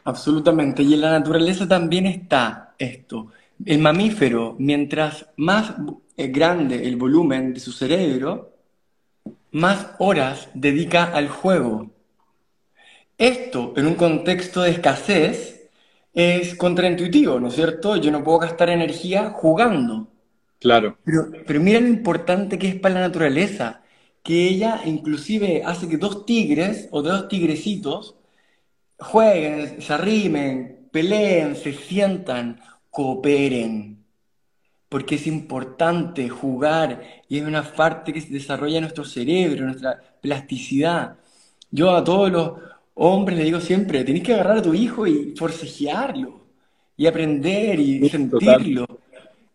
Absolutamente. 0.05 0.83
Y 0.83 0.93
en 0.93 1.01
la 1.01 1.11
naturaleza 1.11 1.67
también 1.67 2.05
está 2.05 2.75
esto. 2.77 3.31
El 3.65 3.79
mamífero, 3.79 4.55
mientras 4.59 5.27
más 5.35 5.73
eh, 6.15 6.27
grande 6.27 6.87
el 6.87 6.95
volumen 6.95 7.53
de 7.53 7.59
su 7.59 7.71
cerebro, 7.71 8.53
más 9.51 9.87
horas 9.99 10.49
dedica 10.53 11.05
al 11.05 11.27
juego. 11.27 11.89
Esto, 13.17 13.73
en 13.77 13.87
un 13.87 13.95
contexto 13.95 14.61
de 14.61 14.71
escasez, 14.71 15.69
es 16.13 16.55
contraintuitivo, 16.55 17.39
¿no 17.39 17.47
es 17.47 17.55
cierto? 17.55 17.95
Yo 17.97 18.11
no 18.11 18.23
puedo 18.23 18.39
gastar 18.39 18.69
energía 18.69 19.31
jugando. 19.31 20.07
Claro. 20.59 20.97
Pero, 21.03 21.31
pero 21.47 21.59
mira 21.61 21.79
lo 21.79 21.87
importante 21.87 22.59
que 22.59 22.67
es 22.67 22.75
para 22.75 22.95
la 22.95 23.01
naturaleza, 23.01 23.81
que 24.21 24.47
ella 24.47 24.81
inclusive 24.85 25.63
hace 25.65 25.87
que 25.87 25.97
dos 25.97 26.25
tigres 26.25 26.89
o 26.91 27.01
dos 27.01 27.27
tigrecitos 27.27 28.15
jueguen, 28.99 29.81
se 29.81 29.93
arrimen, 29.93 30.87
peleen, 30.91 31.55
se 31.55 31.73
sientan, 31.73 32.59
cooperen. 32.89 34.03
Porque 34.89 35.15
es 35.15 35.27
importante 35.27 36.29
jugar 36.29 37.01
y 37.27 37.39
es 37.39 37.43
una 37.43 37.63
parte 37.63 38.13
que 38.13 38.21
se 38.21 38.33
desarrolla 38.33 38.77
en 38.77 38.83
nuestro 38.83 39.03
cerebro, 39.03 39.65
nuestra 39.65 39.99
plasticidad. 40.21 41.17
Yo 41.71 41.95
a 41.95 42.03
todos 42.03 42.31
los, 42.31 42.51
Hombre, 42.97 43.35
le 43.35 43.43
digo 43.43 43.59
siempre, 43.59 44.05
tenés 44.05 44.23
que 44.23 44.33
agarrar 44.33 44.59
a 44.59 44.61
tu 44.61 44.73
hijo 44.73 45.05
y 45.05 45.33
forcejearlo, 45.35 46.45
y 46.95 47.07
aprender 47.07 47.77
y 47.77 48.07
sentirlo, 48.07 48.87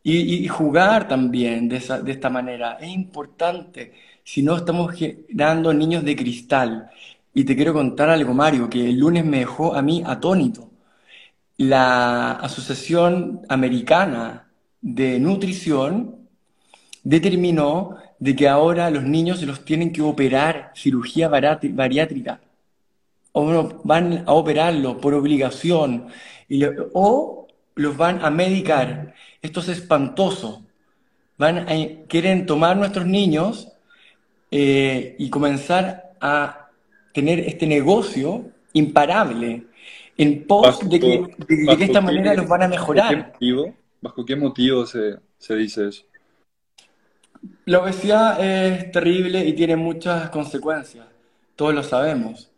y, 0.02 0.46
jugar 0.46 1.08
también 1.08 1.66
de, 1.66 1.78
de 1.78 2.12
esta 2.12 2.28
manera. 2.28 2.74
Es 2.78 2.90
importante, 2.90 3.94
si 4.22 4.42
no 4.42 4.56
estamos 4.56 4.92
generando 4.92 5.72
niños 5.72 6.04
de 6.04 6.16
cristal. 6.16 6.90
Y 7.32 7.44
te 7.44 7.54
quiero 7.56 7.72
contar 7.72 8.10
algo, 8.10 8.34
Mario, 8.34 8.68
que 8.68 8.88
el 8.88 8.98
lunes 8.98 9.24
me 9.24 9.40
dejó 9.40 9.74
a 9.74 9.82
mí 9.82 10.02
atónito. 10.04 10.70
La 11.56 12.32
Asociación 12.32 13.42
Americana 13.48 14.50
de 14.80 15.20
Nutrición 15.20 16.28
determinó 17.04 17.96
de 18.18 18.36
que 18.36 18.48
ahora 18.48 18.90
los 18.90 19.04
niños 19.04 19.40
se 19.40 19.46
los 19.46 19.64
tienen 19.64 19.92
que 19.92 20.02
operar 20.02 20.72
cirugía 20.74 21.28
bariátrica 21.28 22.40
o 23.32 23.80
van 23.84 24.24
a 24.26 24.32
operarlo 24.32 24.98
por 24.98 25.14
obligación 25.14 26.08
y 26.48 26.64
o 26.92 27.46
los 27.76 27.96
van 27.96 28.24
a 28.24 28.30
medicar. 28.30 29.14
Esto 29.40 29.60
es 29.60 29.68
espantoso. 29.68 30.64
Van 31.38 31.58
a, 31.58 31.66
quieren 32.08 32.46
tomar 32.46 32.76
nuestros 32.76 33.06
niños 33.06 33.68
eh, 34.50 35.16
y 35.18 35.30
comenzar 35.30 36.12
a 36.20 36.69
tener 37.12 37.40
este 37.40 37.66
negocio 37.66 38.50
imparable 38.72 39.64
en 40.16 40.46
pos 40.46 40.88
de 40.88 41.00
que 41.00 41.24
de, 41.48 41.84
esta 41.84 42.00
manera 42.00 42.34
los 42.34 42.46
van 42.46 42.62
a 42.62 42.68
mejorar. 42.68 43.32
¿Bajo 44.00 44.24
qué 44.24 44.36
motivo 44.36 44.86
se, 44.86 45.16
se 45.38 45.56
dice 45.56 45.88
eso? 45.88 46.04
La 47.64 47.80
obesidad 47.80 48.44
es 48.44 48.90
terrible 48.92 49.44
y 49.44 49.52
tiene 49.54 49.76
muchas 49.76 50.30
consecuencias, 50.30 51.06
todos 51.56 51.74
lo 51.74 51.82
sabemos. 51.82 52.50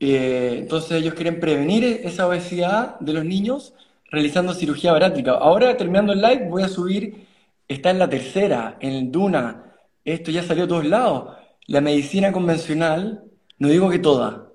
Eh, 0.00 0.56
entonces 0.58 0.92
ellos 0.92 1.14
quieren 1.14 1.40
prevenir 1.40 1.84
esa 2.04 2.26
obesidad 2.26 2.98
de 3.00 3.12
los 3.14 3.24
niños 3.24 3.74
realizando 4.10 4.52
cirugía 4.54 4.92
bariátrica. 4.92 5.32
Ahora, 5.32 5.76
terminando 5.76 6.12
el 6.12 6.20
live, 6.20 6.48
voy 6.48 6.62
a 6.62 6.68
subir, 6.68 7.26
está 7.66 7.90
en 7.90 7.98
la 7.98 8.08
tercera, 8.08 8.76
en 8.80 9.10
Duna, 9.10 9.72
esto 10.04 10.30
ya 10.30 10.42
salió 10.42 10.64
a 10.64 10.68
todos 10.68 10.84
lados. 10.84 11.36
La 11.66 11.80
medicina 11.80 12.30
convencional, 12.30 13.24
no 13.58 13.68
digo 13.68 13.90
que 13.90 13.98
toda, 13.98 14.52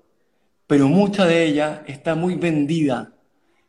pero 0.66 0.88
mucha 0.88 1.26
de 1.26 1.44
ella 1.46 1.82
está 1.86 2.14
muy 2.14 2.36
vendida 2.36 3.14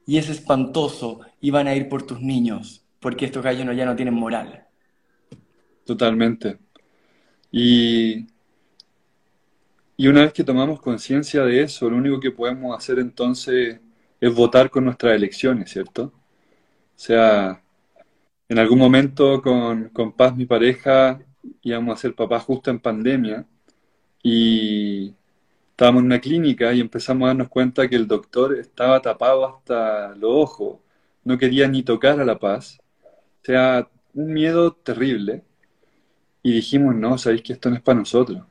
y 0.06 0.18
es 0.18 0.30
espantoso 0.30 1.22
y 1.40 1.52
van 1.52 1.68
a 1.68 1.76
ir 1.76 1.90
por 1.90 2.04
tus 2.04 2.22
niños, 2.22 2.86
porque 3.00 3.26
estos 3.26 3.44
gallos 3.44 3.76
ya 3.76 3.86
no 3.86 3.96
tienen 3.96 4.14
moral. 4.14 4.68
Totalmente. 5.86 6.60
Y, 7.52 8.28
y 9.98 10.08
una 10.08 10.22
vez 10.22 10.34
que 10.34 10.44
tomamos 10.44 10.82
conciencia 10.82 11.44
de 11.44 11.64
eso, 11.64 11.90
lo 11.90 11.98
único 11.98 12.20
que 12.20 12.32
podemos 12.32 12.78
hacer 12.78 13.00
entonces 13.00 13.80
es 14.20 14.36
votar 14.36 14.70
con 14.70 14.86
nuestras 14.86 15.16
elecciones, 15.16 15.72
¿cierto? 15.72 16.04
O 16.04 17.00
sea, 17.04 17.64
en 18.48 18.60
algún 18.60 18.78
momento 18.78 19.42
con, 19.42 19.90
con 19.90 20.12
Paz, 20.12 20.36
mi 20.36 20.46
pareja, 20.46 21.20
íbamos 21.62 21.98
a 21.98 22.02
ser 22.02 22.14
papá 22.14 22.40
justo 22.40 22.70
en 22.70 22.80
pandemia 22.80 23.46
y 24.22 25.16
estábamos 25.82 26.02
en 26.02 26.06
una 26.06 26.20
clínica 26.20 26.72
y 26.74 26.80
empezamos 26.80 27.26
a 27.26 27.28
darnos 27.30 27.50
cuenta 27.50 27.88
que 27.90 27.96
el 27.96 28.08
doctor 28.08 28.54
estaba 28.56 29.02
tapado 29.02 29.48
hasta 29.48 30.14
los 30.14 30.30
ojos, 30.32 30.78
no 31.24 31.40
quería 31.40 31.68
ni 31.68 31.82
tocar 31.82 32.20
a 32.20 32.24
la 32.24 32.38
paz, 32.38 32.80
o 33.04 33.46
sea, 33.46 33.90
un 34.14 34.32
miedo 34.32 34.74
terrible. 34.74 35.44
Y 36.44 36.54
dijimos, 36.54 36.94
no, 36.94 37.18
sabéis 37.18 37.42
que 37.42 37.54
esto 37.54 37.72
no 37.72 37.78
es 37.78 37.82
para 37.82 37.98
nosotros. 37.98 38.44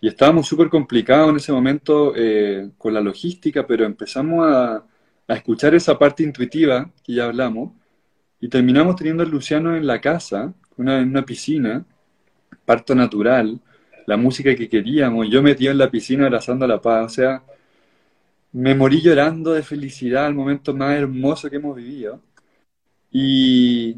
Y 0.00 0.08
estábamos 0.08 0.48
súper 0.48 0.70
complicados 0.70 1.28
en 1.28 1.36
ese 1.36 1.52
momento 1.52 2.14
eh, 2.16 2.70
con 2.78 2.94
la 2.94 3.02
logística, 3.02 3.66
pero 3.66 3.84
empezamos 3.84 4.46
a, 4.46 4.76
a 5.28 5.34
escuchar 5.34 5.74
esa 5.74 5.98
parte 5.98 6.22
intuitiva 6.22 6.90
que 7.04 7.12
ya 7.12 7.26
hablamos 7.26 7.72
y 8.40 8.48
terminamos 8.48 8.96
teniendo 8.96 9.24
a 9.24 9.26
Luciano 9.26 9.76
en 9.76 9.86
la 9.86 10.00
casa, 10.00 10.54
en 10.78 10.88
una 10.88 11.22
piscina, 11.26 11.84
parto 12.64 12.94
natural, 12.94 13.60
la 14.06 14.16
música 14.16 14.54
que 14.54 14.68
queríamos, 14.68 15.28
yo 15.30 15.42
metido 15.42 15.72
en 15.72 15.78
la 15.78 15.90
piscina 15.90 16.26
abrazando 16.26 16.64
a 16.64 16.68
la 16.68 16.80
paz, 16.80 17.06
o 17.06 17.14
sea, 17.14 17.42
me 18.52 18.74
morí 18.74 19.00
llorando 19.00 19.52
de 19.52 19.62
felicidad, 19.62 20.26
el 20.28 20.34
momento 20.34 20.74
más 20.74 20.96
hermoso 20.96 21.48
que 21.50 21.56
hemos 21.56 21.76
vivido. 21.76 22.20
Y, 23.10 23.96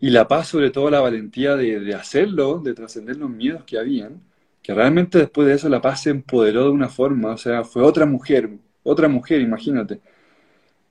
y 0.00 0.10
la 0.10 0.26
paz, 0.28 0.48
sobre 0.48 0.70
todo 0.70 0.90
la 0.90 1.00
valentía 1.00 1.56
de, 1.56 1.80
de 1.80 1.94
hacerlo, 1.94 2.58
de 2.60 2.74
trascender 2.74 3.16
los 3.16 3.30
miedos 3.30 3.64
que 3.64 3.78
habían, 3.78 4.20
que 4.62 4.74
realmente 4.74 5.18
después 5.18 5.46
de 5.48 5.54
eso 5.54 5.68
la 5.68 5.80
paz 5.80 6.02
se 6.02 6.10
empoderó 6.10 6.64
de 6.64 6.70
una 6.70 6.88
forma, 6.88 7.32
o 7.32 7.38
sea, 7.38 7.64
fue 7.64 7.82
otra 7.82 8.06
mujer, 8.06 8.50
otra 8.84 9.08
mujer, 9.08 9.40
imagínate. 9.40 10.00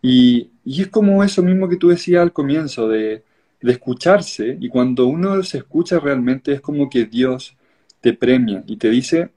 Y, 0.01 0.49
y 0.65 0.81
es 0.81 0.87
como 0.89 1.23
eso 1.23 1.43
mismo 1.43 1.69
que 1.69 1.77
tú 1.77 1.89
decías 1.89 2.21
al 2.21 2.33
comienzo, 2.33 2.87
de, 2.89 3.23
de 3.61 3.71
escucharse, 3.71 4.57
y 4.59 4.69
cuando 4.69 5.07
uno 5.07 5.41
se 5.43 5.59
escucha 5.59 5.99
realmente 5.99 6.53
es 6.53 6.61
como 6.61 6.89
que 6.89 7.05
Dios 7.05 7.55
te 8.01 8.13
premia 8.13 8.63
y 8.67 8.77
te 8.77 8.89
dice, 8.89 9.31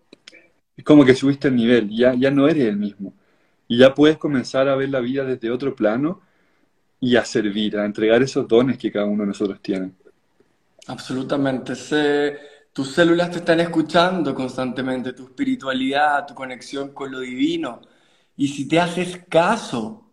es 0.76 0.84
como 0.84 1.04
que 1.04 1.14
subiste 1.14 1.48
el 1.48 1.56
nivel, 1.56 1.90
ya, 1.90 2.14
ya 2.14 2.30
no 2.30 2.48
eres 2.48 2.64
el 2.64 2.76
mismo. 2.76 3.14
Y 3.68 3.78
ya 3.78 3.94
puedes 3.94 4.18
comenzar 4.18 4.68
a 4.68 4.74
ver 4.74 4.88
la 4.88 5.00
vida 5.00 5.24
desde 5.24 5.50
otro 5.50 5.74
plano 5.74 6.22
y 6.98 7.16
a 7.16 7.24
servir, 7.24 7.78
a 7.78 7.84
entregar 7.84 8.22
esos 8.22 8.48
dones 8.48 8.78
que 8.78 8.90
cada 8.90 9.06
uno 9.06 9.22
de 9.22 9.28
nosotros 9.28 9.60
tiene. 9.60 9.92
Absolutamente. 10.86 11.74
tus 12.72 12.92
células 12.92 13.30
te 13.30 13.38
están 13.38 13.60
escuchando 13.60 14.34
constantemente, 14.34 15.12
tu 15.12 15.24
espiritualidad, 15.24 16.26
tu 16.26 16.34
conexión 16.34 16.90
con 16.90 17.12
lo 17.12 17.20
divino. 17.20 17.80
Y 18.36 18.48
si 18.48 18.66
te 18.66 18.80
haces 18.80 19.20
caso, 19.28 20.10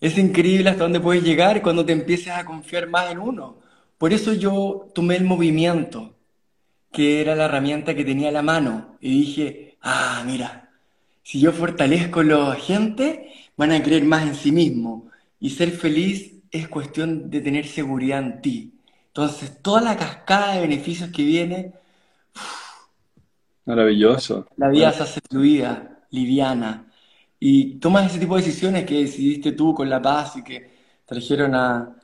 es 0.00 0.16
increíble 0.18 0.70
hasta 0.70 0.84
dónde 0.84 1.00
puedes 1.00 1.22
llegar 1.22 1.62
cuando 1.62 1.84
te 1.84 1.92
empieces 1.92 2.32
a 2.32 2.44
confiar 2.44 2.88
más 2.88 3.10
en 3.10 3.18
uno. 3.18 3.58
Por 3.98 4.12
eso 4.12 4.32
yo 4.32 4.88
tomé 4.94 5.16
el 5.16 5.24
movimiento 5.24 6.15
que 6.96 7.20
era 7.20 7.36
la 7.36 7.44
herramienta 7.44 7.94
que 7.94 8.06
tenía 8.06 8.30
a 8.30 8.32
la 8.32 8.40
mano. 8.40 8.96
Y 9.02 9.10
dije, 9.20 9.76
ah, 9.82 10.22
mira, 10.24 10.70
si 11.22 11.38
yo 11.38 11.52
fortalezco 11.52 12.20
a 12.20 12.24
la 12.24 12.54
gente, 12.54 13.34
van 13.54 13.72
a 13.72 13.82
creer 13.82 14.06
más 14.06 14.26
en 14.26 14.34
sí 14.34 14.50
mismo. 14.50 15.10
Y 15.38 15.50
ser 15.50 15.72
feliz 15.72 16.32
es 16.50 16.68
cuestión 16.68 17.28
de 17.28 17.42
tener 17.42 17.66
seguridad 17.66 18.20
en 18.20 18.40
ti. 18.40 18.72
Entonces, 19.08 19.60
toda 19.60 19.82
la 19.82 19.94
cascada 19.94 20.54
de 20.54 20.62
beneficios 20.62 21.10
que 21.10 21.22
viene... 21.22 21.74
Maravilloso. 23.66 24.46
La 24.56 24.70
vida 24.70 24.90
se 24.90 25.02
hace 25.02 25.20
fluida, 25.28 26.00
liviana. 26.12 26.86
Y 27.38 27.74
tomas 27.74 28.06
ese 28.06 28.20
tipo 28.20 28.36
de 28.36 28.42
decisiones 28.42 28.86
que 28.86 29.02
decidiste 29.02 29.52
tú 29.52 29.74
con 29.74 29.90
la 29.90 30.00
paz 30.00 30.36
y 30.36 30.42
que 30.42 30.70
trajeron 31.04 31.54
a, 31.54 31.94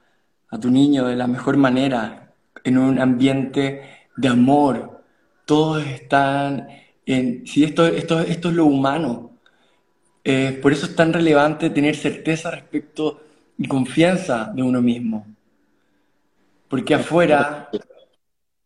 a 0.50 0.60
tu 0.60 0.70
niño 0.70 1.06
de 1.06 1.16
la 1.16 1.26
mejor 1.26 1.56
manera, 1.56 2.34
en 2.62 2.76
un 2.76 2.98
ambiente 2.98 4.01
de 4.16 4.28
amor. 4.28 5.02
Todos 5.44 5.84
están 5.86 6.68
en... 7.06 7.46
Si 7.46 7.64
esto, 7.64 7.86
esto, 7.86 8.20
esto 8.20 8.48
es 8.48 8.54
lo 8.54 8.66
humano. 8.66 9.38
Eh, 10.24 10.58
por 10.62 10.72
eso 10.72 10.86
es 10.86 10.94
tan 10.94 11.12
relevante 11.12 11.70
tener 11.70 11.96
certeza 11.96 12.50
respecto 12.50 13.22
y 13.58 13.66
confianza 13.66 14.52
de 14.54 14.62
uno 14.62 14.80
mismo. 14.80 15.26
Porque 16.68 16.94
afuera 16.94 17.68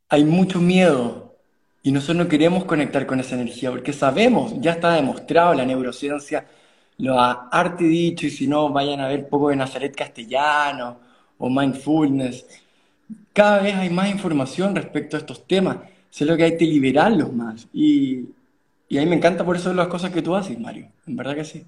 hay 0.09 0.25
mucho 0.25 0.61
miedo 0.61 1.37
y 1.83 1.93
nosotros 1.93 2.17
no 2.17 2.29
queremos 2.29 2.65
conectar 2.65 3.07
con 3.07 3.21
esa 3.21 3.35
energía 3.37 3.71
porque 3.71 3.93
sabemos, 3.93 4.55
ya 4.61 4.73
está 4.73 4.95
demostrado 4.95 5.55
la 5.55 5.65
neurociencia, 5.65 6.47
lo 6.99 7.19
ha 7.21 7.49
arte 7.51 7.85
dicho 7.85 8.27
y 8.27 8.31
si 8.31 8.47
no 8.47 8.71
vayan 8.71 9.01
a 9.01 9.09
ver 9.09 9.29
poco 9.29 9.51
de 9.51 9.57
Nazaret 9.57 9.95
castellano 9.95 10.99
o 11.39 11.51
mindfulness 11.51 12.47
cada 13.33 13.63
vez 13.63 13.75
hay 13.75 13.91
más 13.91 14.11
información 14.11 14.75
respecto 14.75 15.17
a 15.17 15.21
estos 15.21 15.47
temas. 15.47 15.79
Sé 16.11 16.25
que 16.37 16.43
hay 16.43 16.57
que 16.57 16.65
liberarlos 16.65 17.33
más. 17.33 17.69
Y, 17.73 18.27
y 18.89 18.99
a 18.99 19.05
me 19.07 19.17
encanta 19.17 19.45
por 19.45 19.57
eso 19.57 19.73
las 19.75 19.89
cosas 19.89 20.11
que 20.11 20.23
tú 20.23 20.35
haces, 20.35 20.59
Mario. 20.59 20.89
En 21.07 21.17
verdad 21.17 21.35
que 21.35 21.45
sí. 21.45 21.65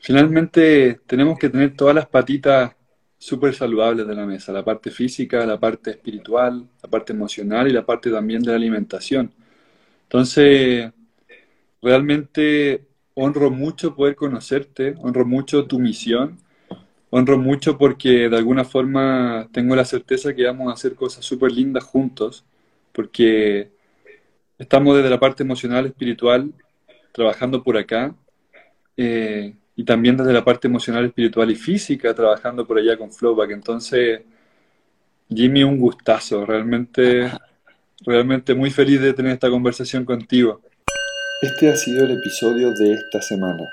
Finalmente 0.00 1.00
tenemos 1.06 1.38
que 1.38 1.48
tener 1.48 1.74
todas 1.74 1.94
las 1.94 2.06
patitas 2.06 2.72
súper 3.18 3.54
saludables 3.54 4.06
de 4.06 4.14
la 4.14 4.26
mesa, 4.26 4.52
la 4.52 4.64
parte 4.64 4.90
física, 4.90 5.44
la 5.44 5.58
parte 5.58 5.90
espiritual, 5.90 6.64
la 6.82 6.88
parte 6.88 7.12
emocional 7.12 7.66
y 7.68 7.72
la 7.72 7.84
parte 7.84 8.10
también 8.10 8.42
de 8.42 8.50
la 8.50 8.56
alimentación. 8.56 9.32
Entonces, 10.04 10.92
realmente 11.82 12.86
honro 13.14 13.50
mucho 13.50 13.94
poder 13.94 14.14
conocerte, 14.14 14.94
honro 14.98 15.26
mucho 15.26 15.66
tu 15.66 15.78
misión 15.78 16.38
honro 17.10 17.38
mucho 17.38 17.78
porque 17.78 18.28
de 18.28 18.36
alguna 18.36 18.64
forma 18.64 19.48
tengo 19.52 19.74
la 19.74 19.84
certeza 19.84 20.34
que 20.34 20.44
vamos 20.44 20.68
a 20.68 20.74
hacer 20.74 20.94
cosas 20.94 21.24
súper 21.24 21.52
lindas 21.52 21.84
juntos, 21.84 22.44
porque 22.92 23.70
estamos 24.58 24.96
desde 24.96 25.10
la 25.10 25.20
parte 25.20 25.42
emocional, 25.42 25.86
espiritual, 25.86 26.52
trabajando 27.12 27.62
por 27.62 27.76
acá, 27.76 28.14
eh, 28.96 29.54
y 29.76 29.84
también 29.84 30.16
desde 30.16 30.32
la 30.32 30.44
parte 30.44 30.66
emocional, 30.66 31.04
espiritual 31.04 31.50
y 31.50 31.54
física, 31.54 32.12
trabajando 32.12 32.66
por 32.66 32.78
allá 32.78 32.96
con 32.96 33.12
Flowback. 33.12 33.52
Entonces, 33.52 34.22
Jimmy, 35.28 35.62
un 35.62 35.78
gustazo, 35.78 36.44
realmente, 36.44 37.30
realmente 38.04 38.54
muy 38.54 38.70
feliz 38.70 39.00
de 39.00 39.12
tener 39.12 39.32
esta 39.32 39.50
conversación 39.50 40.04
contigo. 40.04 40.60
Este 41.40 41.70
ha 41.70 41.76
sido 41.76 42.04
el 42.04 42.18
episodio 42.18 42.72
de 42.74 42.94
esta 42.94 43.22
semana. 43.22 43.64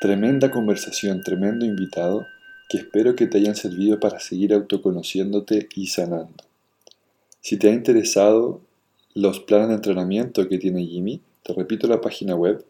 Tremenda 0.00 0.50
conversación, 0.50 1.22
tremendo 1.22 1.66
invitado 1.66 2.26
que 2.68 2.78
espero 2.78 3.14
que 3.14 3.26
te 3.26 3.38
hayan 3.38 3.56
servido 3.56 4.00
para 4.00 4.20
seguir 4.20 4.52
autoconociéndote 4.52 5.68
y 5.74 5.88
sanando. 5.88 6.44
Si 7.40 7.56
te 7.58 7.68
ha 7.68 7.72
interesado 7.72 8.60
los 9.14 9.40
planes 9.40 9.68
de 9.68 9.74
entrenamiento 9.74 10.48
que 10.48 10.58
tiene 10.58 10.86
Jimmy, 10.86 11.20
te 11.42 11.52
repito 11.52 11.86
la 11.86 12.00
página 12.00 12.34
web, 12.34 12.64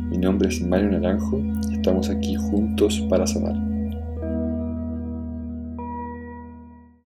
Mi 0.10 0.18
nombre 0.18 0.50
es 0.50 0.60
Mario 0.62 0.90
Naranjo 0.90 1.40
y 1.70 1.76
estamos 1.76 2.10
aquí 2.10 2.36
juntos 2.36 3.00
para 3.10 3.28
sanar. 3.28 3.69